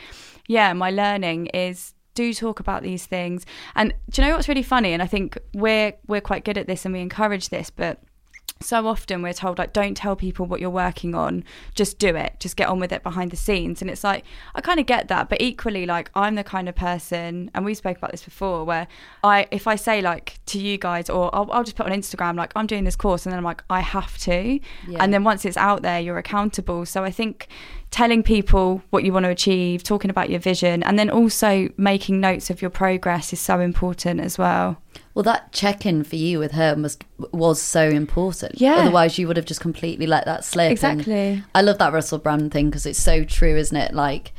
yeah, 0.46 0.72
my 0.72 0.90
learning 0.90 1.46
is 1.46 1.94
do 2.14 2.32
talk 2.32 2.60
about 2.60 2.82
these 2.82 3.06
things. 3.06 3.44
And 3.74 3.92
do 4.10 4.22
you 4.22 4.28
know 4.28 4.34
what's 4.34 4.48
really 4.48 4.62
funny? 4.62 4.92
And 4.92 5.02
I 5.02 5.06
think 5.06 5.36
we're 5.52 5.92
we're 6.06 6.20
quite 6.20 6.44
good 6.44 6.58
at 6.58 6.66
this 6.66 6.84
and 6.84 6.94
we 6.94 7.00
encourage 7.00 7.48
this, 7.48 7.70
but 7.70 8.00
so 8.64 8.86
often 8.86 9.22
we're 9.22 9.32
told 9.32 9.58
like 9.58 9.72
don't 9.72 9.96
tell 9.96 10.16
people 10.16 10.46
what 10.46 10.60
you're 10.60 10.70
working 10.70 11.14
on. 11.14 11.44
Just 11.74 11.98
do 11.98 12.14
it. 12.16 12.36
Just 12.40 12.56
get 12.56 12.68
on 12.68 12.80
with 12.80 12.92
it 12.92 13.02
behind 13.02 13.30
the 13.30 13.36
scenes. 13.36 13.82
And 13.82 13.90
it's 13.90 14.04
like 14.04 14.24
i 14.54 14.60
kind 14.60 14.78
of 14.80 14.86
get 14.86 15.08
that 15.08 15.28
but 15.28 15.40
equally 15.40 15.86
like 15.86 16.10
i'm 16.14 16.34
the 16.34 16.44
kind 16.44 16.68
of 16.68 16.74
person 16.74 17.50
and 17.54 17.64
we 17.64 17.74
spoke 17.74 17.96
about 17.96 18.10
this 18.10 18.22
before 18.22 18.64
where 18.64 18.86
i 19.22 19.46
if 19.50 19.66
i 19.66 19.76
say 19.76 20.00
like 20.00 20.38
to 20.46 20.58
you 20.58 20.78
guys 20.78 21.08
or 21.10 21.34
i'll, 21.34 21.50
I'll 21.50 21.64
just 21.64 21.76
put 21.76 21.86
on 21.86 21.92
instagram 21.92 22.36
like 22.36 22.52
i'm 22.56 22.66
doing 22.66 22.84
this 22.84 22.96
course 22.96 23.26
and 23.26 23.32
then 23.32 23.38
i'm 23.38 23.44
like 23.44 23.62
i 23.70 23.80
have 23.80 24.18
to. 24.18 24.60
Yeah. 24.88 24.98
and 25.00 25.12
then 25.12 25.24
once 25.24 25.44
it's 25.44 25.56
out 25.56 25.82
there 25.82 26.00
you're 26.00 26.18
accountable. 26.18 26.86
So 26.86 27.04
i 27.04 27.10
think 27.10 27.48
telling 27.94 28.24
people 28.24 28.82
what 28.90 29.04
you 29.04 29.12
want 29.12 29.22
to 29.22 29.30
achieve 29.30 29.84
talking 29.84 30.10
about 30.10 30.28
your 30.28 30.40
vision 30.40 30.82
and 30.82 30.98
then 30.98 31.08
also 31.08 31.68
making 31.76 32.20
notes 32.20 32.50
of 32.50 32.60
your 32.60 32.68
progress 32.68 33.32
is 33.32 33.38
so 33.38 33.60
important 33.60 34.18
as 34.20 34.36
well 34.36 34.76
Well, 35.14 35.22
that 35.22 35.52
check-in 35.52 36.02
for 36.02 36.16
you 36.16 36.40
with 36.40 36.50
her 36.52 36.74
must 36.74 37.04
was 37.30 37.62
so 37.62 37.88
important. 37.88 38.60
Yeah. 38.60 38.78
Otherwise, 38.78 39.16
you 39.16 39.28
would 39.28 39.36
have 39.36 39.46
just 39.46 39.60
completely 39.60 40.08
let 40.08 40.24
that 40.24 40.44
slip. 40.44 40.64
And 40.64 40.72
Exactly. 40.72 41.44
I 41.54 41.62
love 41.62 41.78
that 41.78 41.92
Russell 41.92 42.18
Brand 42.18 42.50
thing 42.50 42.68
because 42.68 42.84
it's 42.84 43.00
so 43.00 43.22
true, 43.22 43.56
isn't 43.56 43.76
it? 43.76 43.94
Like, 43.94 44.32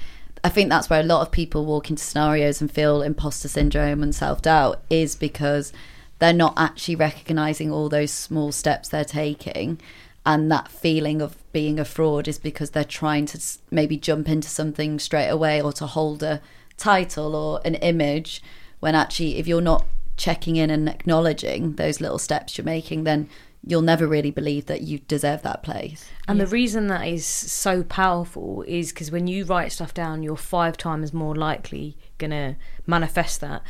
I 0.44 0.50
think 0.50 0.70
that's 0.70 0.90
where 0.90 1.00
a 1.00 1.04
lot 1.04 1.22
of 1.22 1.32
people 1.32 1.66
walk 1.66 1.90
into 1.90 2.04
scenarios 2.04 2.60
and 2.60 2.70
feel 2.70 3.02
imposter 3.02 3.48
syndrome 3.48 4.04
and 4.04 4.14
self-doubt 4.14 4.82
is 4.90 5.16
because 5.16 5.72
they're 6.20 6.34
not 6.34 6.56
actually 6.58 6.98
recognizing 6.98 7.72
all 7.72 7.88
those 7.88 8.12
small 8.12 8.52
steps 8.52 8.90
they're 8.90 9.06
taking, 9.06 9.80
and 10.26 10.52
that 10.52 10.68
feeling 10.70 11.22
of 11.22 11.38
being 11.52 11.80
a 11.80 11.86
fraud 11.86 12.28
is 12.28 12.40
because 12.40 12.72
they're 12.72 12.84
trying 12.84 13.26
to 13.28 13.40
maybe 13.72 13.98
jump 13.98 14.28
into 14.28 14.50
something 14.50 15.00
straight 15.00 15.30
away 15.30 15.62
or 15.62 15.72
to 15.74 15.86
hold 15.86 16.24
a 16.24 16.42
title 16.78 17.36
or 17.36 17.62
an 17.64 17.76
image 17.76 18.42
when 18.80 18.96
actually 18.96 19.38
if 19.38 19.48
you're 19.48 19.62
not 19.62 19.86
checking 20.18 20.56
in 20.56 20.70
and 20.70 20.90
acknowledging 20.90 21.74
those 21.74 22.02
little 22.02 22.20
steps 22.20 22.58
you're 22.58 22.66
making 22.66 23.04
then 23.04 23.30
you'll 23.68 23.82
never 23.82 24.06
really 24.08 24.32
believe 24.32 24.66
that 24.68 24.82
you 24.82 25.00
deserve 25.00 25.42
that 25.42 25.64
place 25.64 26.10
And 26.28 26.40
the 26.40 26.48
reason 26.48 26.88
that 26.88 27.08
is 27.08 27.26
so 27.26 27.84
powerful 27.84 28.64
is 28.68 28.92
because 28.92 29.12
when 29.12 29.28
you 29.28 29.46
write 29.46 29.72
stuff 29.72 29.94
down, 29.94 30.24
you're 30.24 30.36
five 30.36 30.78
times 30.78 31.14
more 31.14 31.36
likely 31.36 31.98
gonna 32.18 32.58
manifest 32.88 33.42
that. 33.42 33.62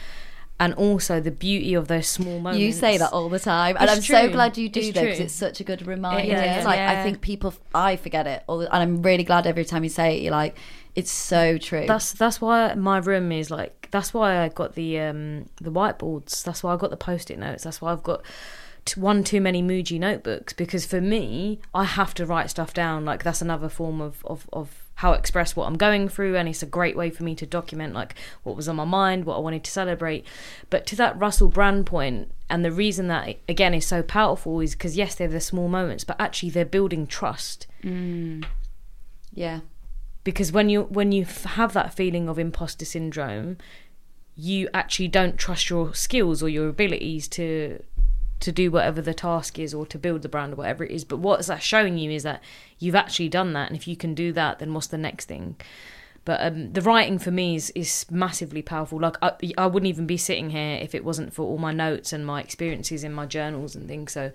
And 0.58 0.74
also 0.76 1.20
the 1.20 1.32
beauty 1.32 1.74
of 1.74 1.90
those 1.90 2.08
small 2.08 2.40
moments. 2.40 2.62
you 2.62 2.72
say 2.72 2.98
that 2.98 3.12
all 3.12 3.28
the 3.28 3.40
time 3.40 3.76
and 3.78 3.90
It's 3.90 3.98
i'm 3.98 4.02
so 4.02 4.30
glad 4.32 4.58
you 4.58 4.70
do 4.70 4.80
It's 4.80 4.94
that 4.94 5.02
because 5.04 5.20
it's 5.20 5.34
such 5.34 5.60
a 5.60 5.66
good 5.66 5.86
reminder 5.86 6.34
is, 6.34 6.40
it's 6.58 6.66
like 6.66 6.80
i 6.80 7.04
think 7.04 7.20
people 7.20 7.54
i 7.74 7.98
forget 7.98 8.26
it 8.26 8.44
all 8.48 8.60
the, 8.60 8.74
and 8.74 8.82
i'm 8.82 9.02
really 9.02 9.26
glad 9.26 9.46
every 9.48 9.66
time 9.66 9.84
you 9.84 9.90
say 9.90 10.16
it 10.16 10.22
you're 10.24 10.32
like 10.32 10.56
it's 10.96 11.12
so 11.12 11.58
true 11.58 11.84
That's 11.86 12.14
that's 12.14 12.40
why 12.40 12.74
my 12.76 13.00
room 13.00 13.34
is 13.34 13.52
like. 13.52 13.90
That's 13.92 14.14
why 14.14 14.38
I 14.46 14.48
got 14.48 14.76
the 14.76 14.98
um 15.02 15.50
the 15.58 15.70
whiteboards. 15.70 16.42
That's 16.42 16.64
why 16.64 16.74
I 16.74 16.78
got 16.78 16.90
the 16.90 16.96
post-it 16.96 17.38
notes. 17.38 17.66
That's 17.66 17.82
why 17.82 17.92
I've 17.92 18.02
got 18.04 18.22
one 18.96 19.26
too 19.26 19.42
many 19.42 19.62
Muji 19.62 20.00
notebooks 20.00 20.54
because 20.54 20.86
for 20.86 21.02
me, 21.02 21.60
I 21.74 21.84
have 21.84 22.14
to 22.14 22.26
write 22.26 22.50
stuff 22.50 22.74
down. 22.74 23.04
Like 23.04 23.24
that's 23.24 23.42
another 23.42 23.68
form 23.68 24.00
of 24.00 24.26
of 24.26 24.48
of 24.54 24.85
how 24.96 25.14
I 25.14 25.18
express 25.18 25.56
what 25.56 25.68
I'm 25.68 25.78
going 25.78 26.08
through, 26.10 26.36
and 26.36 26.48
it's 26.48 26.64
a 26.64 26.68
great 26.68 26.96
way 26.96 27.10
for 27.10 27.24
me 27.24 27.36
to 27.36 27.46
document 27.46 27.94
like 27.94 28.16
what 28.44 28.56
was 28.56 28.68
on 28.68 28.76
my 28.76 28.86
mind, 28.86 29.26
what 29.26 29.36
I 29.36 29.40
wanted 29.40 29.64
to 29.64 29.72
celebrate. 29.72 30.26
But 30.70 30.86
to 30.88 30.96
that 30.98 31.18
Russell 31.18 31.50
Brand 31.50 31.86
point, 31.86 32.32
and 32.50 32.64
the 32.64 32.72
reason 32.72 33.08
that 33.08 33.38
again 33.50 33.74
is 33.74 33.86
so 33.86 34.02
powerful 34.04 34.60
is 34.60 34.74
because 34.74 34.98
yes, 34.98 35.16
they're 35.16 35.28
the 35.28 35.42
small 35.42 35.68
moments, 35.68 36.04
but 36.04 36.20
actually 36.20 36.50
they're 36.50 36.66
building 36.66 37.08
trust. 37.08 37.68
Mm. 37.84 38.46
Yeah. 39.34 39.62
Because 40.24 40.52
when 40.52 40.70
you 40.70 40.84
when 40.84 41.12
you 41.12 41.26
have 41.26 41.74
that 41.74 41.94
feeling 41.94 42.28
of 42.28 42.40
imposter 42.40 42.86
syndrome 42.86 43.58
you 44.36 44.68
actually 44.74 45.08
don't 45.08 45.38
trust 45.38 45.70
your 45.70 45.94
skills 45.94 46.44
or 46.44 46.50
your 46.50 46.68
abilities 46.68 47.28
to 47.30 47.82
to 48.40 48.52
do 48.52 48.70
whatever 48.70 49.02
the 49.02 49.14
task 49.14 49.58
is 49.58 49.74
or 49.74 49.86
to 49.88 49.98
build 49.98 50.22
the 50.22 50.30
brand 50.30 50.54
or 50.54 50.58
whatever 50.58 50.84
it 50.84 50.92
is. 50.92 51.04
But 51.04 51.18
what's 51.18 51.48
that 51.48 51.64
showing 51.64 51.98
you 51.98 52.12
is 52.12 52.24
that 52.24 52.42
you've 52.80 52.96
actually 52.96 53.30
done 53.30 53.54
that, 53.54 53.70
and 53.70 53.78
if 53.78 53.88
you 53.88 53.96
can 53.96 54.14
do 54.14 54.32
that, 54.34 54.60
then 54.60 54.74
what's 54.74 54.88
the 54.88 54.98
next 54.98 55.26
thing? 55.26 55.56
But 56.26 56.42
um, 56.42 56.74
the 56.74 56.82
writing 56.82 57.20
for 57.20 57.30
me 57.30 57.56
is, 57.56 57.72
is 57.76 58.06
massively 58.10 58.64
powerful. 58.64 59.00
Like 59.00 59.16
I, 59.22 59.34
I 59.58 59.68
wouldn't 59.68 59.88
even 59.88 60.08
be 60.08 60.18
sitting 60.18 60.50
here 60.50 60.80
if 60.82 60.96
it 60.96 61.06
wasn't 61.06 61.34
for 61.34 61.44
all 61.44 61.60
my 61.60 61.72
notes 61.72 62.12
and 62.12 62.26
my 62.26 62.42
experiences 62.42 63.04
in 63.04 63.14
my 63.14 63.28
journals 63.28 63.76
and 63.76 63.88
things. 63.88 64.12
So 64.14 64.32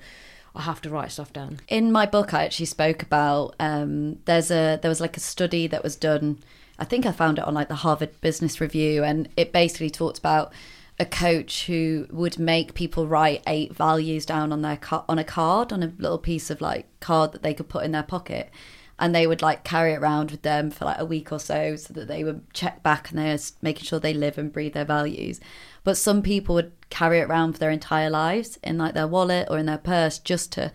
I 0.55 0.63
have 0.63 0.81
to 0.83 0.91
write 0.91 1.11
stuff 1.11 1.33
down. 1.33 1.59
In 1.69 1.91
my 1.91 2.07
book, 2.07 2.33
I 2.33 2.45
actually 2.45 2.67
spoke 2.67 3.03
about 3.03 3.57
um, 3.59 4.21
there's 4.25 4.53
a 4.53 4.79
there 4.81 4.89
was 4.89 5.01
like 5.01 5.17
a 5.17 5.21
study 5.21 5.67
that 5.67 5.83
was 5.83 5.97
done. 5.97 6.39
I 6.79 6.85
think 6.85 7.07
I 7.07 7.13
found 7.13 7.39
it 7.39 7.45
on 7.45 7.55
like 7.55 7.69
the 7.69 7.75
Harvard 7.75 8.21
Business 8.21 8.61
Review, 8.61 9.03
and 9.03 9.29
it 9.37 9.53
basically 9.53 9.91
talked 9.91 10.19
about 10.19 10.53
a 11.01 11.07
coach 11.07 11.65
who 11.65 12.07
would 12.11 12.39
make 12.39 12.75
people 12.75 13.07
write 13.07 13.43
eight 13.47 13.75
values 13.75 14.27
down 14.27 14.53
on 14.53 14.61
their 14.61 14.77
car- 14.77 15.07
on 15.09 15.19
a 15.19 15.25
card 15.25 15.73
on 15.73 15.83
a 15.83 15.93
little 15.99 16.19
piece 16.19 16.51
of 16.51 16.61
like 16.61 16.87
card 17.01 17.33
that 17.33 17.43
they 17.43 17.55
could 17.55 17.71
put 17.71 17.85
in 17.85 17.93
their 17.93 18.03
pocket. 18.03 18.51
And 18.99 19.15
they 19.15 19.27
would 19.27 19.41
like 19.41 19.65
carry 19.65 19.95
it 19.95 20.01
around 20.01 20.31
with 20.31 20.43
them 20.43 20.71
for 20.71 20.85
like 20.85 20.99
a 20.99 21.07
week 21.07 21.33
or 21.33 21.39
so 21.39 21.75
so 21.75 21.95
that 21.95 22.07
they 22.07 22.23
would 22.23 22.53
check 22.53 22.83
back 22.83 23.09
and 23.09 23.19
they're 23.19 23.39
making 23.63 23.85
sure 23.85 23.99
they 23.99 24.13
live 24.13 24.37
and 24.37 24.53
breathe 24.53 24.75
their 24.75 24.85
values. 24.85 25.41
But 25.85 25.97
some 25.97 26.21
people 26.21 26.55
would 26.57 26.73
carry 26.91 27.21
it 27.21 27.31
around 27.31 27.55
for 27.55 27.61
their 27.61 27.71
entire 27.71 28.11
lives 28.11 28.59
in 28.63 28.77
like 28.77 28.93
their 28.93 29.09
wallet 29.09 29.49
or 29.51 29.57
in 29.57 29.65
their 29.65 29.79
purse 29.79 30.19
just 30.19 30.53
to 30.53 30.71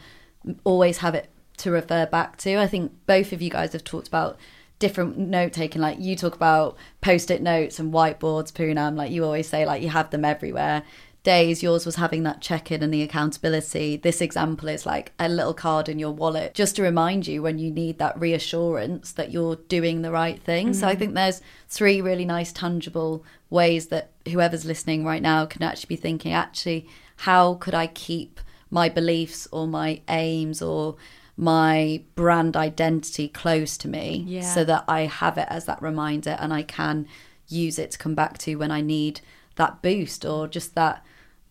always 0.63 0.97
have 0.97 1.13
it 1.13 1.29
to 1.57 1.69
refer 1.69 2.07
back 2.07 2.37
to. 2.37 2.55
I 2.59 2.65
think 2.65 2.93
both 3.05 3.31
of 3.31 3.43
you 3.43 3.51
guys 3.51 3.73
have 3.73 3.83
talked 3.83 4.07
about 4.07 4.39
different 4.79 5.17
note 5.17 5.53
taking 5.53 5.81
like 5.81 5.99
you 5.99 6.15
talk 6.15 6.35
about 6.35 6.75
post-it 7.01 7.41
notes 7.41 7.79
and 7.79 7.93
whiteboards 7.93 8.51
poonam 8.51 8.95
like 8.95 9.11
you 9.11 9.23
always 9.23 9.47
say 9.47 9.65
like 9.65 9.81
you 9.81 9.89
have 9.89 10.09
them 10.09 10.25
everywhere 10.25 10.83
days 11.23 11.63
yours 11.63 11.85
was 11.85 11.95
having 11.95 12.23
that 12.23 12.39
check-in 12.39 12.83
and 12.83 12.93
the 12.93 13.01
accountability 13.01 13.97
this 13.97 14.21
example 14.21 14.69
is 14.69 14.85
like 14.85 15.11
a 15.17 15.27
little 15.27 15.53
card 15.53 15.89
in 15.89 15.97
your 15.97 16.11
wallet 16.11 16.53
just 16.53 16.75
to 16.75 16.83
remind 16.83 17.25
you 17.25 17.41
when 17.41 17.57
you 17.57 17.71
need 17.71 17.97
that 17.97 18.17
reassurance 18.19 19.11
that 19.13 19.31
you're 19.31 19.55
doing 19.55 20.01
the 20.01 20.11
right 20.11 20.41
thing 20.43 20.67
mm-hmm. 20.67 20.73
so 20.73 20.87
i 20.87 20.91
mm-hmm. 20.91 20.99
think 20.99 21.13
there's 21.15 21.41
three 21.67 21.99
really 21.99 22.25
nice 22.25 22.53
tangible 22.53 23.25
ways 23.49 23.87
that 23.87 24.11
whoever's 24.31 24.65
listening 24.65 25.03
right 25.03 25.21
now 25.21 25.45
can 25.45 25.63
actually 25.63 25.87
be 25.87 26.01
thinking 26.01 26.31
actually 26.31 26.87
how 27.17 27.55
could 27.55 27.73
i 27.73 27.87
keep 27.87 28.39
my 28.69 28.87
beliefs 28.87 29.47
or 29.51 29.67
my 29.67 30.01
aims 30.09 30.61
or 30.61 30.95
my 31.37 32.01
brand 32.15 32.55
identity 32.55 33.27
close 33.27 33.77
to 33.77 33.87
me 33.87 34.23
yeah. 34.27 34.41
so 34.41 34.63
that 34.63 34.85
I 34.87 35.01
have 35.01 35.37
it 35.37 35.47
as 35.49 35.65
that 35.65 35.81
reminder 35.81 36.37
and 36.39 36.53
I 36.53 36.63
can 36.63 37.07
use 37.47 37.77
it 37.77 37.91
to 37.91 37.97
come 37.97 38.15
back 38.15 38.37
to 38.39 38.55
when 38.55 38.71
I 38.71 38.81
need 38.81 39.21
that 39.55 39.81
boost 39.81 40.25
or 40.25 40.47
just 40.47 40.75
that 40.75 41.03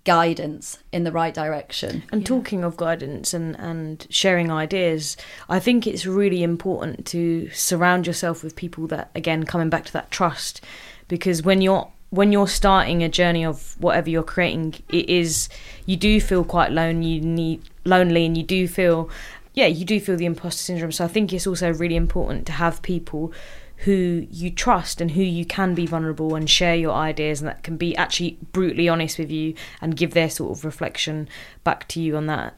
guidance 0.04 0.78
in 0.92 1.04
the 1.04 1.12
right 1.12 1.32
direction. 1.34 2.04
And 2.12 2.22
yeah. 2.22 2.26
talking 2.26 2.64
of 2.64 2.76
guidance 2.76 3.34
and, 3.34 3.58
and 3.58 4.06
sharing 4.10 4.50
ideas, 4.50 5.16
I 5.48 5.58
think 5.58 5.86
it's 5.86 6.06
really 6.06 6.42
important 6.42 7.06
to 7.06 7.50
surround 7.50 8.06
yourself 8.06 8.42
with 8.42 8.56
people 8.56 8.86
that 8.88 9.10
again 9.14 9.44
coming 9.44 9.70
back 9.70 9.84
to 9.86 9.92
that 9.94 10.10
trust 10.10 10.60
because 11.08 11.42
when 11.42 11.60
you're 11.60 11.90
when 12.10 12.30
you're 12.30 12.48
starting 12.48 13.02
a 13.02 13.08
journey 13.08 13.44
of 13.44 13.74
whatever 13.80 14.08
you're 14.08 14.22
creating, 14.22 14.74
it 14.88 15.08
is 15.08 15.48
you 15.84 15.96
do 15.96 16.20
feel 16.20 16.44
quite 16.44 16.70
lonely. 16.70 17.08
You 17.08 17.20
need 17.22 17.62
lonely, 17.84 18.24
and 18.24 18.36
you 18.36 18.44
do 18.44 18.68
feel 18.68 19.10
yeah, 19.54 19.66
you 19.66 19.84
do 19.84 20.00
feel 20.00 20.16
the 20.16 20.26
imposter 20.26 20.62
syndrome. 20.62 20.92
So 20.92 21.04
I 21.04 21.08
think 21.08 21.32
it's 21.32 21.46
also 21.46 21.72
really 21.72 21.96
important 21.96 22.44
to 22.46 22.52
have 22.52 22.82
people 22.82 23.32
who 23.78 24.26
you 24.30 24.50
trust 24.50 25.00
and 25.00 25.12
who 25.12 25.22
you 25.22 25.44
can 25.44 25.74
be 25.74 25.86
vulnerable 25.86 26.34
and 26.34 26.48
share 26.48 26.74
your 26.74 26.92
ideas 26.92 27.40
and 27.40 27.48
that 27.48 27.62
can 27.62 27.76
be 27.76 27.96
actually 27.96 28.38
brutally 28.52 28.88
honest 28.88 29.18
with 29.18 29.30
you 29.30 29.54
and 29.80 29.96
give 29.96 30.12
their 30.14 30.30
sort 30.30 30.56
of 30.56 30.64
reflection 30.64 31.28
back 31.64 31.86
to 31.88 32.00
you 32.00 32.16
on 32.16 32.26
that. 32.26 32.54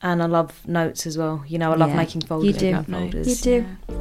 And 0.00 0.22
I 0.22 0.26
love 0.26 0.66
notes 0.66 1.06
as 1.06 1.16
well. 1.16 1.44
You 1.46 1.58
know, 1.58 1.72
I 1.72 1.76
love 1.76 1.90
yeah, 1.90 1.96
making 1.96 2.22
folders. 2.22 2.46
You 2.46 2.72
do. 2.72 2.82
Folders. 2.82 3.46
You 3.46 3.60
do. 3.60 3.66
Yeah. 3.88 3.96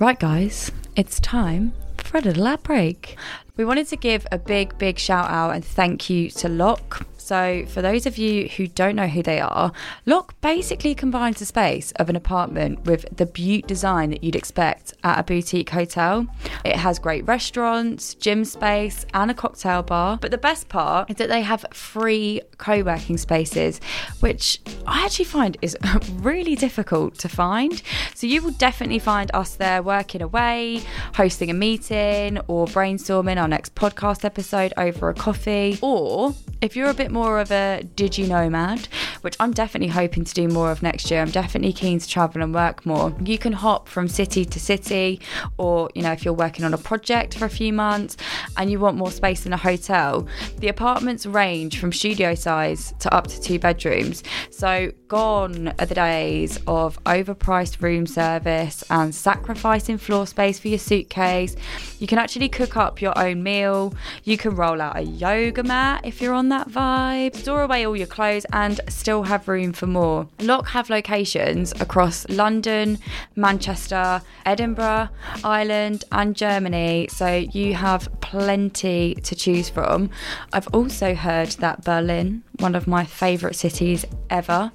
Right, 0.00 0.18
guys, 0.18 0.72
it's 0.96 1.20
time 1.20 1.72
for 1.98 2.18
a 2.18 2.20
little 2.20 2.46
ad 2.48 2.62
break. 2.62 3.16
We 3.56 3.64
wanted 3.64 3.86
to 3.88 3.96
give 3.96 4.26
a 4.32 4.38
big, 4.38 4.76
big 4.78 4.98
shout 4.98 5.30
out 5.30 5.50
and 5.50 5.64
thank 5.64 6.10
you 6.10 6.30
to 6.30 6.48
Locke 6.48 7.06
so, 7.30 7.64
for 7.64 7.80
those 7.80 8.06
of 8.06 8.18
you 8.18 8.48
who 8.48 8.66
don't 8.66 8.96
know 8.96 9.06
who 9.06 9.22
they 9.22 9.38
are, 9.38 9.70
Locke 10.04 10.34
basically 10.40 10.96
combines 10.96 11.38
the 11.38 11.44
space 11.44 11.92
of 11.92 12.08
an 12.08 12.16
apartment 12.16 12.84
with 12.86 13.06
the 13.16 13.24
beaut 13.24 13.68
design 13.68 14.10
that 14.10 14.24
you'd 14.24 14.34
expect 14.34 14.94
at 15.04 15.20
a 15.20 15.22
boutique 15.22 15.70
hotel. 15.70 16.26
It 16.64 16.74
has 16.74 16.98
great 16.98 17.24
restaurants, 17.28 18.14
gym 18.14 18.44
space, 18.44 19.06
and 19.14 19.30
a 19.30 19.34
cocktail 19.34 19.84
bar. 19.84 20.18
But 20.20 20.32
the 20.32 20.38
best 20.38 20.68
part 20.68 21.08
is 21.08 21.18
that 21.18 21.28
they 21.28 21.42
have 21.42 21.64
free 21.72 22.40
co 22.58 22.82
working 22.82 23.16
spaces, 23.16 23.80
which 24.18 24.60
I 24.84 25.04
actually 25.04 25.26
find 25.26 25.56
is 25.62 25.78
really 26.14 26.56
difficult 26.56 27.16
to 27.18 27.28
find. 27.28 27.80
So, 28.12 28.26
you 28.26 28.42
will 28.42 28.56
definitely 28.58 28.98
find 28.98 29.30
us 29.34 29.54
there 29.54 29.84
working 29.84 30.20
away, 30.20 30.82
hosting 31.14 31.48
a 31.48 31.54
meeting, 31.54 32.40
or 32.48 32.66
brainstorming 32.66 33.40
our 33.40 33.46
next 33.46 33.76
podcast 33.76 34.24
episode 34.24 34.72
over 34.76 35.10
a 35.10 35.14
coffee. 35.14 35.78
Or 35.80 36.34
if 36.60 36.74
you're 36.74 36.90
a 36.90 36.94
bit 36.94 37.12
more 37.12 37.19
of 37.20 37.50
a 37.50 37.82
you 37.96 38.26
nomad, 38.26 38.88
which 39.20 39.36
I'm 39.38 39.52
definitely 39.52 39.88
hoping 39.88 40.24
to 40.24 40.34
do 40.34 40.48
more 40.48 40.70
of 40.70 40.82
next 40.82 41.10
year, 41.10 41.20
I'm 41.20 41.30
definitely 41.30 41.72
keen 41.72 41.98
to 41.98 42.08
travel 42.08 42.42
and 42.42 42.54
work 42.54 42.86
more. 42.86 43.14
You 43.22 43.38
can 43.38 43.52
hop 43.52 43.88
from 43.88 44.08
city 44.08 44.44
to 44.44 44.60
city, 44.60 45.20
or 45.58 45.90
you 45.94 46.02
know, 46.02 46.12
if 46.12 46.24
you're 46.24 46.34
working 46.34 46.64
on 46.64 46.72
a 46.72 46.78
project 46.78 47.36
for 47.36 47.44
a 47.44 47.50
few 47.50 47.72
months 47.72 48.16
and 48.56 48.70
you 48.70 48.80
want 48.80 48.96
more 48.96 49.10
space 49.10 49.44
in 49.46 49.52
a 49.52 49.56
hotel, 49.56 50.26
the 50.58 50.68
apartments 50.68 51.26
range 51.26 51.78
from 51.78 51.92
studio 51.92 52.34
size 52.34 52.94
to 53.00 53.12
up 53.14 53.26
to 53.26 53.40
two 53.40 53.58
bedrooms. 53.58 54.22
So, 54.50 54.92
gone 55.08 55.68
are 55.78 55.86
the 55.86 55.94
days 55.94 56.58
of 56.66 57.02
overpriced 57.04 57.82
room 57.82 58.06
service 58.06 58.82
and 58.90 59.14
sacrificing 59.14 59.98
floor 59.98 60.26
space 60.26 60.58
for 60.58 60.68
your 60.68 60.78
suitcase. 60.78 61.56
You 61.98 62.06
can 62.06 62.18
actually 62.18 62.48
cook 62.48 62.76
up 62.76 63.02
your 63.02 63.16
own 63.18 63.42
meal, 63.42 63.94
you 64.24 64.38
can 64.38 64.54
roll 64.54 64.80
out 64.80 64.96
a 64.96 65.02
yoga 65.02 65.62
mat 65.62 66.02
if 66.04 66.20
you're 66.20 66.34
on 66.34 66.48
that 66.50 66.68
vibe, 66.68 66.99
store 67.34 67.62
away 67.62 67.86
all 67.86 67.96
your 67.96 68.06
clothes, 68.06 68.44
and 68.52 68.80
still 68.88 69.22
have 69.22 69.48
room 69.48 69.72
for 69.72 69.86
more. 69.86 70.28
Locke 70.40 70.68
have 70.68 70.90
locations 70.90 71.72
across 71.80 72.28
London, 72.28 72.98
Manchester, 73.36 74.22
Edinburgh, 74.44 75.08
Ireland, 75.42 76.04
and 76.12 76.36
Germany, 76.36 77.08
so 77.10 77.28
you 77.52 77.74
have 77.74 78.08
plenty 78.20 79.14
to 79.14 79.34
choose 79.34 79.68
from. 79.68 80.10
I've 80.52 80.68
also 80.68 81.14
heard 81.14 81.50
that 81.64 81.84
Berlin, 81.84 82.42
one 82.58 82.74
of 82.74 82.86
my 82.86 83.04
favourite 83.04 83.56
cities 83.56 84.04
ever, 84.28 84.72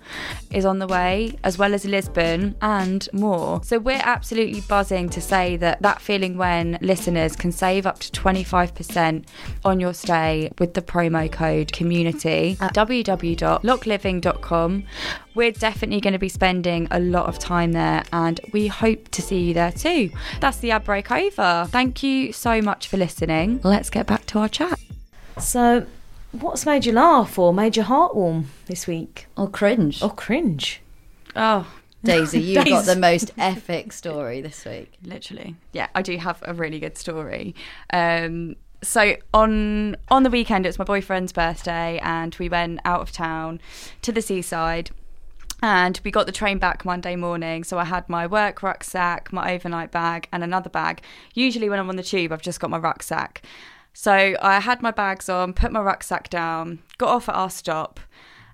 is 0.51 0.65
on 0.65 0.79
the 0.79 0.87
way, 0.87 1.37
as 1.43 1.57
well 1.57 1.73
as 1.73 1.85
Lisbon 1.85 2.55
and 2.61 3.07
more. 3.13 3.61
So 3.63 3.77
we're 3.77 4.01
absolutely 4.03 4.61
buzzing 4.61 5.09
to 5.09 5.21
say 5.21 5.57
that 5.57 5.81
that 5.81 6.01
feeling 6.01 6.37
when 6.37 6.77
listeners 6.81 7.35
can 7.35 7.51
save 7.51 7.85
up 7.85 7.99
to 7.99 8.11
25% 8.11 9.25
on 9.63 9.79
your 9.79 9.93
stay 9.93 10.51
with 10.59 10.73
the 10.73 10.81
promo 10.81 11.31
code 11.31 11.71
community 11.71 12.14
at 12.23 12.73
www.lockeliving.com. 12.73 14.83
We're 15.33 15.51
definitely 15.51 16.01
going 16.01 16.13
to 16.13 16.19
be 16.19 16.29
spending 16.29 16.87
a 16.91 16.99
lot 16.99 17.27
of 17.27 17.39
time 17.39 17.71
there 17.73 18.03
and 18.13 18.39
we 18.53 18.67
hope 18.67 19.09
to 19.09 19.21
see 19.21 19.41
you 19.41 19.53
there 19.53 19.71
too. 19.71 20.11
That's 20.39 20.57
the 20.57 20.71
ad 20.71 20.85
break 20.85 21.11
over. 21.11 21.67
Thank 21.69 22.03
you 22.03 22.31
so 22.33 22.61
much 22.61 22.87
for 22.87 22.97
listening. 22.97 23.59
Let's 23.63 23.89
get 23.89 24.07
back 24.07 24.25
to 24.27 24.39
our 24.39 24.49
chat. 24.49 24.79
So, 25.39 25.85
what's 26.31 26.65
made 26.65 26.85
you 26.85 26.93
laugh 26.93 27.37
or 27.37 27.53
made 27.53 27.75
your 27.75 27.85
heart 27.85 28.15
warm 28.15 28.49
this 28.67 28.87
week? 28.87 29.27
Or 29.35 29.49
cringe? 29.49 30.01
Or 30.01 30.13
cringe? 30.13 30.81
Oh, 31.35 31.67
Daisy, 32.03 32.39
you've 32.39 32.63
Daisy. 32.63 32.69
got 32.69 32.85
the 32.93 32.95
most 32.95 33.31
epic 33.37 33.91
story 33.91 34.41
this 34.41 34.63
week. 34.63 34.93
Literally. 35.03 35.55
Yeah, 35.73 35.87
I 35.93 36.01
do 36.01 36.15
have 36.17 36.41
a 36.43 36.53
really 36.53 36.79
good 36.79 36.97
story. 36.97 37.53
Um, 37.91 38.55
so 38.81 39.15
on 39.33 39.95
on 40.09 40.23
the 40.23 40.29
weekend 40.29 40.65
it 40.65 40.69
was 40.69 40.79
my 40.79 40.85
boyfriend's 40.85 41.31
birthday 41.31 41.99
and 42.03 42.35
we 42.35 42.49
went 42.49 42.79
out 42.85 43.01
of 43.01 43.11
town 43.11 43.59
to 44.01 44.11
the 44.11 44.21
seaside 44.21 44.91
and 45.61 45.99
we 46.03 46.11
got 46.11 46.25
the 46.25 46.31
train 46.31 46.57
back 46.57 46.85
Monday 46.85 47.15
morning. 47.15 47.63
So 47.63 47.79
I 47.79 47.85
had 47.85 48.07
my 48.09 48.27
work 48.27 48.61
rucksack, 48.61 49.31
my 49.31 49.53
overnight 49.53 49.91
bag, 49.91 50.27
and 50.31 50.43
another 50.43 50.69
bag. 50.69 51.01
Usually, 51.33 51.69
when 51.69 51.79
I'm 51.79 51.89
on 51.89 51.95
the 51.95 52.03
tube, 52.03 52.31
I've 52.31 52.41
just 52.41 52.59
got 52.59 52.69
my 52.69 52.77
rucksack. 52.77 53.41
So 53.93 54.35
I 54.41 54.59
had 54.59 54.81
my 54.81 54.91
bags 54.91 55.29
on, 55.29 55.53
put 55.53 55.71
my 55.71 55.79
rucksack 55.79 56.29
down, 56.29 56.79
got 56.97 57.09
off 57.09 57.29
at 57.29 57.35
our 57.35 57.49
stop, 57.49 57.99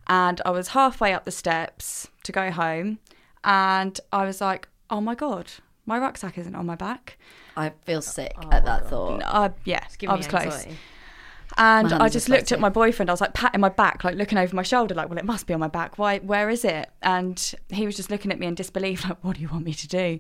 and 0.07 0.39
I 0.45 0.51
was 0.51 0.69
halfway 0.69 1.13
up 1.13 1.25
the 1.25 1.31
steps 1.31 2.07
to 2.23 2.31
go 2.31 2.51
home. 2.51 2.99
And 3.43 3.99
I 4.13 4.25
was 4.25 4.39
like, 4.39 4.67
oh 4.89 5.01
my 5.01 5.15
God, 5.15 5.47
my 5.85 5.97
rucksack 5.97 6.37
isn't 6.37 6.55
on 6.55 6.65
my 6.67 6.75
back. 6.75 7.17
I 7.55 7.71
feel 7.85 8.01
sick 8.01 8.33
oh 8.37 8.49
at 8.51 8.65
that 8.65 8.81
God. 8.81 8.89
thought. 8.89 9.21
Uh, 9.25 9.49
yeah, 9.65 9.85
I 10.07 10.15
was 10.15 10.27
close. 10.27 10.65
And 11.57 11.91
I 11.91 12.09
just 12.09 12.29
looked 12.29 12.51
at 12.51 12.59
my 12.59 12.69
boyfriend. 12.69 13.09
I 13.09 13.13
was 13.13 13.21
like 13.21 13.33
patting 13.33 13.61
my 13.61 13.69
back, 13.69 14.03
like 14.03 14.15
looking 14.15 14.37
over 14.37 14.55
my 14.55 14.63
shoulder, 14.63 14.95
like, 14.95 15.09
well, 15.09 15.17
it 15.17 15.25
must 15.25 15.47
be 15.47 15.53
on 15.53 15.59
my 15.59 15.67
back. 15.67 15.97
Why? 15.97 16.19
Where 16.19 16.49
is 16.49 16.63
it? 16.63 16.89
And 17.01 17.53
he 17.69 17.85
was 17.85 17.95
just 17.95 18.09
looking 18.09 18.31
at 18.31 18.39
me 18.39 18.47
in 18.47 18.55
disbelief, 18.55 19.03
like, 19.09 19.23
what 19.23 19.35
do 19.35 19.41
you 19.41 19.49
want 19.49 19.65
me 19.65 19.73
to 19.73 19.87
do? 19.87 20.19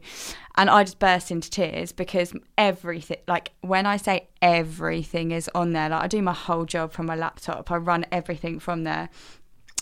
And 0.55 0.69
I 0.69 0.83
just 0.83 0.99
burst 0.99 1.31
into 1.31 1.49
tears 1.49 1.91
because 1.91 2.33
everything, 2.57 3.19
like, 3.27 3.51
when 3.61 3.85
I 3.85 3.97
say 3.97 4.27
everything 4.41 5.31
is 5.31 5.49
on 5.55 5.71
there, 5.71 5.89
like, 5.89 6.03
I 6.03 6.07
do 6.07 6.21
my 6.21 6.33
whole 6.33 6.65
job 6.65 6.91
from 6.91 7.05
my 7.05 7.15
laptop. 7.15 7.71
I 7.71 7.77
run 7.77 8.05
everything 8.11 8.59
from 8.59 8.83
there. 8.83 9.09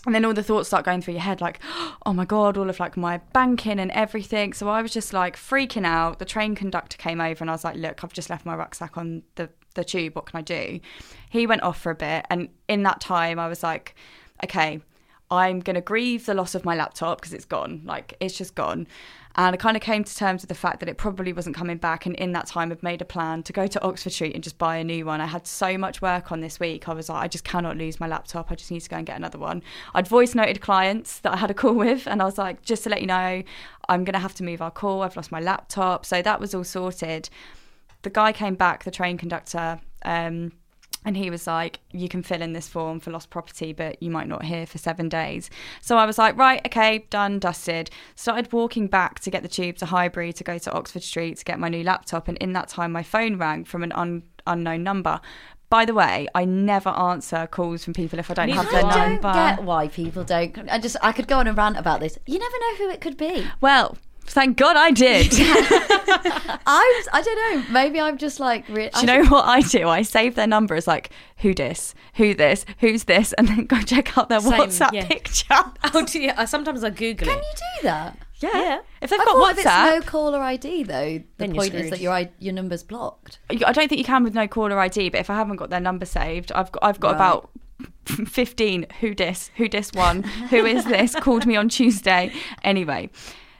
And 0.06 0.16
then 0.16 0.24
all 0.24 0.34
the 0.34 0.44
thoughts 0.44 0.70
start 0.70 0.86
going 0.86 1.02
through 1.02 1.16
your 1.16 1.24
head, 1.24 1.42
like, 1.42 1.60
oh 2.06 2.14
my 2.14 2.26
God, 2.26 2.58
all 2.58 2.70
of 2.70 2.80
like 2.80 2.96
my 2.96 3.18
banking 3.34 3.80
and 3.80 3.92
everything. 3.92 4.54
So 4.54 4.70
I 4.70 4.82
was 4.82 4.94
just 4.94 5.14
like 5.14 5.36
freaking 5.36 5.86
out. 5.86 6.20
The 6.20 6.26
train 6.26 6.56
conductor 6.56 6.98
came 6.98 7.20
over 7.20 7.44
and 7.44 7.50
I 7.50 7.54
was 7.54 7.64
like, 7.64 7.76
look, 7.76 8.04
I've 8.04 8.14
just 8.14 8.30
left 8.30 8.46
my 8.46 8.56
rucksack 8.56 8.98
on 8.98 9.24
the, 9.36 9.50
the 9.76 9.84
tube. 9.84 10.16
What 10.16 10.26
can 10.26 10.40
I 10.40 10.42
do? 10.42 10.80
He 11.30 11.46
went 11.46 11.64
off 11.64 11.80
for 11.82 11.92
a 11.92 11.96
bit. 11.96 12.26
And 12.30 12.50
in 12.68 12.84
that 12.84 13.02
time, 13.02 13.40
I 13.40 13.48
was 13.48 13.62
like, 13.62 13.96
okay, 14.44 14.82
I'm 15.32 15.60
going 15.60 15.76
to 15.76 15.82
grieve 15.82 16.26
the 16.26 16.34
loss 16.34 16.56
of 16.56 16.66
my 16.66 16.76
laptop 16.76 17.20
because 17.20 17.34
it's 17.34 17.46
gone. 17.46 17.82
Like, 17.84 18.16
it's 18.20 18.38
just 18.38 18.56
gone. 18.56 18.88
And 19.40 19.54
I 19.54 19.58
kind 19.58 19.78
of 19.78 19.82
came 19.82 20.04
to 20.04 20.16
terms 20.18 20.42
with 20.42 20.50
the 20.50 20.54
fact 20.54 20.82
that 20.82 20.90
it 20.90 20.98
probably 20.98 21.32
wasn't 21.32 21.56
coming 21.56 21.78
back. 21.78 22.06
And 22.06 22.14
in 22.16 22.34
that 22.34 22.48
time, 22.48 22.74
I've 22.74 22.84
made 22.84 23.02
a 23.02 23.06
plan 23.06 23.42
to 23.44 23.54
go 23.54 23.68
to 23.68 23.82
Oxford 23.82 24.12
Street 24.12 24.36
and 24.36 24.44
just 24.44 24.58
buy 24.58 24.76
a 24.76 24.84
new 24.84 25.06
one. 25.06 25.22
I 25.22 25.28
had 25.28 25.48
so 25.48 25.78
much 25.78 26.02
work 26.02 26.34
on 26.34 26.42
this 26.42 26.60
week. 26.60 26.90
I 26.90 26.94
was 26.94 27.08
like, 27.08 27.24
I 27.24 27.30
just 27.30 27.46
cannot 27.46 27.78
lose 27.78 28.02
my 28.02 28.08
laptop. 28.08 28.52
I 28.52 28.56
just 28.56 28.70
need 28.70 28.82
to 28.82 28.90
go 28.90 28.98
and 28.98 29.08
get 29.08 29.16
another 29.16 29.40
one. 29.40 29.64
I'd 29.96 30.10
voice 30.10 30.36
noted 30.36 30.60
clients 30.60 31.20
that 31.20 31.32
I 31.32 31.38
had 31.38 31.50
a 31.50 31.54
call 31.54 31.74
with. 31.86 32.06
And 32.06 32.22
I 32.22 32.26
was 32.26 32.38
like, 32.38 32.64
just 32.64 32.84
to 32.84 32.90
let 32.90 33.00
you 33.00 33.08
know, 33.08 33.42
I'm 33.88 34.04
going 34.04 34.12
to 34.12 34.20
have 34.20 34.34
to 34.36 34.44
move 34.44 34.62
our 34.62 34.72
call. 34.72 35.04
I've 35.04 35.16
lost 35.16 35.32
my 35.32 35.40
laptop. 35.40 36.06
So 36.06 36.22
that 36.22 36.42
was 36.42 36.54
all 36.54 36.66
sorted. 36.66 37.30
The 38.02 38.10
guy 38.10 38.34
came 38.34 38.56
back, 38.56 38.84
the 38.84 38.92
train 38.92 39.18
conductor. 39.18 39.80
Um, 40.04 40.52
and 41.06 41.16
he 41.16 41.30
was 41.30 41.48
like, 41.48 41.80
You 41.92 42.10
can 42.10 42.24
fill 42.24 42.42
in 42.42 42.54
this 42.54 42.68
form 42.68 43.00
for 43.00 43.12
lost 43.12 43.30
property, 43.30 43.74
but 43.74 44.02
you 44.02 44.12
might 44.12 44.28
not 44.28 44.44
hear 44.44 44.66
for 44.66 44.78
seven 44.78 45.10
days. 45.10 45.50
So 45.82 45.98
I 45.98 46.06
was 46.06 46.18
like, 46.18 46.38
Right, 46.38 46.62
okay, 46.66 47.06
done, 47.10 47.40
dusted. 47.40 47.90
Started 48.16 48.52
walking 48.52 48.88
back 48.88 49.20
to 49.22 49.32
get 49.32 49.42
the 49.42 49.50
tube 49.50 49.78
to 49.78 49.86
Highbury 49.86 50.34
to 50.34 50.44
go 50.44 50.58
to 50.58 50.72
Oxford 50.74 51.04
Street 51.04 51.38
to 51.38 51.46
get 51.46 51.60
my 51.60 51.70
new 51.70 51.84
laptop. 51.84 52.28
And 52.28 52.38
in 52.40 52.54
that 52.54 52.68
time, 52.68 52.92
my 52.92 53.04
phone 53.04 53.38
rang 53.38 53.64
from 53.64 53.84
an 53.84 53.92
un- 53.94 54.24
unknown 54.46 54.84
number. 54.84 55.22
By 55.70 55.86
the 55.86 55.94
way, 55.94 56.28
I 56.34 56.46
never 56.46 56.90
answer 56.90 57.46
calls 57.46 57.84
from 57.84 57.94
people 57.94 58.18
if 58.18 58.32
I 58.32 58.34
don't 58.34 58.50
have 58.50 58.72
their. 58.72 58.84
I 58.84 58.92
don't 58.94 59.22
number. 59.22 59.34
get 59.34 59.64
why 59.64 59.88
people 59.88 60.24
don't. 60.24 60.68
I 60.70 60.80
just 60.80 60.98
I 61.02 61.12
could 61.12 61.28
go 61.28 61.38
on 61.38 61.46
a 61.48 61.54
rant 61.54 61.78
about 61.78 62.00
this. 62.00 62.18
You 62.26 62.40
never 62.40 62.56
know 62.60 62.76
who 62.78 62.90
it 62.90 63.02
could 63.02 63.18
be. 63.18 63.48
Well, 63.62 63.96
thank 64.30 64.58
God 64.58 64.76
I 64.78 64.92
did. 64.92 65.32
I 66.66 67.04
I 67.14 67.22
don't 67.22 67.36
know. 67.66 67.72
Maybe 67.72 68.00
I'm 68.00 68.18
just 68.18 68.40
like. 68.40 68.68
Re- 68.70 68.90
Do 68.94 69.00
you 69.02 69.06
know 69.08 69.26
what 69.26 69.46
I 69.46 69.62
do? 69.62 69.88
I 69.88 70.02
save 70.02 70.36
their 70.36 70.48
number 70.48 70.76
as 70.76 70.88
like 70.88 71.12
who 71.38 71.54
this, 71.54 71.94
who 72.16 72.34
this, 72.34 72.66
who's 72.80 73.06
this, 73.06 73.34
and 73.34 73.48
then 73.48 73.66
go 73.66 73.82
check 73.82 74.18
out 74.18 74.30
their 74.30 74.40
Same, 74.42 74.54
WhatsApp 74.54 74.94
yeah. 74.94 75.06
picture. 75.08 75.46
Oh, 75.50 76.06
dear. 76.12 76.36
Sometimes 76.48 76.84
I 76.84 76.90
Google 76.90 77.28
Can 77.28 77.38
it. 77.40 77.44
you 77.44 77.54
do 77.82 77.84
that? 77.88 78.18
Yeah. 78.40 78.50
Yeah. 78.54 78.80
If 79.02 79.10
they've 79.10 79.20
I 79.20 79.26
got 79.26 79.34
thought 79.34 79.58
if 79.60 79.66
WhatsApp, 79.66 79.98
it's 79.98 80.06
no 80.06 80.12
caller 80.12 80.40
ID 80.42 80.84
though, 80.84 81.22
the 81.38 81.48
point 81.50 81.74
is 81.74 81.90
that 81.90 82.00
your 82.00 82.26
your 82.40 82.54
number's 82.54 82.84
blocked. 82.84 83.40
I 83.50 83.56
don't 83.74 83.90
think 83.90 84.00
you 84.00 84.06
can 84.06 84.24
with 84.24 84.34
no 84.34 84.48
caller 84.48 84.80
ID. 84.80 85.10
But 85.10 85.20
if 85.20 85.30
I 85.30 85.36
haven't 85.36 85.58
got 85.58 85.70
their 85.70 85.82
number 85.82 86.06
saved, 86.06 86.52
I've 86.54 86.72
got 86.72 86.84
I've 86.84 87.00
got 87.00 87.10
Right. 87.10 87.16
about 87.16 87.50
fifteen. 88.06 88.86
Who 89.02 89.14
dis? 89.14 89.52
Who 89.58 89.68
dis 89.68 89.92
one? 89.94 90.24
Who 90.24 90.66
is 90.66 90.86
this? 90.86 91.16
Called 91.16 91.46
me 91.46 91.56
on 91.56 91.70
Tuesday. 91.70 92.32
Anyway. 92.64 93.10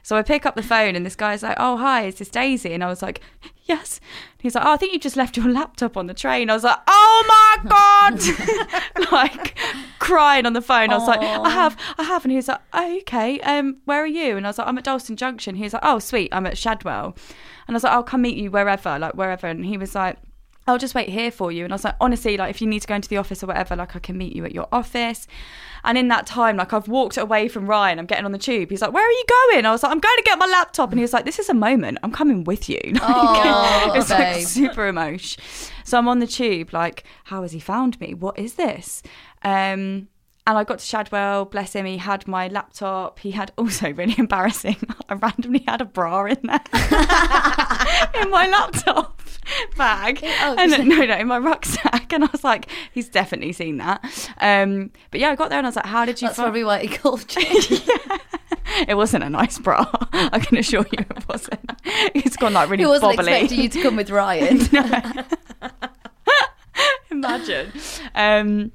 So 0.02 0.16
I 0.16 0.22
pick 0.22 0.46
up 0.46 0.54
the 0.54 0.62
phone 0.62 0.96
and 0.96 1.04
this 1.04 1.16
guy's 1.16 1.42
like, 1.42 1.56
"Oh 1.58 1.76
hi, 1.76 2.06
is 2.06 2.16
this 2.16 2.28
Daisy?" 2.28 2.72
And 2.72 2.82
I 2.82 2.88
was 2.88 3.02
like, 3.02 3.20
"Yes." 3.64 4.00
He's 4.38 4.54
like, 4.54 4.64
"Oh, 4.64 4.72
I 4.72 4.76
think 4.76 4.92
you 4.92 4.98
just 4.98 5.16
left 5.16 5.36
your 5.36 5.48
laptop 5.48 5.96
on 5.96 6.06
the 6.06 6.14
train." 6.14 6.50
I 6.50 6.54
was 6.54 6.64
like, 6.64 6.78
"Oh 6.86 7.24
my 7.28 7.68
god!" 8.98 9.12
like 9.12 9.58
crying 9.98 10.46
on 10.46 10.52
the 10.54 10.62
phone. 10.62 10.90
I 10.90 10.96
was 10.98 11.06
like, 11.08 11.20
"I 11.20 11.50
have, 11.50 11.76
I 11.98 12.04
have." 12.04 12.24
And 12.24 12.32
he 12.32 12.36
was 12.36 12.48
like, 12.48 12.60
oh, 12.72 12.96
"Okay, 12.98 13.40
um, 13.40 13.76
where 13.84 14.02
are 14.02 14.06
you?" 14.06 14.36
And 14.36 14.46
I 14.46 14.50
was 14.50 14.58
like, 14.58 14.66
"I'm 14.66 14.78
at 14.78 14.84
Dalston 14.84 15.16
Junction." 15.16 15.54
He 15.56 15.64
was 15.64 15.72
like, 15.74 15.84
"Oh, 15.84 15.98
sweet, 15.98 16.30
I'm 16.32 16.46
at 16.46 16.58
Shadwell." 16.58 17.16
And 17.66 17.74
I 17.74 17.76
was 17.76 17.84
like, 17.84 17.92
"I'll 17.92 18.02
come 18.02 18.22
meet 18.22 18.36
you 18.36 18.50
wherever, 18.50 18.98
like 18.98 19.14
wherever." 19.14 19.46
And 19.46 19.64
he 19.64 19.76
was 19.76 19.94
like. 19.94 20.16
I'll 20.66 20.78
just 20.78 20.94
wait 20.94 21.08
here 21.08 21.32
for 21.32 21.50
you. 21.50 21.64
And 21.64 21.72
I 21.72 21.74
was 21.74 21.84
like, 21.84 21.96
honestly, 22.00 22.36
like 22.36 22.50
if 22.50 22.60
you 22.60 22.68
need 22.68 22.80
to 22.80 22.86
go 22.86 22.94
into 22.94 23.08
the 23.08 23.16
office 23.16 23.42
or 23.42 23.46
whatever, 23.46 23.74
like 23.74 23.96
I 23.96 23.98
can 23.98 24.16
meet 24.16 24.36
you 24.36 24.44
at 24.44 24.52
your 24.52 24.68
office. 24.70 25.26
And 25.84 25.96
in 25.98 26.08
that 26.08 26.26
time, 26.26 26.56
like 26.56 26.72
I've 26.72 26.88
walked 26.88 27.16
away 27.16 27.48
from 27.48 27.66
Ryan, 27.66 27.98
I'm 27.98 28.06
getting 28.06 28.24
on 28.24 28.32
the 28.32 28.38
tube. 28.38 28.70
He's 28.70 28.82
like, 28.82 28.92
Where 28.92 29.06
are 29.06 29.10
you 29.10 29.24
going? 29.50 29.66
I 29.66 29.70
was 29.72 29.82
like, 29.82 29.92
I'm 29.92 30.00
going 30.00 30.16
to 30.16 30.22
get 30.22 30.38
my 30.38 30.46
laptop. 30.46 30.90
And 30.90 30.98
he 30.98 31.02
was 31.02 31.12
like, 31.12 31.24
This 31.24 31.38
is 31.38 31.48
a 31.48 31.54
moment. 31.54 31.98
I'm 32.02 32.12
coming 32.12 32.44
with 32.44 32.68
you. 32.68 32.80
Like, 32.94 33.00
Oh, 33.02 33.92
it's 33.94 34.10
like 34.10 34.46
super 34.46 34.88
emotion. 34.88 35.42
So 35.84 35.98
I'm 35.98 36.08
on 36.08 36.18
the 36.20 36.26
tube, 36.26 36.72
like, 36.72 37.04
how 37.24 37.42
has 37.42 37.52
he 37.52 37.60
found 37.60 37.98
me? 38.00 38.14
What 38.14 38.38
is 38.38 38.54
this? 38.54 39.02
Um 39.42 40.08
and 40.50 40.58
I 40.58 40.64
got 40.64 40.80
to 40.80 40.84
Shadwell, 40.84 41.44
bless 41.44 41.74
him, 41.74 41.86
he 41.86 41.96
had 41.96 42.26
my 42.26 42.48
laptop. 42.48 43.20
He 43.20 43.30
had 43.30 43.52
also 43.58 43.92
really 43.92 44.16
embarrassing. 44.18 44.76
I 45.08 45.14
randomly 45.14 45.64
had 45.66 45.80
a 45.80 45.84
bra 45.84 46.24
in 46.24 46.38
there. 46.42 46.60
in 48.20 48.30
my 48.30 48.48
laptop 48.50 49.22
bag. 49.76 50.18
Oh, 50.24 50.56
and 50.58 50.72
then- 50.72 50.88
no, 50.88 51.04
no, 51.04 51.16
in 51.16 51.28
my 51.28 51.38
rucksack. 51.38 52.12
And 52.12 52.24
I 52.24 52.28
was 52.32 52.42
like, 52.42 52.66
he's 52.90 53.08
definitely 53.08 53.52
seen 53.52 53.76
that. 53.76 54.02
Um, 54.38 54.90
but 55.12 55.20
yeah, 55.20 55.30
I 55.30 55.36
got 55.36 55.50
there 55.50 55.58
and 55.58 55.66
I 55.66 55.68
was 55.68 55.76
like, 55.76 55.86
how 55.86 56.04
did 56.04 56.20
you 56.20 56.26
That's 56.28 56.36
find 56.36 56.46
probably 56.46 56.64
why 56.64 56.80
he 56.80 56.88
called 56.88 57.24
you. 57.36 57.78
It 58.88 58.96
wasn't 58.96 59.22
a 59.24 59.30
nice 59.30 59.58
bra. 59.58 59.86
I 60.12 60.40
can 60.40 60.58
assure 60.58 60.84
you 60.90 60.98
it 60.98 61.28
wasn't. 61.28 61.70
It's 61.84 62.36
gone 62.36 62.54
like 62.54 62.68
really 62.68 62.82
he 62.82 62.88
wasn't 62.88 63.12
bobbly. 63.12 63.20
expecting 63.20 63.60
you 63.60 63.68
to 63.68 63.82
come 63.82 63.94
with 63.96 64.10
Ryan. 64.10 64.60
Imagine. 67.10 67.72
Um, 68.14 68.72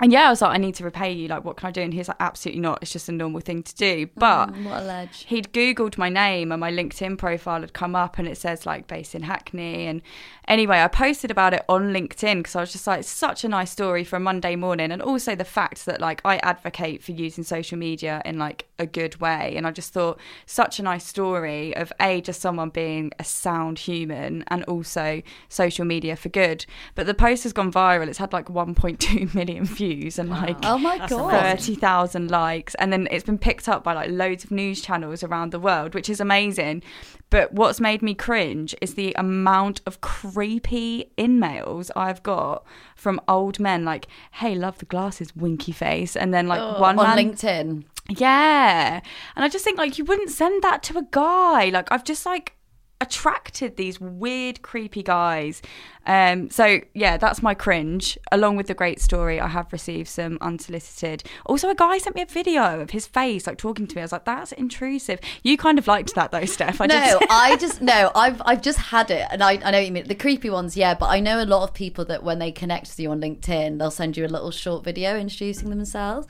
and 0.00 0.12
yeah, 0.12 0.26
I 0.26 0.30
was 0.30 0.42
like, 0.42 0.50
I 0.54 0.58
need 0.58 0.74
to 0.76 0.84
repay 0.84 1.12
you. 1.12 1.28
Like, 1.28 1.44
what 1.44 1.56
can 1.56 1.68
I 1.68 1.70
do? 1.70 1.80
And 1.80 1.94
he's 1.94 2.08
like, 2.08 2.16
absolutely 2.20 2.60
not. 2.60 2.78
It's 2.82 2.92
just 2.92 3.08
a 3.08 3.12
normal 3.12 3.40
thing 3.40 3.62
to 3.62 3.74
do. 3.74 4.08
But 4.16 4.48
Mm, 4.48 4.64
what 4.64 4.82
a 4.82 4.84
ledge. 4.84 5.24
he'd 5.28 5.52
googled 5.52 5.96
my 5.96 6.08
name 6.08 6.50
and 6.52 6.60
my 6.60 6.70
linkedin 6.72 7.16
profile 7.16 7.60
had 7.60 7.72
come 7.72 7.94
up 7.94 8.18
and 8.18 8.26
it 8.26 8.36
says 8.36 8.66
like 8.66 8.86
based 8.88 9.14
in 9.14 9.22
hackney 9.22 9.86
and 9.86 10.02
anyway 10.46 10.80
i 10.82 10.88
posted 10.88 11.30
about 11.30 11.54
it 11.54 11.64
on 11.68 11.92
linkedin 11.92 12.38
because 12.38 12.54
i 12.56 12.60
was 12.60 12.70
just 12.72 12.86
like 12.86 13.00
it's 13.00 13.08
such 13.08 13.44
a 13.44 13.48
nice 13.48 13.70
story 13.70 14.04
for 14.04 14.16
a 14.16 14.20
monday 14.20 14.54
morning 14.56 14.90
and 14.92 15.00
also 15.00 15.34
the 15.34 15.44
fact 15.44 15.86
that 15.86 16.00
like 16.00 16.20
i 16.24 16.36
advocate 16.38 17.02
for 17.02 17.12
using 17.12 17.42
social 17.44 17.78
media 17.78 18.20
in 18.26 18.38
like 18.38 18.66
a 18.78 18.86
good 18.86 19.18
way 19.20 19.54
and 19.56 19.66
i 19.66 19.70
just 19.70 19.92
thought 19.92 20.18
such 20.44 20.78
a 20.78 20.82
nice 20.82 21.06
story 21.06 21.74
of 21.76 21.92
a 22.00 22.20
just 22.20 22.40
someone 22.42 22.68
being 22.68 23.10
a 23.18 23.24
sound 23.24 23.78
human 23.78 24.44
and 24.48 24.64
also 24.64 25.22
social 25.48 25.84
media 25.84 26.14
for 26.16 26.28
good 26.28 26.66
but 26.94 27.06
the 27.06 27.14
post 27.14 27.42
has 27.44 27.52
gone 27.54 27.72
viral 27.72 28.08
it's 28.08 28.18
had 28.18 28.32
like 28.32 28.46
1.2 28.48 29.34
million 29.34 29.64
views 29.64 29.83
and 30.18 30.30
like 30.30 30.56
Oh 30.62 30.78
my 30.78 30.98
That's 30.98 31.12
god. 31.12 31.58
30,000 31.58 32.30
likes. 32.30 32.74
And 32.76 32.92
then 32.92 33.08
it's 33.10 33.24
been 33.24 33.38
picked 33.38 33.68
up 33.68 33.84
by 33.84 33.92
like 33.94 34.10
loads 34.10 34.44
of 34.44 34.50
news 34.50 34.80
channels 34.80 35.22
around 35.22 35.52
the 35.52 35.58
world 35.60 35.94
which 35.94 36.08
is 36.08 36.20
amazing. 36.20 36.82
But 37.30 37.52
what's 37.52 37.80
made 37.80 38.02
me 38.02 38.14
cringe 38.14 38.74
is 38.80 38.94
the 38.94 39.12
amount 39.16 39.80
of 39.86 40.00
creepy 40.00 41.10
in-mails 41.16 41.90
I've 41.96 42.22
got 42.22 42.64
from 42.96 43.20
old 43.28 43.58
men 43.60 43.84
like 43.84 44.06
hey 44.32 44.54
love 44.54 44.78
the 44.78 44.86
glasses 44.86 45.34
winky 45.36 45.72
face. 45.72 46.16
And 46.16 46.32
then 46.32 46.46
like 46.46 46.80
one 46.80 46.98
on 46.98 47.16
man 47.16 47.32
LinkedIn. 47.32 47.84
yeah. 48.08 49.00
And 49.36 49.44
I 49.44 49.48
just 49.48 49.64
think 49.64 49.78
like 49.78 49.98
you 49.98 50.04
wouldn't 50.04 50.30
send 50.30 50.62
that 50.62 50.82
to 50.84 50.98
a 50.98 51.06
guy. 51.10 51.70
Like 51.70 51.90
I've 51.90 52.04
just 52.04 52.24
like 52.26 52.56
attracted 53.00 53.76
these 53.76 54.00
weird 54.00 54.62
creepy 54.62 55.02
guys 55.02 55.60
um 56.06 56.48
so 56.48 56.80
yeah 56.94 57.16
that's 57.16 57.42
my 57.42 57.54
cringe 57.54 58.16
along 58.30 58.56
with 58.56 58.66
the 58.66 58.74
great 58.74 59.00
story 59.00 59.40
i 59.40 59.48
have 59.48 59.70
received 59.72 60.08
some 60.08 60.38
unsolicited 60.40 61.22
also 61.44 61.68
a 61.68 61.74
guy 61.74 61.98
sent 61.98 62.14
me 62.14 62.22
a 62.22 62.26
video 62.26 62.80
of 62.80 62.90
his 62.90 63.06
face 63.06 63.46
like 63.46 63.58
talking 63.58 63.86
to 63.86 63.96
me 63.96 64.02
i 64.02 64.04
was 64.04 64.12
like 64.12 64.24
that's 64.24 64.52
intrusive 64.52 65.18
you 65.42 65.56
kind 65.56 65.78
of 65.78 65.86
liked 65.86 66.14
that 66.14 66.30
though 66.30 66.44
steph 66.44 66.80
I 66.80 66.86
no, 66.86 66.94
just 66.94 67.26
I 67.30 67.56
just 67.56 67.82
no. 67.82 68.10
I've 68.14 68.40
I've 68.44 68.62
just 68.62 68.78
had 68.78 69.10
it, 69.10 69.26
and 69.30 69.42
I 69.42 69.52
I 69.52 69.70
know 69.70 69.78
what 69.78 69.86
you 69.86 69.92
mean. 69.92 70.06
The 70.06 70.14
creepy 70.14 70.50
ones, 70.50 70.76
yeah. 70.76 70.94
But 70.94 71.06
I 71.06 71.20
know 71.20 71.42
a 71.42 71.44
lot 71.44 71.62
of 71.62 71.74
people 71.74 72.04
that 72.06 72.22
when 72.22 72.38
they 72.38 72.52
connect 72.52 72.88
with 72.88 73.00
you 73.00 73.10
on 73.10 73.20
LinkedIn, 73.20 73.78
they'll 73.78 73.90
send 73.90 74.16
you 74.16 74.26
a 74.26 74.28
little 74.28 74.50
short 74.50 74.84
video 74.84 75.16
introducing 75.16 75.70
themselves. 75.70 76.26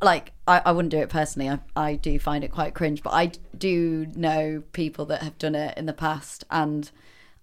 Like 0.00 0.32
I, 0.46 0.62
I 0.66 0.72
wouldn't 0.72 0.92
do 0.92 0.98
it 0.98 1.08
personally. 1.08 1.48
I 1.50 1.58
I 1.76 1.94
do 1.96 2.18
find 2.18 2.44
it 2.44 2.52
quite 2.52 2.74
cringe, 2.74 3.02
but 3.02 3.12
I 3.12 3.32
do 3.56 4.06
know 4.14 4.62
people 4.72 5.04
that 5.06 5.22
have 5.22 5.38
done 5.38 5.54
it 5.54 5.76
in 5.76 5.86
the 5.86 5.92
past, 5.92 6.44
and 6.50 6.90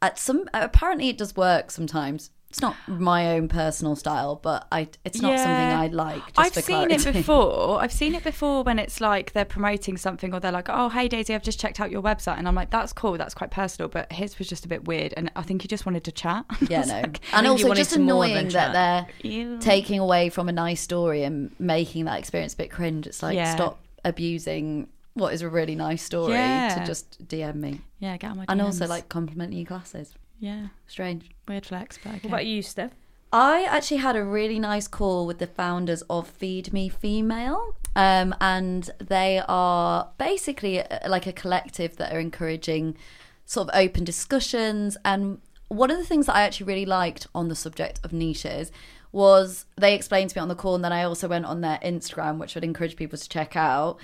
at 0.01 0.18
some 0.20 0.49
apparently 0.53 1.10
it 1.10 1.18
does 1.18 1.36
work 1.36 1.72
sometimes. 1.72 2.32
It's 2.56 2.62
not 2.62 2.78
my 2.88 3.32
own 3.36 3.49
personal 3.49 3.97
style, 3.97 4.39
but 4.41 4.66
I 4.72 4.88
it's 5.03 5.22
not 5.22 5.38
something 5.38 5.51
Yeah. 5.53 5.82
I 5.82 5.88
like. 5.88 6.24
Just 6.34 6.39
I've 6.58 6.64
seen 6.64 6.89
it 6.89 7.03
before. 7.14 7.82
I've 7.82 7.91
seen 7.91 8.16
it 8.16 8.24
before 8.24 8.64
when 8.64 8.80
it's 8.80 9.01
like 9.01 9.34
they're 9.34 9.43
promoting 9.43 9.97
something 9.97 10.34
or 10.34 10.39
they're 10.39 10.53
like, 10.53 10.70
"Oh, 10.70 10.88
hey 10.88 11.10
Daisy, 11.10 11.36
I've 11.36 11.43
just 11.43 11.60
checked 11.60 11.82
out 11.82 11.91
your 11.91 12.01
website," 12.01 12.38
and 12.38 12.47
I'm 12.47 12.56
like, 12.56 12.70
"That's 12.70 12.93
cool. 12.93 13.18
That's 13.18 13.34
quite 13.34 13.51
personal." 13.51 13.89
But 13.89 14.10
his 14.14 14.39
was 14.39 14.47
just 14.47 14.64
a 14.64 14.70
bit 14.70 14.86
weird, 14.88 15.14
and 15.18 15.30
I 15.36 15.41
think 15.41 15.64
he 15.64 15.68
just 15.68 15.86
wanted 15.86 16.06
to 16.06 16.14
chat. 16.14 16.45
Yeah, 16.70 16.86
no. 16.86 16.93
like, 17.01 17.20
and 17.34 17.45
oh, 17.45 17.58
you 17.58 17.66
also 17.66 17.74
just 17.74 17.93
annoying 17.97 18.47
that 18.47 18.51
chat. 18.51 18.72
they're 18.72 19.30
Ew. 19.30 19.58
taking 19.60 19.99
away 19.99 20.30
from 20.30 20.47
a 20.47 20.53
nice 20.53 20.80
story 20.80 21.24
and 21.24 21.51
making 21.60 22.06
that 22.06 22.20
experience 22.20 22.53
a 22.53 22.58
bit 22.58 22.72
cringe. 22.72 23.06
It's 23.06 23.22
like 23.22 23.36
Yeah. 23.36 23.53
stop 23.53 23.80
abusing 24.06 24.88
what 25.14 25.34
is 25.34 25.41
a 25.41 25.49
really 25.49 25.76
nice 25.76 26.01
story 26.03 26.36
Yeah. 26.36 26.74
to 26.80 26.86
just 26.86 27.28
DM 27.28 27.56
me. 27.56 27.82
yeah, 27.99 28.16
get 28.16 28.32
on 28.32 28.38
my 28.38 28.45
And 28.47 28.62
also 28.62 28.88
like 28.88 29.10
complimenting 29.10 29.58
your 29.58 29.66
glasses. 29.66 30.14
yeah, 30.39 30.68
Strange. 30.88 31.30
Weird 31.48 31.66
flex, 31.66 31.98
but 32.04 32.10
okay. 32.10 32.20
What 32.24 32.30
about 32.30 32.46
you, 32.46 32.62
Steph? 32.62 32.91
I 33.32 33.64
actually 33.64 33.98
had 33.98 34.16
a 34.16 34.24
really 34.24 34.60
nice 34.60 34.88
call 34.88 35.26
with 35.26 35.39
the 35.39 35.48
founders 35.48 36.02
of 36.04 36.28
Feed 36.28 36.72
Me 36.72 36.89
Female. 36.89 37.76
Um, 37.96 38.36
and 38.41 38.89
they 39.00 39.41
are 39.48 40.10
basically 40.18 40.84
like 41.08 41.28
a 41.28 41.34
collective 41.34 41.96
that 41.98 42.14
are 42.14 42.20
encouraging 42.20 42.98
sort 43.46 43.70
of 43.70 43.76
open 43.76 44.04
discussions. 44.04 44.98
And 45.06 45.39
one 45.70 45.91
of 45.91 45.98
the 45.98 46.06
things 46.06 46.26
that 46.26 46.36
I 46.36 46.41
actually 46.41 46.68
really 46.68 46.86
liked 46.86 47.28
on 47.34 47.48
the 47.48 47.56
subject 47.56 48.00
of 48.04 48.12
niches 48.12 48.72
was 49.12 49.66
they 49.78 49.96
explained 49.96 50.30
to 50.32 50.38
me 50.38 50.41
on 50.41 50.50
the 50.50 50.56
call, 50.56 50.76
and 50.76 50.84
then 50.84 50.91
I 50.91 51.04
also 51.04 51.28
went 51.30 51.46
on 51.46 51.62
their 51.62 51.80
Instagram, 51.84 52.38
which 52.38 52.54
would 52.54 52.66
encourage 52.66 52.98
people 52.98 53.18
to 53.18 53.30
check 53.30 53.56
out. 53.56 53.98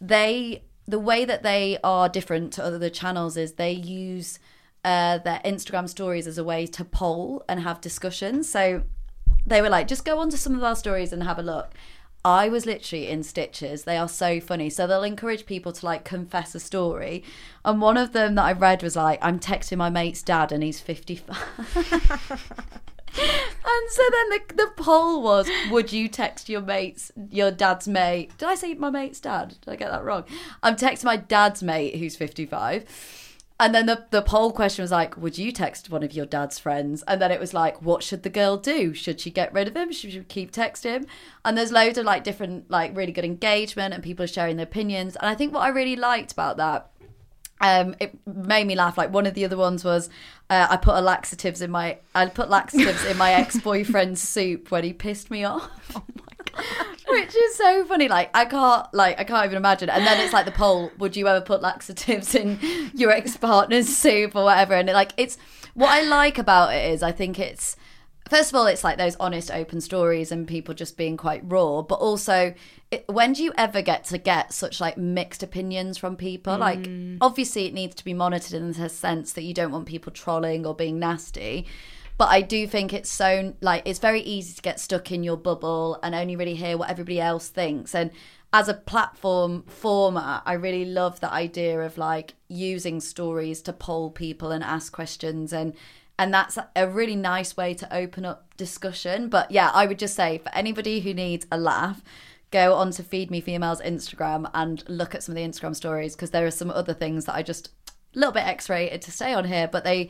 They 0.00 0.64
the 0.86 0.98
way 0.98 1.24
that 1.24 1.42
they 1.42 1.78
are 1.82 2.08
different 2.08 2.52
to 2.54 2.64
other 2.64 2.90
channels 2.90 3.36
is 3.36 3.52
they 3.52 3.72
use 3.72 4.38
uh, 4.84 5.18
their 5.18 5.40
Instagram 5.44 5.88
stories 5.88 6.26
as 6.26 6.38
a 6.38 6.44
way 6.44 6.66
to 6.66 6.84
poll 6.84 7.44
and 7.48 7.60
have 7.60 7.80
discussions. 7.80 8.48
So 8.48 8.82
they 9.46 9.62
were 9.62 9.68
like, 9.68 9.88
just 9.88 10.04
go 10.04 10.18
onto 10.18 10.36
some 10.36 10.54
of 10.54 10.62
our 10.62 10.76
stories 10.76 11.12
and 11.12 11.22
have 11.22 11.38
a 11.38 11.42
look. 11.42 11.72
I 12.24 12.48
was 12.48 12.66
literally 12.66 13.08
in 13.08 13.24
stitches. 13.24 13.82
They 13.82 13.96
are 13.96 14.08
so 14.08 14.40
funny. 14.40 14.70
So 14.70 14.86
they'll 14.86 15.02
encourage 15.02 15.44
people 15.44 15.72
to 15.72 15.86
like 15.86 16.04
confess 16.04 16.54
a 16.54 16.60
story. 16.60 17.24
And 17.64 17.80
one 17.80 17.96
of 17.96 18.12
them 18.12 18.36
that 18.36 18.44
I 18.44 18.52
read 18.52 18.82
was 18.82 18.94
like, 18.94 19.18
I'm 19.22 19.40
texting 19.40 19.78
my 19.78 19.90
mate's 19.90 20.22
dad 20.22 20.52
and 20.52 20.62
he's 20.62 20.80
55. 20.80 21.36
and 21.74 21.88
so 23.90 24.02
then 24.12 24.28
the, 24.30 24.40
the 24.54 24.70
poll 24.76 25.20
was, 25.20 25.50
would 25.70 25.92
you 25.92 26.06
text 26.06 26.48
your 26.48 26.60
mate's, 26.60 27.10
your 27.30 27.50
dad's 27.50 27.88
mate? 27.88 28.30
Did 28.38 28.48
I 28.48 28.54
say 28.54 28.74
my 28.74 28.90
mate's 28.90 29.18
dad? 29.18 29.56
Did 29.60 29.72
I 29.72 29.76
get 29.76 29.90
that 29.90 30.04
wrong? 30.04 30.24
I'm 30.62 30.76
texting 30.76 31.04
my 31.04 31.16
dad's 31.16 31.60
mate 31.60 31.96
who's 31.96 32.14
55 32.14 32.84
and 33.62 33.72
then 33.72 33.86
the, 33.86 34.06
the 34.10 34.22
poll 34.22 34.50
question 34.50 34.82
was 34.82 34.90
like, 34.90 35.16
would 35.16 35.38
you 35.38 35.52
text 35.52 35.88
one 35.88 36.02
of 36.02 36.12
your 36.12 36.26
dad's 36.26 36.58
friends? 36.58 37.04
And 37.06 37.22
then 37.22 37.30
it 37.30 37.38
was 37.38 37.54
like, 37.54 37.80
what 37.80 38.02
should 38.02 38.24
the 38.24 38.28
girl 38.28 38.56
do? 38.56 38.92
Should 38.92 39.20
she 39.20 39.30
get 39.30 39.52
rid 39.52 39.68
of 39.68 39.76
him? 39.76 39.92
Should 39.92 40.10
she 40.10 40.20
keep 40.24 40.50
texting 40.50 40.90
him? 40.90 41.06
And 41.44 41.56
there's 41.56 41.70
loads 41.70 41.96
of 41.96 42.04
like 42.04 42.24
different, 42.24 42.68
like 42.68 42.96
really 42.96 43.12
good 43.12 43.24
engagement 43.24 43.94
and 43.94 44.02
people 44.02 44.24
are 44.24 44.28
sharing 44.28 44.56
their 44.56 44.64
opinions. 44.64 45.14
And 45.14 45.26
I 45.26 45.36
think 45.36 45.54
what 45.54 45.60
I 45.60 45.68
really 45.68 45.94
liked 45.94 46.32
about 46.32 46.56
that 46.56 46.90
um, 47.60 47.94
it 48.00 48.18
made 48.26 48.66
me 48.66 48.74
laugh. 48.74 48.98
Like 48.98 49.12
one 49.12 49.26
of 49.26 49.34
the 49.34 49.44
other 49.44 49.56
ones 49.56 49.84
was, 49.84 50.10
uh, 50.50 50.66
I 50.68 50.76
put 50.76 50.96
a 50.96 51.00
laxatives 51.00 51.62
in 51.62 51.70
my, 51.70 51.98
I 52.14 52.26
put 52.26 52.50
laxatives 52.50 53.04
in 53.04 53.16
my 53.16 53.32
ex 53.34 53.60
boyfriend's 53.60 54.20
soup 54.20 54.72
when 54.72 54.82
he 54.82 54.92
pissed 54.92 55.30
me 55.30 55.44
off. 55.44 55.70
Oh! 56.14 56.31
Which 57.08 57.34
is 57.34 57.54
so 57.56 57.84
funny. 57.84 58.08
Like 58.08 58.30
I 58.34 58.44
can't, 58.44 58.86
like 58.92 59.18
I 59.18 59.24
can't 59.24 59.44
even 59.44 59.56
imagine. 59.56 59.90
And 59.90 60.06
then 60.06 60.20
it's 60.20 60.32
like 60.32 60.46
the 60.46 60.52
poll: 60.52 60.90
Would 60.98 61.16
you 61.16 61.28
ever 61.28 61.40
put 61.44 61.62
laxatives 61.62 62.34
in 62.34 62.58
your 62.94 63.10
ex 63.10 63.36
partner's 63.36 63.88
soup 63.88 64.34
or 64.34 64.44
whatever? 64.44 64.74
And 64.74 64.88
it, 64.88 64.94
like 64.94 65.12
it's 65.16 65.38
what 65.74 65.90
I 65.90 66.02
like 66.02 66.38
about 66.38 66.74
it 66.74 66.90
is 66.92 67.02
I 67.02 67.12
think 67.12 67.38
it's 67.38 67.76
first 68.28 68.50
of 68.50 68.56
all 68.56 68.66
it's 68.66 68.84
like 68.84 68.98
those 68.98 69.16
honest 69.16 69.50
open 69.50 69.80
stories 69.80 70.32
and 70.32 70.46
people 70.46 70.72
just 70.74 70.96
being 70.96 71.16
quite 71.16 71.42
raw 71.44 71.82
but 71.82 71.96
also 71.96 72.54
it, 72.90 73.04
when 73.08 73.32
do 73.32 73.42
you 73.42 73.52
ever 73.58 73.82
get 73.82 74.04
to 74.04 74.16
get 74.16 74.52
such 74.52 74.80
like 74.80 74.96
mixed 74.96 75.42
opinions 75.42 75.98
from 75.98 76.16
people 76.16 76.54
mm. 76.54 76.58
like 76.58 76.88
obviously 77.20 77.66
it 77.66 77.74
needs 77.74 77.94
to 77.94 78.04
be 78.04 78.14
monitored 78.14 78.54
in 78.54 78.72
the 78.72 78.88
sense 78.88 79.32
that 79.32 79.42
you 79.42 79.52
don't 79.52 79.72
want 79.72 79.86
people 79.86 80.12
trolling 80.12 80.64
or 80.64 80.74
being 80.74 80.98
nasty 80.98 81.66
but 82.22 82.28
I 82.28 82.40
do 82.40 82.68
think 82.68 82.92
it's 82.92 83.10
so 83.10 83.52
like 83.60 83.82
it's 83.84 83.98
very 83.98 84.20
easy 84.20 84.54
to 84.54 84.62
get 84.62 84.78
stuck 84.78 85.10
in 85.10 85.24
your 85.24 85.36
bubble 85.36 85.98
and 86.04 86.14
only 86.14 86.36
really 86.36 86.54
hear 86.54 86.78
what 86.78 86.88
everybody 86.88 87.20
else 87.20 87.48
thinks 87.48 87.96
and 87.96 88.12
as 88.52 88.68
a 88.68 88.74
platform 88.74 89.64
format, 89.64 90.44
I 90.46 90.52
really 90.52 90.84
love 90.84 91.18
the 91.18 91.32
idea 91.32 91.80
of 91.80 91.98
like 91.98 92.34
using 92.46 93.00
stories 93.00 93.60
to 93.62 93.72
poll 93.72 94.12
people 94.12 94.52
and 94.52 94.62
ask 94.62 94.92
questions 94.92 95.52
and 95.52 95.74
and 96.16 96.32
that's 96.32 96.58
a 96.76 96.88
really 96.88 97.16
nice 97.16 97.56
way 97.56 97.74
to 97.74 97.92
open 97.92 98.24
up 98.24 98.56
discussion. 98.56 99.28
But 99.28 99.50
yeah, 99.50 99.72
I 99.74 99.86
would 99.86 99.98
just 99.98 100.14
say 100.14 100.38
for 100.38 100.54
anybody 100.54 101.00
who 101.00 101.12
needs 101.12 101.48
a 101.50 101.58
laugh, 101.58 102.04
go 102.52 102.74
on 102.74 102.92
to 102.92 103.02
Feed 103.02 103.32
Me 103.32 103.40
Female's 103.40 103.80
Instagram 103.80 104.48
and 104.54 104.88
look 104.88 105.16
at 105.16 105.24
some 105.24 105.32
of 105.32 105.42
the 105.42 105.48
Instagram 105.48 105.74
stories 105.74 106.14
because 106.14 106.30
there 106.30 106.46
are 106.46 106.52
some 106.52 106.70
other 106.70 106.94
things 106.94 107.24
that 107.24 107.34
I 107.34 107.42
just 107.42 107.70
a 108.14 108.18
little 108.18 108.32
bit 108.32 108.46
X-rated 108.46 109.02
to 109.02 109.10
stay 109.10 109.34
on 109.34 109.46
here, 109.46 109.66
but 109.66 109.82
they 109.82 110.08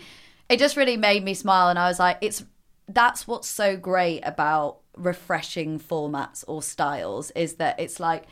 it 0.53 0.59
just 0.59 0.77
really 0.77 0.99
made 0.99 1.25
me 1.25 1.33
smile 1.33 1.71
and 1.71 1.79
I 1.79 1.89
was 1.89 1.99
like, 1.99 2.19
it's 2.21 2.45
that's 2.87 3.27
what's 3.27 3.49
so 3.49 3.75
great 3.75 4.21
about 4.21 4.81
refreshing 4.99 5.81
formats 5.81 6.45
or 6.47 6.63
styles 6.63 7.31
is 7.31 7.55
that 7.55 7.81
it's 7.81 7.99
like 7.99 8.25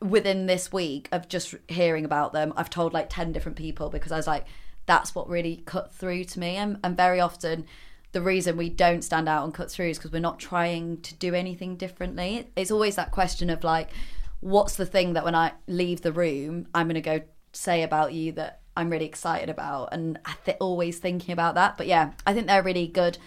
within 0.00 0.46
this 0.46 0.72
week 0.72 1.08
of 1.10 1.28
just 1.28 1.56
hearing 1.66 2.04
about 2.04 2.32
them, 2.32 2.52
I've 2.56 2.70
told 2.70 2.92
like 2.92 3.08
10 3.10 3.32
different 3.32 3.58
people 3.58 3.90
because 3.90 4.12
I 4.12 4.16
was 4.16 4.26
like, 4.28 4.46
that's 4.86 5.16
what 5.16 5.28
really 5.28 5.64
cut 5.66 5.92
through 5.92 6.24
to 6.24 6.38
me. 6.38 6.54
And, 6.56 6.78
and 6.84 6.96
very 6.96 7.18
often, 7.18 7.66
the 8.12 8.22
reason 8.22 8.56
we 8.56 8.68
don't 8.68 9.02
stand 9.02 9.28
out 9.28 9.42
and 9.42 9.52
cut 9.52 9.68
through 9.68 9.88
is 9.88 9.98
because 9.98 10.12
we're 10.12 10.20
not 10.20 10.38
trying 10.38 11.00
to 11.00 11.14
do 11.14 11.34
anything 11.34 11.74
differently. 11.74 12.48
It's 12.54 12.70
always 12.70 12.94
that 12.94 13.10
question 13.10 13.50
of 13.50 13.64
like, 13.64 13.90
what's 14.38 14.76
the 14.76 14.86
thing 14.86 15.14
that 15.14 15.24
when 15.24 15.34
I 15.34 15.54
leave 15.66 16.02
the 16.02 16.12
room, 16.12 16.68
I'm 16.72 16.86
going 16.86 16.94
to 16.94 17.00
go 17.00 17.22
say 17.52 17.82
about 17.82 18.12
you 18.12 18.30
that 18.32 18.60
I'm 18.76 18.90
really 18.90 19.06
excited 19.06 19.48
about, 19.48 19.90
and 19.92 20.18
I 20.24 20.34
th- 20.44 20.58
always 20.60 20.98
thinking 20.98 21.32
about 21.32 21.54
that. 21.54 21.76
But 21.76 21.86
yeah, 21.86 22.12
I 22.26 22.34
think 22.34 22.46
they're 22.46 22.62
really 22.62 22.88
good 22.88 23.18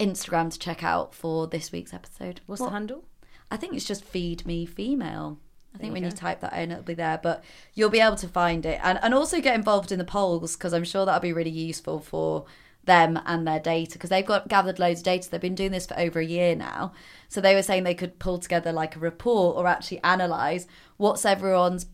Instagram 0.00 0.50
to 0.50 0.58
check 0.58 0.82
out 0.82 1.14
for 1.14 1.46
this 1.46 1.72
week's 1.72 1.94
episode. 1.94 2.40
What's 2.46 2.60
what? 2.60 2.68
the 2.68 2.72
handle? 2.72 3.04
I 3.50 3.56
think 3.56 3.74
it's 3.74 3.84
just 3.84 4.04
feed 4.04 4.46
me 4.46 4.66
female. 4.66 5.38
I 5.74 5.78
think 5.78 5.92
when 5.92 6.04
you 6.04 6.12
type 6.12 6.40
that 6.40 6.52
in, 6.52 6.70
it'll 6.70 6.84
be 6.84 6.94
there, 6.94 7.18
but 7.20 7.42
you'll 7.74 7.90
be 7.90 8.00
able 8.00 8.16
to 8.16 8.28
find 8.28 8.64
it 8.64 8.78
and, 8.82 8.98
and 9.02 9.12
also 9.12 9.40
get 9.40 9.56
involved 9.56 9.90
in 9.90 9.98
the 9.98 10.04
polls 10.04 10.56
because 10.56 10.72
I'm 10.72 10.84
sure 10.84 11.04
that'll 11.04 11.20
be 11.20 11.32
really 11.32 11.50
useful 11.50 11.98
for 11.98 12.44
them 12.84 13.18
and 13.26 13.46
their 13.46 13.58
data 13.58 13.94
because 13.94 14.10
they've 14.10 14.24
got 14.24 14.46
gathered 14.46 14.78
loads 14.78 15.00
of 15.00 15.04
data. 15.04 15.28
They've 15.28 15.40
been 15.40 15.56
doing 15.56 15.72
this 15.72 15.86
for 15.86 15.98
over 15.98 16.20
a 16.20 16.24
year 16.24 16.54
now. 16.54 16.92
So 17.28 17.40
they 17.40 17.54
were 17.54 17.62
saying 17.62 17.82
they 17.82 17.94
could 17.94 18.20
pull 18.20 18.38
together 18.38 18.72
like 18.72 18.94
a 18.94 19.00
report 19.00 19.56
or 19.56 19.66
actually 19.66 20.02
analyze 20.04 20.68
what's 20.96 21.24
everyone's 21.24 21.86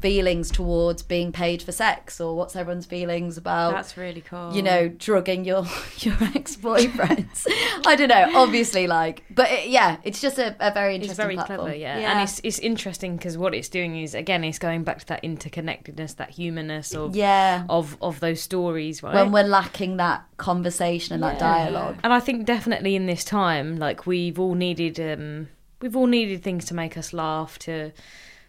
feelings 0.00 0.50
towards 0.50 1.02
being 1.02 1.32
paid 1.32 1.60
for 1.60 1.72
sex 1.72 2.20
or 2.20 2.36
what's 2.36 2.54
everyone's 2.54 2.86
feelings 2.86 3.36
about 3.36 3.72
that's 3.72 3.96
really 3.96 4.20
cool 4.20 4.54
you 4.54 4.62
know 4.62 4.88
drugging 4.88 5.44
your 5.44 5.66
your 5.98 6.16
ex-boyfriends 6.36 7.46
i 7.84 7.96
don't 7.96 8.08
know 8.08 8.30
obviously 8.34 8.86
like 8.86 9.24
but 9.30 9.50
it, 9.50 9.68
yeah 9.68 9.96
it's 10.04 10.20
just 10.20 10.38
a, 10.38 10.54
a 10.60 10.72
very 10.72 10.94
interesting 10.94 11.10
it's 11.10 11.16
very 11.16 11.34
platform. 11.34 11.60
clever 11.60 11.74
yeah. 11.74 11.98
yeah. 11.98 12.12
and 12.12 12.28
it's 12.28 12.40
it's 12.44 12.60
interesting 12.60 13.16
because 13.16 13.36
what 13.36 13.54
it's 13.54 13.68
doing 13.68 14.00
is 14.00 14.14
again 14.14 14.44
it's 14.44 14.58
going 14.58 14.84
back 14.84 15.00
to 15.00 15.06
that 15.06 15.22
interconnectedness 15.22 16.14
that 16.16 16.30
humanness 16.30 16.94
of 16.94 17.16
yeah 17.16 17.64
of 17.68 17.96
of 18.00 18.20
those 18.20 18.40
stories 18.40 19.02
right 19.02 19.14
when 19.14 19.32
we're 19.32 19.42
lacking 19.42 19.96
that 19.96 20.24
conversation 20.36 21.14
and 21.14 21.22
yeah. 21.22 21.30
that 21.30 21.40
dialogue 21.40 21.96
and 22.04 22.12
i 22.12 22.20
think 22.20 22.46
definitely 22.46 22.94
in 22.94 23.06
this 23.06 23.24
time 23.24 23.76
like 23.76 24.06
we've 24.06 24.38
all 24.38 24.54
needed 24.54 25.00
um 25.00 25.48
we've 25.80 25.96
all 25.96 26.06
needed 26.06 26.42
things 26.42 26.64
to 26.64 26.74
make 26.74 26.96
us 26.96 27.12
laugh 27.12 27.58
to 27.58 27.90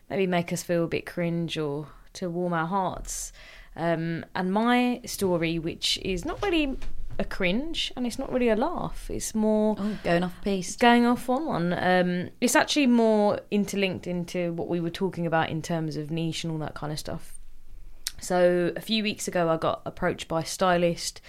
maybe 0.10 0.28
make 0.28 0.52
us 0.52 0.64
feel 0.64 0.86
a 0.86 0.88
bit 0.88 1.06
cringe 1.06 1.58
or 1.58 1.88
to 2.14 2.30
warm 2.30 2.54
our 2.54 2.68
hearts. 2.68 3.32
Um, 3.76 4.26
and 4.36 4.52
my 4.52 5.02
story, 5.06 5.60
which 5.60 5.98
is 6.04 6.26
not 6.26 6.42
really 6.42 6.78
a 7.18 7.26
cringe 7.26 7.92
and 7.96 8.08
it's 8.08 8.18
not 8.18 8.32
really 8.32 8.50
a 8.50 8.56
laugh, 8.56 9.10
it's 9.10 9.36
more 9.36 9.76
oh, 9.78 9.98
going 10.04 10.24
off 10.24 10.42
piece, 10.42 10.76
going 10.76 11.06
off 11.06 11.30
on 11.30 11.46
one. 11.46 11.74
Um, 11.74 12.30
it's 12.42 12.56
actually 12.56 12.88
more 12.88 13.40
interlinked 13.52 14.08
into 14.08 14.54
what 14.54 14.68
we 14.70 14.80
were 14.80 14.90
talking 14.90 15.26
about 15.26 15.50
in 15.50 15.62
terms 15.62 15.98
of 15.98 16.12
niche 16.12 16.44
and 16.44 16.52
all 16.52 16.60
that 16.60 16.76
kind 16.76 16.92
of 16.92 17.00
stuff. 17.00 17.40
So 18.22 18.74
a 18.76 18.82
few 18.82 19.04
weeks 19.04 19.28
ago, 19.28 19.50
I 19.50 19.58
got 19.58 19.82
approached 19.86 20.28
by 20.28 20.44
Stylist 20.44 21.22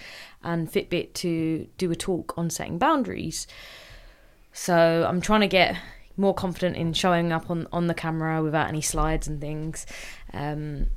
and 0.43 0.71
Fitbit 0.71 1.13
to 1.15 1.67
do 1.77 1.91
a 1.91 1.95
talk 1.95 2.37
on 2.37 2.49
setting 2.49 2.77
boundaries. 2.77 3.47
So 4.53 5.05
I'm 5.07 5.21
trying 5.21 5.41
to 5.41 5.47
get 5.47 5.77
more 6.17 6.33
confident 6.33 6.75
in 6.75 6.93
showing 6.93 7.31
up 7.31 7.49
on 7.49 7.67
on 7.71 7.87
the 7.87 7.93
camera 7.93 8.41
without 8.43 8.67
any 8.67 8.81
slides 8.81 9.27
and 9.27 9.39
things. 9.39 9.85
Um, 10.33 10.87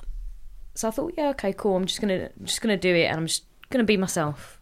so 0.73 0.87
I 0.87 0.91
thought, 0.91 1.13
yeah, 1.17 1.29
okay, 1.29 1.53
cool. 1.53 1.75
I'm 1.75 1.85
just 1.85 2.01
gonna 2.01 2.29
just 2.43 2.61
gonna 2.61 2.77
do 2.77 2.93
it, 2.93 3.05
and 3.05 3.17
I'm 3.17 3.27
just 3.27 3.45
gonna 3.69 3.83
be 3.83 3.97
myself. 3.97 4.59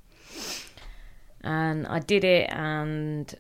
And 1.42 1.86
I 1.88 2.00
did 2.00 2.24
it, 2.24 2.50
and 2.52 3.34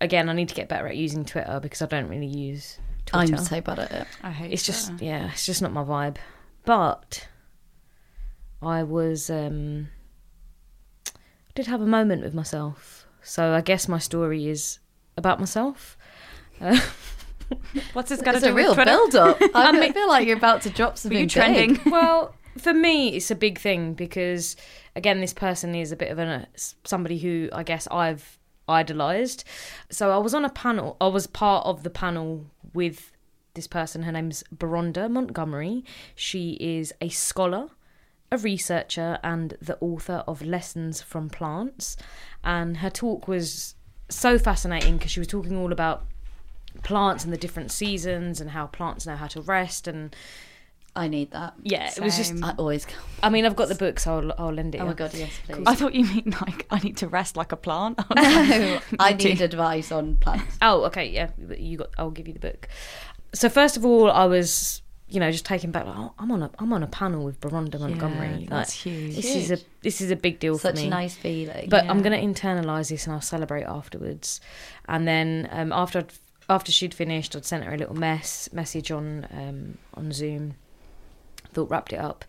again, 0.00 0.28
I 0.28 0.32
need 0.32 0.48
to 0.50 0.54
get 0.54 0.68
better 0.68 0.86
at 0.86 0.96
using 0.96 1.24
Twitter 1.24 1.60
because 1.60 1.82
I 1.82 1.86
don't 1.86 2.08
really 2.08 2.26
use. 2.26 2.78
Twitter. 3.06 3.36
I'm 3.36 3.44
so 3.44 3.60
bad 3.60 3.78
at 3.78 3.92
it. 3.92 4.06
I 4.22 4.30
hate. 4.30 4.52
It's 4.52 4.64
Twitter. 4.64 4.80
just 4.90 5.02
yeah, 5.02 5.30
it's 5.30 5.46
just 5.46 5.62
not 5.62 5.72
my 5.72 5.84
vibe. 5.84 6.16
But 6.64 7.26
I 8.60 8.82
was 8.82 9.30
um, 9.30 9.88
did 11.54 11.66
have 11.66 11.80
a 11.80 11.86
moment 11.86 12.22
with 12.22 12.34
myself. 12.34 13.06
So 13.22 13.52
I 13.52 13.60
guess 13.60 13.88
my 13.88 13.98
story 13.98 14.48
is 14.48 14.78
about 15.16 15.40
myself. 15.40 15.96
Uh, 16.60 16.80
What's 17.92 18.10
this 18.10 18.20
got 18.20 18.32
to 18.32 18.40
do 18.40 18.48
a 18.48 18.54
real 18.54 18.74
build 18.74 19.14
up? 19.14 19.38
I, 19.54 19.70
I 19.70 19.92
feel 19.92 20.08
like 20.08 20.26
you're 20.26 20.36
about 20.36 20.62
to 20.62 20.70
drop 20.70 20.98
something 20.98 21.28
trending. 21.28 21.74
Big. 21.74 21.86
well, 21.92 22.34
for 22.58 22.74
me, 22.74 23.16
it's 23.16 23.30
a 23.30 23.34
big 23.34 23.58
thing 23.58 23.94
because 23.94 24.56
again, 24.96 25.20
this 25.20 25.32
person 25.32 25.74
is 25.74 25.92
a 25.92 25.96
bit 25.96 26.10
of 26.10 26.18
a 26.18 26.46
somebody 26.84 27.18
who 27.18 27.48
I 27.52 27.62
guess 27.62 27.86
I've 27.90 28.38
idolized. 28.68 29.44
So 29.90 30.10
I 30.10 30.18
was 30.18 30.34
on 30.34 30.44
a 30.44 30.50
panel. 30.50 30.96
I 31.00 31.08
was 31.08 31.26
part 31.26 31.66
of 31.66 31.82
the 31.82 31.90
panel 31.90 32.46
with 32.74 33.12
this 33.54 33.66
person. 33.66 34.02
Her 34.02 34.12
name's 34.12 34.44
Beronda 34.52 35.08
Montgomery. 35.08 35.84
She 36.14 36.52
is 36.60 36.92
a 37.00 37.08
scholar, 37.08 37.68
a 38.30 38.36
researcher, 38.36 39.18
and 39.22 39.56
the 39.60 39.78
author 39.80 40.22
of 40.26 40.42
Lessons 40.42 41.00
from 41.00 41.30
Plants. 41.30 41.96
And 42.44 42.78
her 42.78 42.90
talk 42.90 43.26
was 43.26 43.74
so 44.10 44.38
fascinating 44.38 44.96
because 44.96 45.10
she 45.10 45.20
was 45.20 45.26
talking 45.28 45.56
all 45.56 45.72
about 45.72 46.04
plants 46.82 47.24
and 47.24 47.32
the 47.32 47.38
different 47.38 47.70
seasons 47.70 48.40
and 48.40 48.50
how 48.50 48.66
plants 48.66 49.06
know 49.06 49.16
how 49.16 49.26
to 49.28 49.40
rest 49.40 49.86
and 49.88 50.14
I 50.98 51.06
need 51.06 51.30
that. 51.30 51.54
yeah, 51.62 51.92
it 51.96 52.02
was 52.02 52.16
just. 52.16 52.42
I 52.42 52.54
always. 52.58 52.84
I 53.22 53.30
mean, 53.30 53.46
I've 53.46 53.54
got 53.54 53.68
the 53.68 53.76
book, 53.76 54.00
so 54.00 54.18
I'll, 54.18 54.46
I'll 54.46 54.52
lend 54.52 54.74
it. 54.74 54.78
Oh 54.80 54.86
my 54.86 54.94
god, 54.94 55.14
yes, 55.14 55.30
please. 55.46 55.62
I 55.64 55.76
thought 55.76 55.94
you 55.94 56.04
mean 56.04 56.34
like 56.40 56.66
I 56.70 56.80
need 56.80 56.96
to 56.96 57.06
rest 57.08 57.36
like 57.36 57.52
a 57.52 57.56
plant. 57.56 57.98
no, 58.16 58.80
I 58.98 59.12
need 59.12 59.40
advice 59.40 59.92
on 59.92 60.16
plants. 60.16 60.58
Oh, 60.60 60.84
okay, 60.86 61.08
yeah. 61.08 61.30
You 61.56 61.78
got. 61.78 61.90
I'll 61.98 62.10
give 62.10 62.26
you 62.26 62.34
the 62.34 62.40
book. 62.40 62.68
So 63.32 63.48
first 63.48 63.76
of 63.76 63.84
all, 63.84 64.10
I 64.10 64.24
was, 64.24 64.82
you 65.08 65.20
know, 65.20 65.30
just 65.30 65.44
taken 65.44 65.70
back. 65.70 65.86
Like, 65.86 65.96
oh, 65.96 66.14
I'm 66.18 66.32
on 66.32 66.42
a, 66.42 66.50
I'm 66.58 66.72
on 66.72 66.82
a 66.82 66.88
panel 66.88 67.24
with 67.24 67.40
Beronda 67.40 67.78
Montgomery. 67.78 68.38
Yeah, 68.40 68.48
that's 68.48 68.72
huge. 68.72 69.14
This 69.14 69.36
is 69.36 69.50
a, 69.52 69.58
this 69.82 70.00
is 70.00 70.10
a 70.10 70.16
big 70.16 70.40
deal 70.40 70.58
Such 70.58 70.72
for 70.72 70.76
me. 70.76 70.82
Such 70.82 70.86
a 70.86 70.90
nice 70.90 71.14
feeling. 71.14 71.68
but 71.68 71.84
I'm 71.84 72.02
going 72.02 72.34
to 72.34 72.42
internalize 72.42 72.88
this 72.88 73.06
and 73.06 73.14
I'll 73.14 73.20
celebrate 73.20 73.64
afterwards. 73.64 74.40
And 74.88 75.06
then 75.06 75.48
um, 75.52 75.72
after 75.72 76.00
I'd, 76.00 76.12
after 76.48 76.72
she'd 76.72 76.94
finished, 76.94 77.36
I'd 77.36 77.44
sent 77.44 77.64
her 77.64 77.74
a 77.74 77.78
little 77.78 77.96
mess 77.96 78.48
message 78.52 78.90
on 78.90 79.26
um, 79.30 79.78
on 79.94 80.12
Zoom. 80.12 80.54
Thought 81.52 81.70
wrapped 81.70 81.92
it 81.92 82.00
up. 82.00 82.24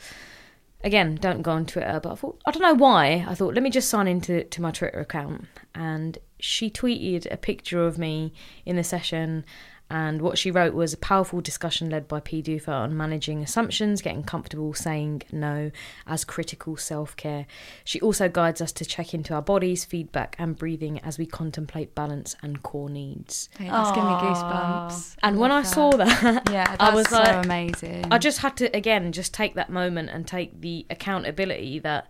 Again, 0.83 1.15
don't 1.15 1.41
go 1.41 1.51
on 1.51 1.65
Twitter, 1.65 1.99
but 2.01 2.11
I 2.13 2.15
thought 2.15 2.41
I 2.45 2.51
don't 2.51 2.61
know 2.61 2.73
why. 2.73 3.25
I 3.27 3.35
thought 3.35 3.53
let 3.53 3.63
me 3.63 3.69
just 3.69 3.89
sign 3.89 4.07
into 4.07 4.43
to 4.43 4.61
my 4.61 4.71
Twitter 4.71 4.99
account, 4.99 5.45
and 5.75 6.17
she 6.39 6.69
tweeted 6.69 7.31
a 7.31 7.37
picture 7.37 7.85
of 7.85 7.97
me 7.97 8.33
in 8.65 8.75
the 8.75 8.83
session. 8.83 9.45
And 9.91 10.21
what 10.21 10.37
she 10.37 10.51
wrote 10.51 10.75
was 10.75 10.93
a 10.93 10.97
powerful 10.97 11.41
discussion 11.41 11.89
led 11.89 12.07
by 12.07 12.19
P. 12.19 12.43
Dufa 12.43 12.69
on 12.69 12.95
managing 12.95 13.41
assumptions, 13.41 14.03
getting 14.03 14.21
comfortable 14.21 14.73
saying 14.75 15.23
no 15.31 15.71
as 16.05 16.23
critical 16.23 16.77
self 16.77 17.15
care. 17.15 17.47
She 17.83 17.99
also 17.99 18.29
guides 18.29 18.61
us 18.61 18.71
to 18.73 18.85
check 18.85 19.15
into 19.15 19.33
our 19.33 19.41
bodies, 19.41 19.85
feedback, 19.85 20.35
and 20.37 20.55
breathing 20.55 20.99
as 20.99 21.17
we 21.17 21.25
contemplate 21.25 21.95
balance 21.95 22.35
and 22.43 22.61
core 22.61 22.89
needs. 22.89 23.49
Yeah, 23.59 23.71
that's 23.71 23.89
giving 23.89 24.09
me 24.09 24.15
goosebumps. 24.15 25.15
And 25.23 25.39
when 25.39 25.51
I 25.51 25.55
Love 25.57 25.67
saw 25.67 25.89
that, 25.91 26.23
yeah, 26.51 26.65
that's 26.65 26.77
I 26.79 26.93
was 26.93 27.07
so 27.09 27.17
like- 27.17 27.45
amazing. 27.45 28.05
I 28.11 28.19
just 28.19 28.39
had 28.39 28.57
to 28.57 28.65
again 28.77 29.11
just 29.11 29.33
take 29.33 29.55
that 29.55 29.71
moment 29.71 30.09
and 30.11 30.27
take 30.27 30.61
the 30.61 30.85
accountability 30.91 31.79
that 31.79 32.07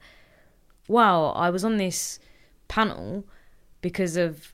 wow, 0.90 1.28
I 1.28 1.50
was 1.50 1.64
on 1.64 1.78
this 1.78 2.20
panel 2.68 3.24
because 3.82 4.18
of 4.18 4.54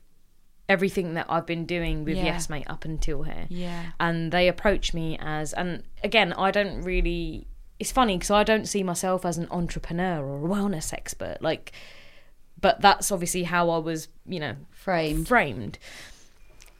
everything 0.68 1.14
that 1.14 1.26
I've 1.28 1.46
been 1.46 1.64
doing 1.64 2.04
with 2.04 2.16
Yeah. 2.16 2.24
Yes 2.24 2.48
Mate 2.50 2.66
up 2.68 2.84
until 2.84 3.22
here. 3.22 3.46
yeah, 3.48 3.92
And 4.00 4.32
they 4.32 4.48
approach 4.48 4.92
me 4.94 5.16
as 5.20 5.52
and 5.52 5.82
again, 6.02 6.32
I 6.32 6.50
don't 6.50 6.82
really 6.82 7.46
it's 7.78 7.92
funny 7.92 8.16
because 8.16 8.30
I 8.30 8.42
don't 8.42 8.66
see 8.66 8.82
myself 8.82 9.24
as 9.26 9.38
an 9.38 9.48
entrepreneur 9.50 10.24
or 10.24 10.44
a 10.44 10.48
wellness 10.48 10.92
expert 10.92 11.38
like 11.40 11.72
but 12.60 12.80
that's 12.80 13.12
obviously 13.12 13.42
how 13.44 13.70
I 13.70 13.78
was, 13.78 14.08
you 14.26 14.40
know, 14.40 14.56
framed. 14.70 15.28
framed. 15.28 15.78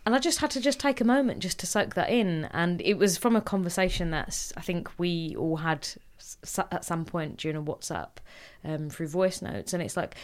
And 0.05 0.15
I 0.15 0.19
just 0.19 0.39
had 0.39 0.51
to 0.53 0.61
just 0.61 0.81
take 0.81 1.01
a 1.01 1.05
moment 1.05 1.41
just 1.41 1.59
to 1.61 1.67
soak 1.67 1.95
that 1.95 2.09
in. 2.11 2.45
And 2.53 2.81
it 2.81 2.95
was 2.95 3.19
from 3.19 3.37
a 3.37 3.41
conversation 3.41 4.11
that 4.13 4.53
I 4.57 4.61
think 4.61 4.89
we 4.99 5.35
all 5.37 5.57
had 5.57 5.87
at 6.71 6.85
some 6.85 7.05
point 7.05 7.39
during 7.39 7.57
a 7.57 7.63
WhatsApp 7.63 8.11
um, 8.65 8.89
through 8.89 9.09
voice 9.09 9.43
notes. 9.43 9.73
And 9.75 9.83
it's 9.83 9.97
like, 9.97 10.15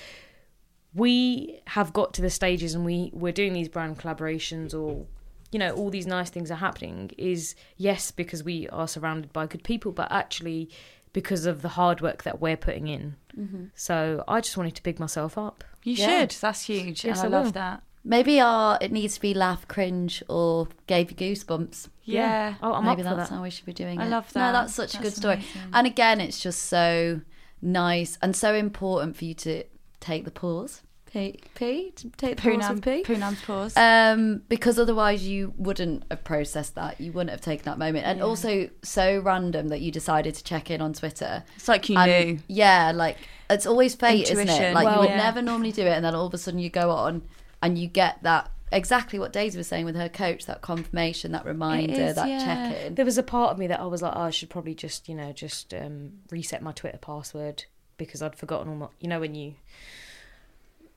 we 0.94 1.60
have 1.68 1.92
got 1.92 2.12
to 2.14 2.22
the 2.22 2.30
stages 2.30 2.74
and 2.74 2.84
we, 2.84 3.10
we're 3.12 3.32
doing 3.32 3.52
these 3.52 3.68
brand 3.68 3.98
collaborations 3.98 4.74
or, 4.74 5.06
you 5.50 5.58
know, 5.58 5.72
all 5.74 5.90
these 5.90 6.06
nice 6.06 6.30
things 6.30 6.50
are 6.50 6.56
happening 6.56 7.10
is 7.16 7.54
yes, 7.76 8.10
because 8.10 8.42
we 8.44 8.68
are 8.68 8.86
surrounded 8.88 9.32
by 9.32 9.46
good 9.46 9.64
people, 9.64 9.92
but 9.92 10.10
actually 10.12 10.68
because 11.12 11.46
of 11.46 11.62
the 11.62 11.68
hard 11.70 12.00
work 12.00 12.22
that 12.24 12.40
we're 12.40 12.56
putting 12.56 12.88
in. 12.88 13.16
Mm-hmm. 13.38 13.64
So 13.74 14.24
I 14.28 14.40
just 14.40 14.56
wanted 14.56 14.74
to 14.76 14.82
big 14.82 14.98
myself 14.98 15.36
up. 15.38 15.64
you 15.82 15.94
Yeah. 15.94 16.20
should. 16.20 16.30
That's 16.40 16.62
huge. 16.66 17.04
Yes, 17.04 17.22
and 17.22 17.34
I, 17.34 17.36
I 17.36 17.40
love 17.40 17.46
will. 17.46 17.52
that. 17.52 17.82
Maybe 18.04 18.40
our 18.40 18.78
it 18.80 18.90
needs 18.90 19.14
to 19.14 19.20
be 19.20 19.32
laugh, 19.32 19.68
cringe, 19.68 20.22
or 20.28 20.66
gave 20.88 21.10
you 21.10 21.16
goosebumps. 21.16 21.88
Yeah. 22.02 22.54
Oh, 22.62 22.72
I'm 22.72 22.84
Maybe 22.84 23.02
up 23.02 23.08
for 23.10 23.14
that's 23.16 23.30
that. 23.30 23.36
how 23.36 23.42
we 23.42 23.50
should 23.50 23.64
be 23.66 23.72
doing 23.72 24.00
I 24.00 24.04
it. 24.04 24.06
I 24.06 24.08
love 24.08 24.34
No, 24.34 24.40
that. 24.40 24.52
that's 24.52 24.74
such 24.74 24.94
a 24.94 24.96
That's 24.98 25.10
good 25.10 25.16
story. 25.16 25.44
And 25.72 25.86
again, 25.86 26.20
it's 26.20 26.40
just 26.40 26.64
so 26.64 27.20
nice 27.60 28.18
and 28.20 28.34
so 28.34 28.54
important 28.54 29.16
for 29.16 29.24
you 29.24 29.34
to 29.34 29.64
take 30.02 30.24
the 30.24 30.30
pause. 30.30 30.82
P, 31.06 31.38
P 31.54 31.90
to 31.96 32.08
take 32.16 32.36
the 32.36 32.42
pause 32.42 32.52
Poonam, 32.64 32.74
with 32.76 32.84
P. 32.84 33.02
Poonam's 33.02 33.42
pause. 33.42 33.76
Um, 33.76 34.42
because 34.48 34.78
otherwise 34.78 35.28
you 35.28 35.52
wouldn't 35.58 36.04
have 36.10 36.24
processed 36.24 36.74
that. 36.76 36.98
You 37.02 37.12
wouldn't 37.12 37.30
have 37.30 37.42
taken 37.42 37.64
that 37.66 37.78
moment. 37.78 38.06
And 38.06 38.18
Yeah. 38.20 38.24
also 38.24 38.70
so 38.82 39.20
random 39.20 39.68
that 39.68 39.82
you 39.82 39.90
decided 39.92 40.34
to 40.36 40.42
check 40.44 40.70
in 40.70 40.80
on 40.80 40.94
Twitter. 40.94 41.44
it's 41.54 41.68
like 41.68 41.90
you 41.90 41.98
And 41.98 42.28
knew. 42.28 42.38
Yeah, 42.48 42.92
like 42.94 43.18
it's 43.50 43.66
always 43.66 43.94
fate, 43.94 44.30
isn't 44.30 44.48
it? 44.48 44.72
Like 44.74 44.86
Well- 44.86 44.94
you 44.94 45.00
would 45.00 45.10
Yeah. 45.10 45.16
never 45.18 45.42
normally 45.42 45.72
do 45.72 45.82
it, 45.82 45.90
and 45.92 46.02
then 46.04 46.14
all 46.14 46.26
of 46.26 46.32
a 46.32 46.38
sudden 46.38 46.58
you 46.60 46.70
go 46.70 46.90
on 46.90 47.22
and 47.60 47.78
you 47.78 47.88
get 47.88 48.22
that 48.22 48.50
exactly 48.72 49.18
what 49.18 49.34
Daisy 49.34 49.58
was 49.58 49.66
saying 49.66 49.84
with 49.84 49.96
her 49.96 50.08
coach, 50.08 50.46
that 50.46 50.62
confirmation, 50.62 51.32
that 51.32 51.44
reminder, 51.44 51.92
is, 51.92 52.14
that 52.14 52.26
yeah. 52.26 52.42
check 52.42 52.86
in. 52.86 52.94
There 52.94 53.04
was 53.04 53.18
a 53.18 53.22
part 53.22 53.52
of 53.52 53.58
me 53.58 53.66
that 53.66 53.80
I 53.80 53.84
was 53.84 54.00
like, 54.00 54.14
oh, 54.16 54.22
I 54.22 54.30
should 54.30 54.48
probably 54.48 54.74
just, 54.74 55.10
you 55.10 55.14
know, 55.14 55.30
just 55.32 55.74
um, 55.74 56.12
reset 56.30 56.62
my 56.62 56.72
Twitter 56.72 56.96
password 56.96 57.64
because 58.04 58.22
I'd 58.22 58.36
forgotten 58.36 58.68
all 58.68 58.76
my, 58.76 58.86
you 59.00 59.08
know, 59.08 59.20
when 59.20 59.34
you. 59.34 59.54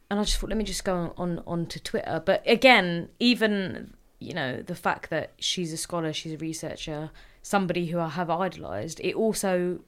And 0.10 0.20
I 0.20 0.24
just 0.24 0.38
thought, 0.38 0.50
let 0.50 0.58
me 0.58 0.64
just 0.64 0.84
go 0.84 1.14
on 1.18 1.42
on 1.48 1.66
to 1.68 1.80
Twitter. 1.80 2.22
But 2.24 2.44
again, 2.46 3.10
even 3.20 3.94
you 4.20 4.34
know 4.34 4.62
the 4.62 4.76
fact 4.76 5.10
that 5.10 5.34
she's 5.40 5.74
a 5.74 5.78
scholar, 5.78 6.14
she's 6.14 6.34
a 6.34 6.38
researcher, 6.38 7.12
somebody 7.42 7.88
who 7.88 8.00
I 8.00 8.10
have 8.10 8.30
idolised, 8.30 9.00
it 9.02 9.16
also, 9.16 9.80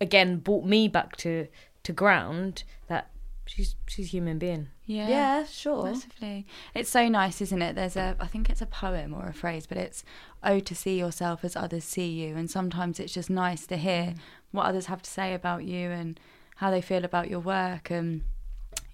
again, 0.00 0.38
brought 0.38 0.64
me 0.64 0.88
back 0.88 1.16
to 1.16 1.48
to 1.82 1.92
ground 1.92 2.64
that 2.88 3.10
she's 3.46 3.76
she's 3.86 4.06
a 4.06 4.10
human 4.10 4.38
being. 4.38 4.68
Yeah. 4.86 5.08
Yeah, 5.08 5.44
sure. 5.44 5.84
Massively. 5.84 6.46
It's 6.74 6.90
so 6.90 7.08
nice, 7.08 7.40
isn't 7.40 7.62
it? 7.62 7.74
There's 7.74 7.96
a, 7.96 8.16
I 8.20 8.26
think 8.26 8.50
it's 8.50 8.60
a 8.60 8.66
poem 8.66 9.14
or 9.14 9.26
a 9.26 9.32
phrase, 9.32 9.66
but 9.66 9.78
it's, 9.78 10.04
oh, 10.42 10.60
to 10.60 10.74
see 10.74 10.98
yourself 10.98 11.44
as 11.44 11.56
others 11.56 11.84
see 11.84 12.08
you. 12.08 12.36
And 12.36 12.50
sometimes 12.50 12.98
it's 13.00 13.14
just 13.14 13.30
nice 13.30 13.66
to 13.68 13.76
hear 13.76 14.02
mm. 14.02 14.16
what 14.50 14.66
others 14.66 14.86
have 14.86 15.00
to 15.02 15.10
say 15.10 15.34
about 15.34 15.64
you 15.64 15.90
and 15.90 16.18
how 16.62 16.70
they 16.70 16.80
feel 16.80 17.04
about 17.04 17.28
your 17.28 17.40
work. 17.40 17.90
And 17.90 18.22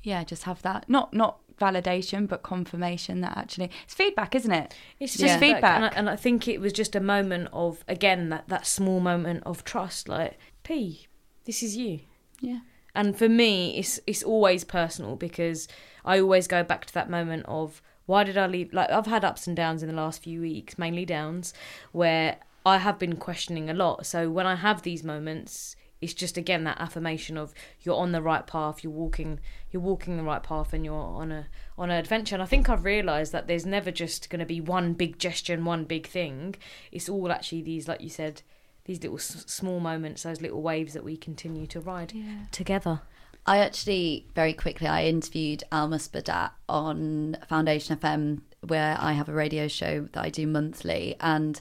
yeah, 0.02 0.24
just 0.24 0.44
have 0.44 0.62
that, 0.62 0.88
not, 0.88 1.12
not 1.12 1.38
validation, 1.60 2.26
but 2.26 2.42
confirmation 2.42 3.20
that 3.20 3.36
actually, 3.36 3.70
it's 3.84 3.92
feedback, 3.92 4.34
isn't 4.34 4.50
it? 4.50 4.74
It's 4.98 5.12
just 5.12 5.24
just 5.24 5.38
feedback. 5.38 5.76
and 5.76 5.84
I, 5.84 5.88
and 5.88 6.08
I 6.08 6.16
think 6.16 6.48
it 6.48 6.62
was 6.62 6.72
just 6.72 6.96
a 6.96 7.00
moment 7.00 7.50
of 7.52 7.84
again 7.86 8.30
that 8.30 8.48
that 8.48 8.66
small 8.66 9.00
moment 9.00 9.42
of 9.44 9.64
trust. 9.64 10.08
Like, 10.08 10.38
P, 10.62 11.08
this 11.44 11.62
is 11.62 11.76
you. 11.76 12.00
Yeah. 12.40 12.60
And 12.94 13.18
for 13.18 13.28
me, 13.28 13.76
it's 13.76 14.00
it's 14.06 14.22
always 14.22 14.64
personal 14.64 15.16
because 15.16 15.68
I 16.06 16.20
always 16.20 16.46
go 16.46 16.62
back 16.64 16.86
to 16.86 16.94
that 16.94 17.10
moment 17.10 17.44
of 17.46 17.82
why 18.06 18.24
did 18.24 18.38
I 18.38 18.46
leave? 18.46 18.72
Like 18.72 18.88
I've 18.88 19.06
had 19.06 19.26
ups 19.26 19.46
and 19.46 19.54
downs 19.54 19.82
in 19.82 19.90
the 19.90 19.94
last 19.94 20.22
few 20.22 20.40
weeks, 20.40 20.78
mainly 20.78 21.04
downs, 21.04 21.52
where 21.92 22.38
I 22.64 22.78
have 22.78 22.98
been 22.98 23.16
questioning 23.16 23.68
a 23.68 23.74
lot. 23.74 24.06
So 24.06 24.30
when 24.30 24.46
I 24.46 24.54
have 24.54 24.82
these 24.82 25.04
moments, 25.04 25.76
it's 26.00 26.14
just 26.14 26.36
again 26.36 26.64
that 26.64 26.80
affirmation 26.80 27.36
of 27.36 27.52
you're 27.80 27.96
on 27.96 28.12
the 28.12 28.22
right 28.22 28.46
path, 28.46 28.84
you're 28.84 28.92
walking, 28.92 29.40
you're 29.70 29.82
walking 29.82 30.16
the 30.16 30.22
right 30.22 30.42
path, 30.42 30.72
and 30.72 30.84
you're 30.84 30.94
on 30.94 31.32
a 31.32 31.46
on 31.76 31.90
an 31.90 31.98
adventure. 31.98 32.34
And 32.36 32.42
I 32.42 32.46
think 32.46 32.68
I've 32.68 32.84
realised 32.84 33.32
that 33.32 33.46
there's 33.48 33.66
never 33.66 33.90
just 33.90 34.30
going 34.30 34.40
to 34.40 34.46
be 34.46 34.60
one 34.60 34.92
big 34.94 35.18
gesture 35.18 35.54
and 35.54 35.66
one 35.66 35.84
big 35.84 36.06
thing. 36.06 36.54
It's 36.92 37.08
all 37.08 37.32
actually 37.32 37.62
these, 37.62 37.88
like 37.88 38.00
you 38.00 38.10
said, 38.10 38.42
these 38.84 39.02
little 39.02 39.18
s- 39.18 39.44
small 39.46 39.80
moments, 39.80 40.22
those 40.22 40.40
little 40.40 40.62
waves 40.62 40.92
that 40.94 41.04
we 41.04 41.16
continue 41.16 41.66
to 41.68 41.80
ride 41.80 42.12
Yeah. 42.14 42.44
together. 42.52 43.00
I 43.46 43.58
actually 43.58 44.26
very 44.34 44.52
quickly 44.52 44.86
I 44.86 45.04
interviewed 45.06 45.64
Alma 45.72 45.96
Spadat 45.96 46.50
on 46.68 47.36
Foundation 47.48 47.96
FM 47.96 48.42
where 48.60 48.96
I 49.00 49.12
have 49.12 49.28
a 49.28 49.32
radio 49.32 49.68
show 49.68 50.08
that 50.12 50.22
I 50.22 50.28
do 50.30 50.46
monthly 50.46 51.16
and 51.20 51.58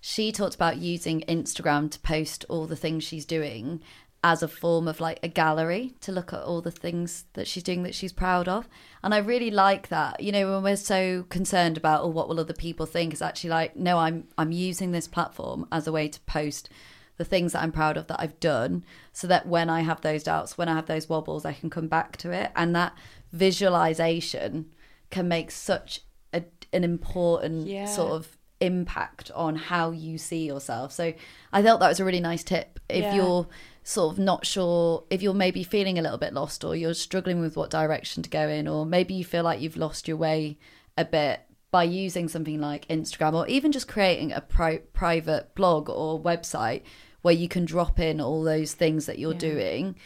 she 0.00 0.32
talked 0.32 0.54
about 0.54 0.78
using 0.78 1.22
Instagram 1.28 1.90
to 1.90 1.98
post 2.00 2.44
all 2.48 2.66
the 2.66 2.76
things 2.76 3.04
she's 3.04 3.24
doing 3.24 3.80
as 4.24 4.42
a 4.42 4.48
form 4.48 4.88
of 4.88 5.00
like 5.00 5.20
a 5.22 5.28
gallery 5.28 5.94
to 6.00 6.10
look 6.10 6.32
at 6.32 6.42
all 6.42 6.60
the 6.60 6.72
things 6.72 7.24
that 7.34 7.46
she's 7.46 7.62
doing 7.62 7.84
that 7.84 7.94
she's 7.94 8.12
proud 8.12 8.48
of. 8.48 8.68
And 9.02 9.14
I 9.14 9.18
really 9.18 9.50
like 9.50 9.88
that. 9.88 10.20
You 10.20 10.32
know, 10.32 10.54
when 10.54 10.64
we're 10.64 10.76
so 10.76 11.24
concerned 11.28 11.76
about 11.76 12.02
oh 12.02 12.08
what 12.08 12.28
will 12.28 12.40
other 12.40 12.52
people 12.52 12.84
think, 12.86 13.12
it's 13.12 13.22
actually 13.22 13.50
like, 13.50 13.76
no, 13.76 13.98
I'm 13.98 14.26
I'm 14.36 14.50
using 14.50 14.90
this 14.90 15.06
platform 15.06 15.68
as 15.70 15.86
a 15.86 15.92
way 15.92 16.08
to 16.08 16.20
post 16.22 16.68
the 17.16 17.24
things 17.24 17.52
that 17.52 17.62
I'm 17.62 17.72
proud 17.72 17.96
of 17.96 18.06
that 18.08 18.20
I've 18.20 18.38
done 18.40 18.84
so 19.12 19.26
that 19.26 19.46
when 19.46 19.68
I 19.68 19.80
have 19.82 20.00
those 20.00 20.22
doubts, 20.22 20.56
when 20.58 20.68
I 20.68 20.74
have 20.74 20.86
those 20.86 21.08
wobbles, 21.08 21.44
I 21.44 21.52
can 21.52 21.68
come 21.70 21.88
back 21.88 22.16
to 22.18 22.32
it. 22.32 22.50
And 22.56 22.74
that 22.76 22.94
visualization 23.32 24.66
can 25.10 25.28
make 25.28 25.50
such 25.50 26.00
a, 26.32 26.44
an 26.72 26.84
important 26.84 27.66
Yeah. 27.66 27.86
sort 27.86 28.12
of 28.12 28.37
impact 28.60 29.30
on 29.34 29.56
how 29.56 29.90
you 29.90 30.18
see 30.18 30.46
yourself. 30.46 30.92
So 30.92 31.12
I 31.52 31.62
thought 31.62 31.80
that 31.80 31.88
was 31.88 32.00
a 32.00 32.04
really 32.04 32.20
nice 32.20 32.42
tip. 32.44 32.80
If 32.88 33.04
Yeah. 33.04 33.14
you're 33.16 33.48
sort 33.84 34.14
of 34.14 34.18
not 34.18 34.44
sure, 34.46 35.04
if 35.10 35.22
you're 35.22 35.32
maybe 35.34 35.62
feeling 35.62 35.98
a 35.98 36.02
little 36.02 36.18
bit 36.18 36.32
lost 36.34 36.64
or 36.64 36.74
you're 36.76 36.94
struggling 36.94 37.40
with 37.40 37.56
what 37.56 37.70
direction 37.70 38.22
to 38.22 38.30
go 38.30 38.48
in, 38.48 38.66
or 38.68 38.84
maybe 38.84 39.14
you 39.14 39.24
feel 39.24 39.44
like 39.44 39.60
you've 39.60 39.76
lost 39.76 40.08
your 40.08 40.16
way 40.16 40.58
a 40.96 41.04
bit 41.04 41.40
by 41.70 41.84
using 41.84 42.28
something 42.28 42.60
like 42.60 42.86
Instagram 42.88 43.34
or 43.34 43.46
even 43.46 43.72
just 43.72 43.86
creating 43.88 44.32
a 44.32 44.40
pri- 44.40 44.82
private 44.92 45.54
blog 45.54 45.88
or 45.90 46.20
website 46.20 46.82
where 47.22 47.34
you 47.34 47.48
can 47.48 47.64
drop 47.64 47.98
in 48.00 48.20
all 48.20 48.42
those 48.42 48.72
things 48.74 49.06
that 49.06 49.18
you're 49.18 49.32
Yeah. 49.34 49.38
doing, 49.38 49.96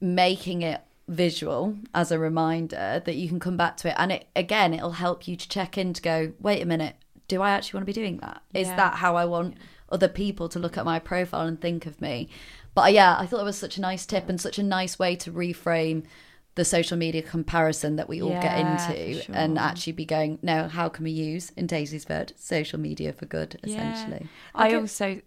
making 0.00 0.62
it 0.62 0.80
visual 1.08 1.76
as 1.94 2.10
a 2.12 2.18
reminder 2.18 3.02
that 3.04 3.16
you 3.16 3.28
can 3.28 3.40
come 3.40 3.56
back 3.56 3.76
to 3.78 3.88
it. 3.88 3.94
And 3.98 4.12
it 4.12 4.26
again, 4.36 4.72
it'll 4.72 4.92
help 4.92 5.26
you 5.26 5.36
to 5.36 5.48
check 5.48 5.76
in 5.76 5.92
to 5.92 6.02
go, 6.02 6.32
wait 6.40 6.62
a 6.62 6.66
minute, 6.66 6.96
do 7.28 7.42
I 7.42 7.50
actually 7.50 7.78
want 7.78 7.82
to 7.86 7.92
be 7.94 8.00
doing 8.00 8.18
that? 8.18 8.42
Is 8.54 8.68
Yeah. 8.68 8.76
that 8.76 8.94
how 8.94 9.16
I 9.16 9.24
want 9.24 9.56
other 9.90 10.08
people 10.08 10.48
to 10.50 10.58
look 10.58 10.76
at 10.76 10.84
my 10.84 10.98
profile 10.98 11.46
and 11.46 11.60
think 11.60 11.86
of 11.86 12.00
me? 12.00 12.28
But 12.74 12.82
uh, 12.82 12.88
yeah, 12.88 13.16
I 13.18 13.26
thought 13.26 13.40
it 13.40 13.44
was 13.44 13.58
such 13.58 13.76
a 13.78 13.80
nice 13.80 14.06
tip 14.06 14.28
and 14.28 14.40
such 14.40 14.58
a 14.58 14.62
nice 14.62 14.98
way 14.98 15.16
to 15.16 15.32
reframe 15.32 16.04
the 16.54 16.64
social 16.64 16.98
media 16.98 17.22
comparison 17.22 17.96
that 17.96 18.08
we 18.08 18.20
all 18.20 18.34
get 18.42 18.58
into 18.58 19.22
for 19.22 19.32
and 19.32 19.58
actually 19.58 19.94
be 19.94 20.04
going, 20.04 20.38
no, 20.42 20.68
how 20.68 20.88
can 20.88 21.04
we 21.04 21.10
use, 21.10 21.50
in 21.56 21.66
Daisy's 21.66 22.06
word, 22.08 22.34
social 22.36 22.78
media 22.78 23.12
for 23.12 23.24
good, 23.24 23.58
essentially. 23.62 24.28
I 24.54 24.66
Okay. 24.68 24.76
also. 24.76 25.20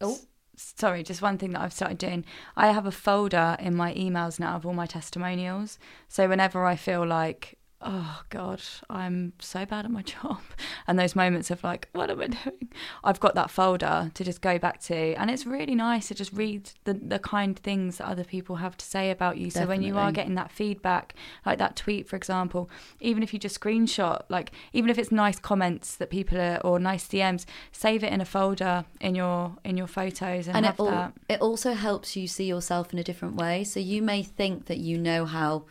Oh. 0.00 0.18
Sorry, 0.56 1.02
just 1.02 1.20
one 1.22 1.36
thing 1.38 1.50
that 1.52 1.62
I've 1.62 1.72
started 1.72 1.98
doing. 1.98 2.24
I 2.56 2.70
have 2.70 2.86
a 2.86 2.92
folder 2.92 3.56
in 3.58 3.74
my 3.74 3.92
emails 3.94 4.38
now 4.38 4.54
of 4.54 4.64
all 4.64 4.72
my 4.72 4.86
testimonials. 4.86 5.78
So 6.08 6.28
whenever 6.28 6.64
I 6.64 6.76
feel 6.76 7.04
like, 7.04 7.58
oh 7.80 8.22
God, 8.30 8.62
I'm 8.88 9.32
so 9.38 9.66
bad 9.66 9.84
at 9.84 9.90
my 9.90 10.02
job, 10.14 10.40
and 10.86 10.98
those 10.98 11.14
moments 11.14 11.50
of 11.50 11.62
like, 11.62 11.88
what 11.92 12.10
am 12.10 12.20
I 12.20 12.26
doing? 12.28 12.70
I've 13.02 13.20
got 13.20 13.34
that 13.34 13.50
folder 13.50 14.10
to 14.14 14.24
just 14.24 14.40
go 14.40 14.58
back 14.58 14.80
to. 14.82 15.14
And 15.14 15.30
it's 15.30 15.46
really 15.46 15.74
nice 15.74 16.08
to 16.08 16.14
just 16.14 16.32
read 16.32 16.70
the, 16.84 16.94
the 16.94 17.18
kind 17.18 17.58
things 17.58 17.98
that 17.98 18.08
other 18.08 18.24
people 18.24 18.56
have 18.56 18.76
to 18.76 18.84
say 18.84 19.10
about 19.10 19.36
you. 19.36 19.50
So 19.50 19.66
when 19.66 19.82
you 19.82 19.98
are 19.98 20.12
getting 20.12 20.34
that 20.34 20.50
feedback, 20.50 21.14
like 21.44 21.58
that 21.58 21.76
tweet, 21.76 22.08
for 22.08 22.16
example, 22.16 22.70
even 23.00 23.22
if 23.22 23.32
you 23.32 23.38
just 23.38 23.60
screenshot, 23.60 24.22
like 24.28 24.52
even 24.72 24.90
if 24.90 24.98
it's 24.98 25.12
nice 25.12 25.38
comments 25.38 25.96
that 25.96 26.10
people 26.10 26.38
are 26.40 26.58
or 26.64 26.78
nice 26.78 27.06
DMs, 27.06 27.44
save 27.72 28.02
it 28.02 28.12
in 28.12 28.20
a 28.20 28.24
folder 28.24 28.84
in 29.00 29.14
your 29.14 29.56
in 29.64 29.76
your 29.76 29.86
photos 29.86 30.46
and, 30.46 30.56
and 30.56 30.66
have 30.66 30.78
it, 30.78 30.82
al- 30.82 31.12
it 31.28 31.40
also 31.40 31.74
helps 31.74 32.16
you 32.16 32.26
see 32.26 32.44
yourself 32.44 32.92
in 32.92 32.98
a 32.98 33.04
different 33.04 33.36
way. 33.36 33.64
So 33.64 33.80
you 33.80 34.02
may 34.02 34.22
think 34.22 34.66
that 34.66 34.78
you 34.78 34.98
know 34.98 35.24
how 35.24 35.64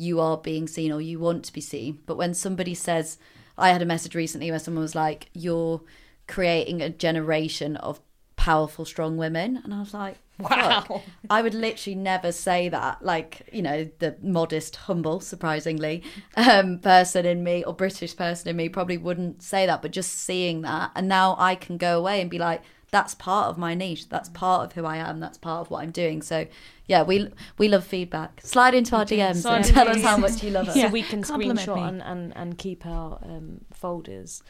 you 0.00 0.18
are 0.18 0.38
being 0.38 0.66
seen 0.66 0.90
or 0.90 1.00
you 1.00 1.18
want 1.18 1.44
to 1.44 1.52
be 1.52 1.60
seen, 1.60 1.98
but 2.06 2.16
when 2.16 2.32
somebody 2.32 2.74
says, 2.74 3.18
I 3.58 3.68
had 3.68 3.82
a 3.82 3.86
message 3.86 4.14
recently 4.14 4.50
where 4.50 4.58
someone 4.58 4.82
was 4.82 4.94
like, 4.94 5.28
"You're 5.34 5.82
creating 6.26 6.80
a 6.80 6.88
generation 6.88 7.76
of 7.76 8.00
powerful, 8.36 8.86
strong 8.86 9.18
women," 9.18 9.60
and 9.62 9.74
I 9.74 9.80
was 9.80 9.92
like, 9.92 10.16
"Wow!" 10.38 11.02
I 11.28 11.42
would 11.42 11.52
literally 11.52 11.96
never 11.96 12.32
say 12.32 12.70
that. 12.70 13.04
Like 13.04 13.48
you 13.52 13.60
know, 13.60 13.90
the 13.98 14.16
modest, 14.22 14.76
humble, 14.76 15.20
surprisingly, 15.20 16.02
um, 16.36 16.78
person 16.78 17.26
in 17.26 17.44
me 17.44 17.62
or 17.62 17.74
British 17.74 18.16
person 18.16 18.48
in 18.48 18.56
me 18.56 18.70
probably 18.70 18.96
wouldn't 18.96 19.42
say 19.42 19.66
that, 19.66 19.82
but 19.82 19.90
just 19.90 20.12
seeing 20.12 20.62
that, 20.62 20.92
and 20.94 21.08
now 21.08 21.36
I 21.38 21.54
can 21.56 21.76
go 21.76 21.98
away 21.98 22.22
and 22.22 22.30
be 22.30 22.38
like 22.38 22.62
that's 22.90 23.14
part 23.14 23.48
of 23.48 23.56
my 23.56 23.74
niche 23.74 24.08
that's 24.08 24.28
part 24.30 24.66
of 24.66 24.72
who 24.72 24.84
i 24.84 24.96
am 24.96 25.20
that's 25.20 25.38
part 25.38 25.60
of 25.60 25.70
what 25.70 25.82
i'm 25.82 25.90
doing 25.90 26.20
so 26.22 26.46
yeah 26.86 27.02
we 27.02 27.28
we 27.58 27.68
love 27.68 27.84
feedback 27.84 28.40
slide 28.42 28.74
into 28.74 28.96
our 28.96 29.04
dms 29.04 29.42
Slide 29.42 29.56
and 29.56 29.64
tell 29.66 29.88
us 29.88 30.02
how 30.02 30.16
much 30.26 30.42
you 30.42 30.50
love 30.50 30.68
us 30.68 30.74
so 30.74 30.88
we 30.88 31.02
can 31.02 31.22
Compliment 31.22 31.60
screenshot 31.60 31.76
me. 31.76 31.82
and, 31.82 32.02
and, 32.02 32.36
and 32.36 32.58
keep 32.58 32.84
our 32.86 33.18
um, 33.22 33.64
folders. 33.72 34.42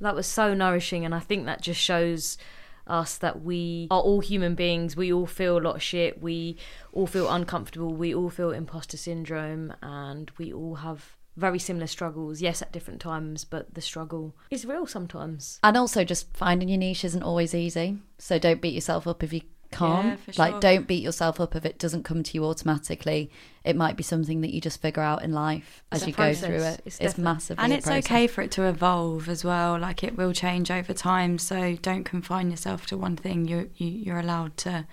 That 0.00 0.14
was 0.14 0.26
so 0.26 0.54
nourishing, 0.54 1.04
and 1.04 1.14
I 1.14 1.18
think 1.18 1.46
that 1.46 1.60
just 1.60 1.80
shows 1.80 2.38
us 2.86 3.18
that 3.18 3.42
we 3.42 3.88
are 3.90 4.00
all 4.00 4.20
human 4.20 4.54
beings. 4.54 4.96
We 4.96 5.12
all 5.12 5.26
feel 5.26 5.58
a 5.58 5.60
lot 5.60 5.76
of 5.76 5.82
shit. 5.82 6.22
We 6.22 6.56
all 6.92 7.06
feel 7.06 7.28
uncomfortable. 7.28 7.92
We 7.92 8.14
all 8.14 8.30
feel 8.30 8.50
imposter 8.52 8.96
syndrome, 8.96 9.74
and 9.82 10.30
we 10.38 10.52
all 10.52 10.76
have 10.76 11.16
very 11.38 11.58
similar 11.58 11.86
struggles. 11.86 12.40
Yes, 12.40 12.60
at 12.62 12.72
different 12.72 13.00
times, 13.00 13.44
but 13.44 13.74
the 13.74 13.80
struggle 13.80 14.34
is 14.50 14.64
real 14.66 14.86
sometimes. 14.86 15.58
and 15.62 15.76
also 15.76 16.04
just 16.04 16.36
finding 16.36 16.68
your 16.68 16.78
niche 16.78 17.04
isn't 17.04 17.22
always 17.22 17.54
easy 17.54 17.98
so 18.18 18.38
don't 18.38 18.60
beat 18.60 18.74
yourself 18.74 19.06
up 19.06 19.22
if 19.22 19.32
you 19.32 19.42
can't 19.70 20.06
Yeah, 20.06 20.16
for 20.16 20.32
like 20.42 20.52
sure. 20.54 20.60
don't 20.60 20.86
beat 20.88 21.02
yourself 21.02 21.38
up 21.40 21.54
if 21.54 21.64
it 21.66 21.78
doesn't 21.78 22.02
come 22.02 22.22
to 22.22 22.34
you 22.34 22.44
automatically 22.44 23.30
it 23.64 23.76
might 23.76 23.96
be 23.98 24.02
something 24.02 24.40
that 24.40 24.52
you 24.54 24.60
just 24.62 24.80
figure 24.80 25.02
out 25.02 25.22
in 25.22 25.32
life 25.32 25.84
It's 25.92 26.02
as 26.02 26.06
a 26.06 26.10
you 26.10 26.14
process. 26.14 26.40
go 26.40 26.46
through 26.46 26.56
it 26.64 26.82
It's 26.86 26.86
it's, 26.86 26.98
definitely- 26.98 27.24
massively 27.24 27.64
And 27.64 27.72
it's 27.74 27.88
okay 27.88 28.26
for 28.26 28.40
it 28.42 28.50
to 28.52 28.62
evolve 28.64 29.28
as 29.28 29.44
well. 29.44 29.78
Like 29.78 30.02
it 30.02 30.16
will 30.16 30.32
change 30.32 30.70
over 30.70 30.94
time. 30.94 31.36
So 31.38 31.76
don't 31.82 32.04
confine 32.04 32.50
yourself 32.50 32.86
to 32.86 32.96
one 32.96 33.16
thing. 33.16 33.46
You, 33.46 33.70
you 33.76 33.88
you're 33.88 34.18
allowed 34.18 34.56
to 34.58 34.86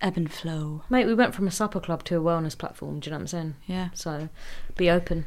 ebb 0.00 0.16
and 0.16 0.30
flow. 0.32 0.84
Mate, 0.88 1.06
we 1.06 1.14
went 1.14 1.34
from 1.34 1.48
a 1.48 1.50
supper 1.50 1.80
club 1.80 2.04
to 2.04 2.16
a 2.16 2.20
wellness 2.22 2.56
platform. 2.56 3.00
Do 3.00 3.06
you 3.06 3.10
know 3.10 3.16
what 3.18 3.22
I'm 3.22 3.26
saying? 3.26 3.54
Yeah. 3.66 3.88
So 3.94 4.28
be 4.76 4.88
open. 4.88 5.26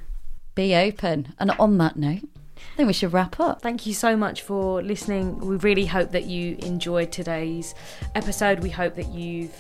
Be 0.56 0.76
open 0.76 1.34
and 1.40 1.52
on 1.52 1.78
that 1.78 1.96
note 1.98 2.24
i 2.58 2.76
think 2.78 2.88
we 2.88 2.94
should 2.94 3.14
wrap 3.14 3.40
up 3.40 3.62
Thank 3.62 3.86
you 3.86 3.94
so 3.94 4.16
much 4.16 4.42
for 4.42 4.82
listening. 4.82 5.40
We 5.40 5.58
really 5.58 5.86
hope 5.86 6.12
that 6.12 6.26
you 6.26 6.58
enjoyed 6.60 7.12
today's 7.12 7.76
episode. 8.16 8.62
We 8.62 8.70
hope 8.70 8.96
that 8.96 9.10
you've 9.10 9.56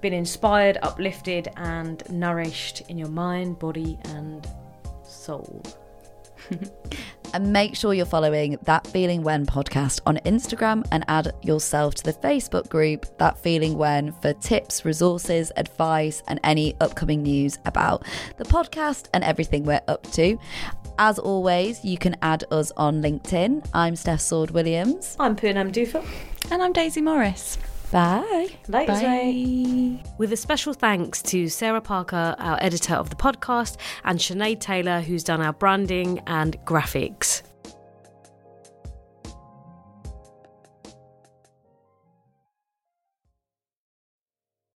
been 0.00 0.12
inspired, 0.12 0.78
uplifted, 0.82 1.48
and 1.56 2.02
nourished 2.10 2.82
in 2.88 2.98
your 2.98 3.08
mind, 3.08 3.58
body, 3.58 3.98
and 4.04 4.46
soul. 5.04 5.62
And 7.34 7.52
make 7.52 7.76
sure 7.76 7.92
you're 7.92 8.06
following 8.06 8.58
That 8.62 8.86
Feeling 8.86 9.22
When 9.22 9.44
podcast 9.44 10.00
on 10.06 10.16
Instagram 10.24 10.86
and 10.90 11.04
add 11.08 11.32
yourself 11.42 11.94
to 11.96 12.04
the 12.04 12.12
Facebook 12.12 12.68
group 12.68 13.06
That 13.18 13.38
Feeling 13.38 13.76
When 13.76 14.12
for 14.12 14.32
tips, 14.34 14.84
resources, 14.84 15.52
advice, 15.56 16.22
and 16.28 16.40
any 16.44 16.74
upcoming 16.80 17.22
news 17.22 17.58
about 17.66 18.04
the 18.38 18.44
podcast 18.44 19.08
and 19.12 19.22
everything 19.24 19.64
we're 19.64 19.82
up 19.88 20.10
to. 20.12 20.38
As 20.98 21.18
always, 21.18 21.84
you 21.84 21.98
can 21.98 22.16
add 22.22 22.44
us 22.50 22.72
on 22.76 23.02
LinkedIn. 23.02 23.68
I'm 23.74 23.96
Steph 23.96 24.20
Sword 24.20 24.52
Williams. 24.52 25.16
I'm 25.20 25.36
Poonam 25.36 25.72
Dufa. 25.72 26.04
And 26.50 26.62
I'm 26.62 26.72
Daisy 26.72 27.02
Morris. 27.02 27.58
Bye. 27.92 28.48
Ladies, 28.68 29.00
Bye. 30.02 30.10
With 30.18 30.32
a 30.32 30.36
special 30.36 30.74
thanks 30.74 31.22
to 31.22 31.48
Sarah 31.48 31.80
Parker, 31.80 32.34
our 32.38 32.58
editor 32.60 32.94
of 32.94 33.10
the 33.10 33.16
podcast, 33.16 33.76
and 34.04 34.18
Sinead 34.18 34.60
Taylor, 34.60 35.00
who's 35.00 35.22
done 35.22 35.40
our 35.40 35.52
branding 35.52 36.20
and 36.26 36.56
graphics. 36.64 37.42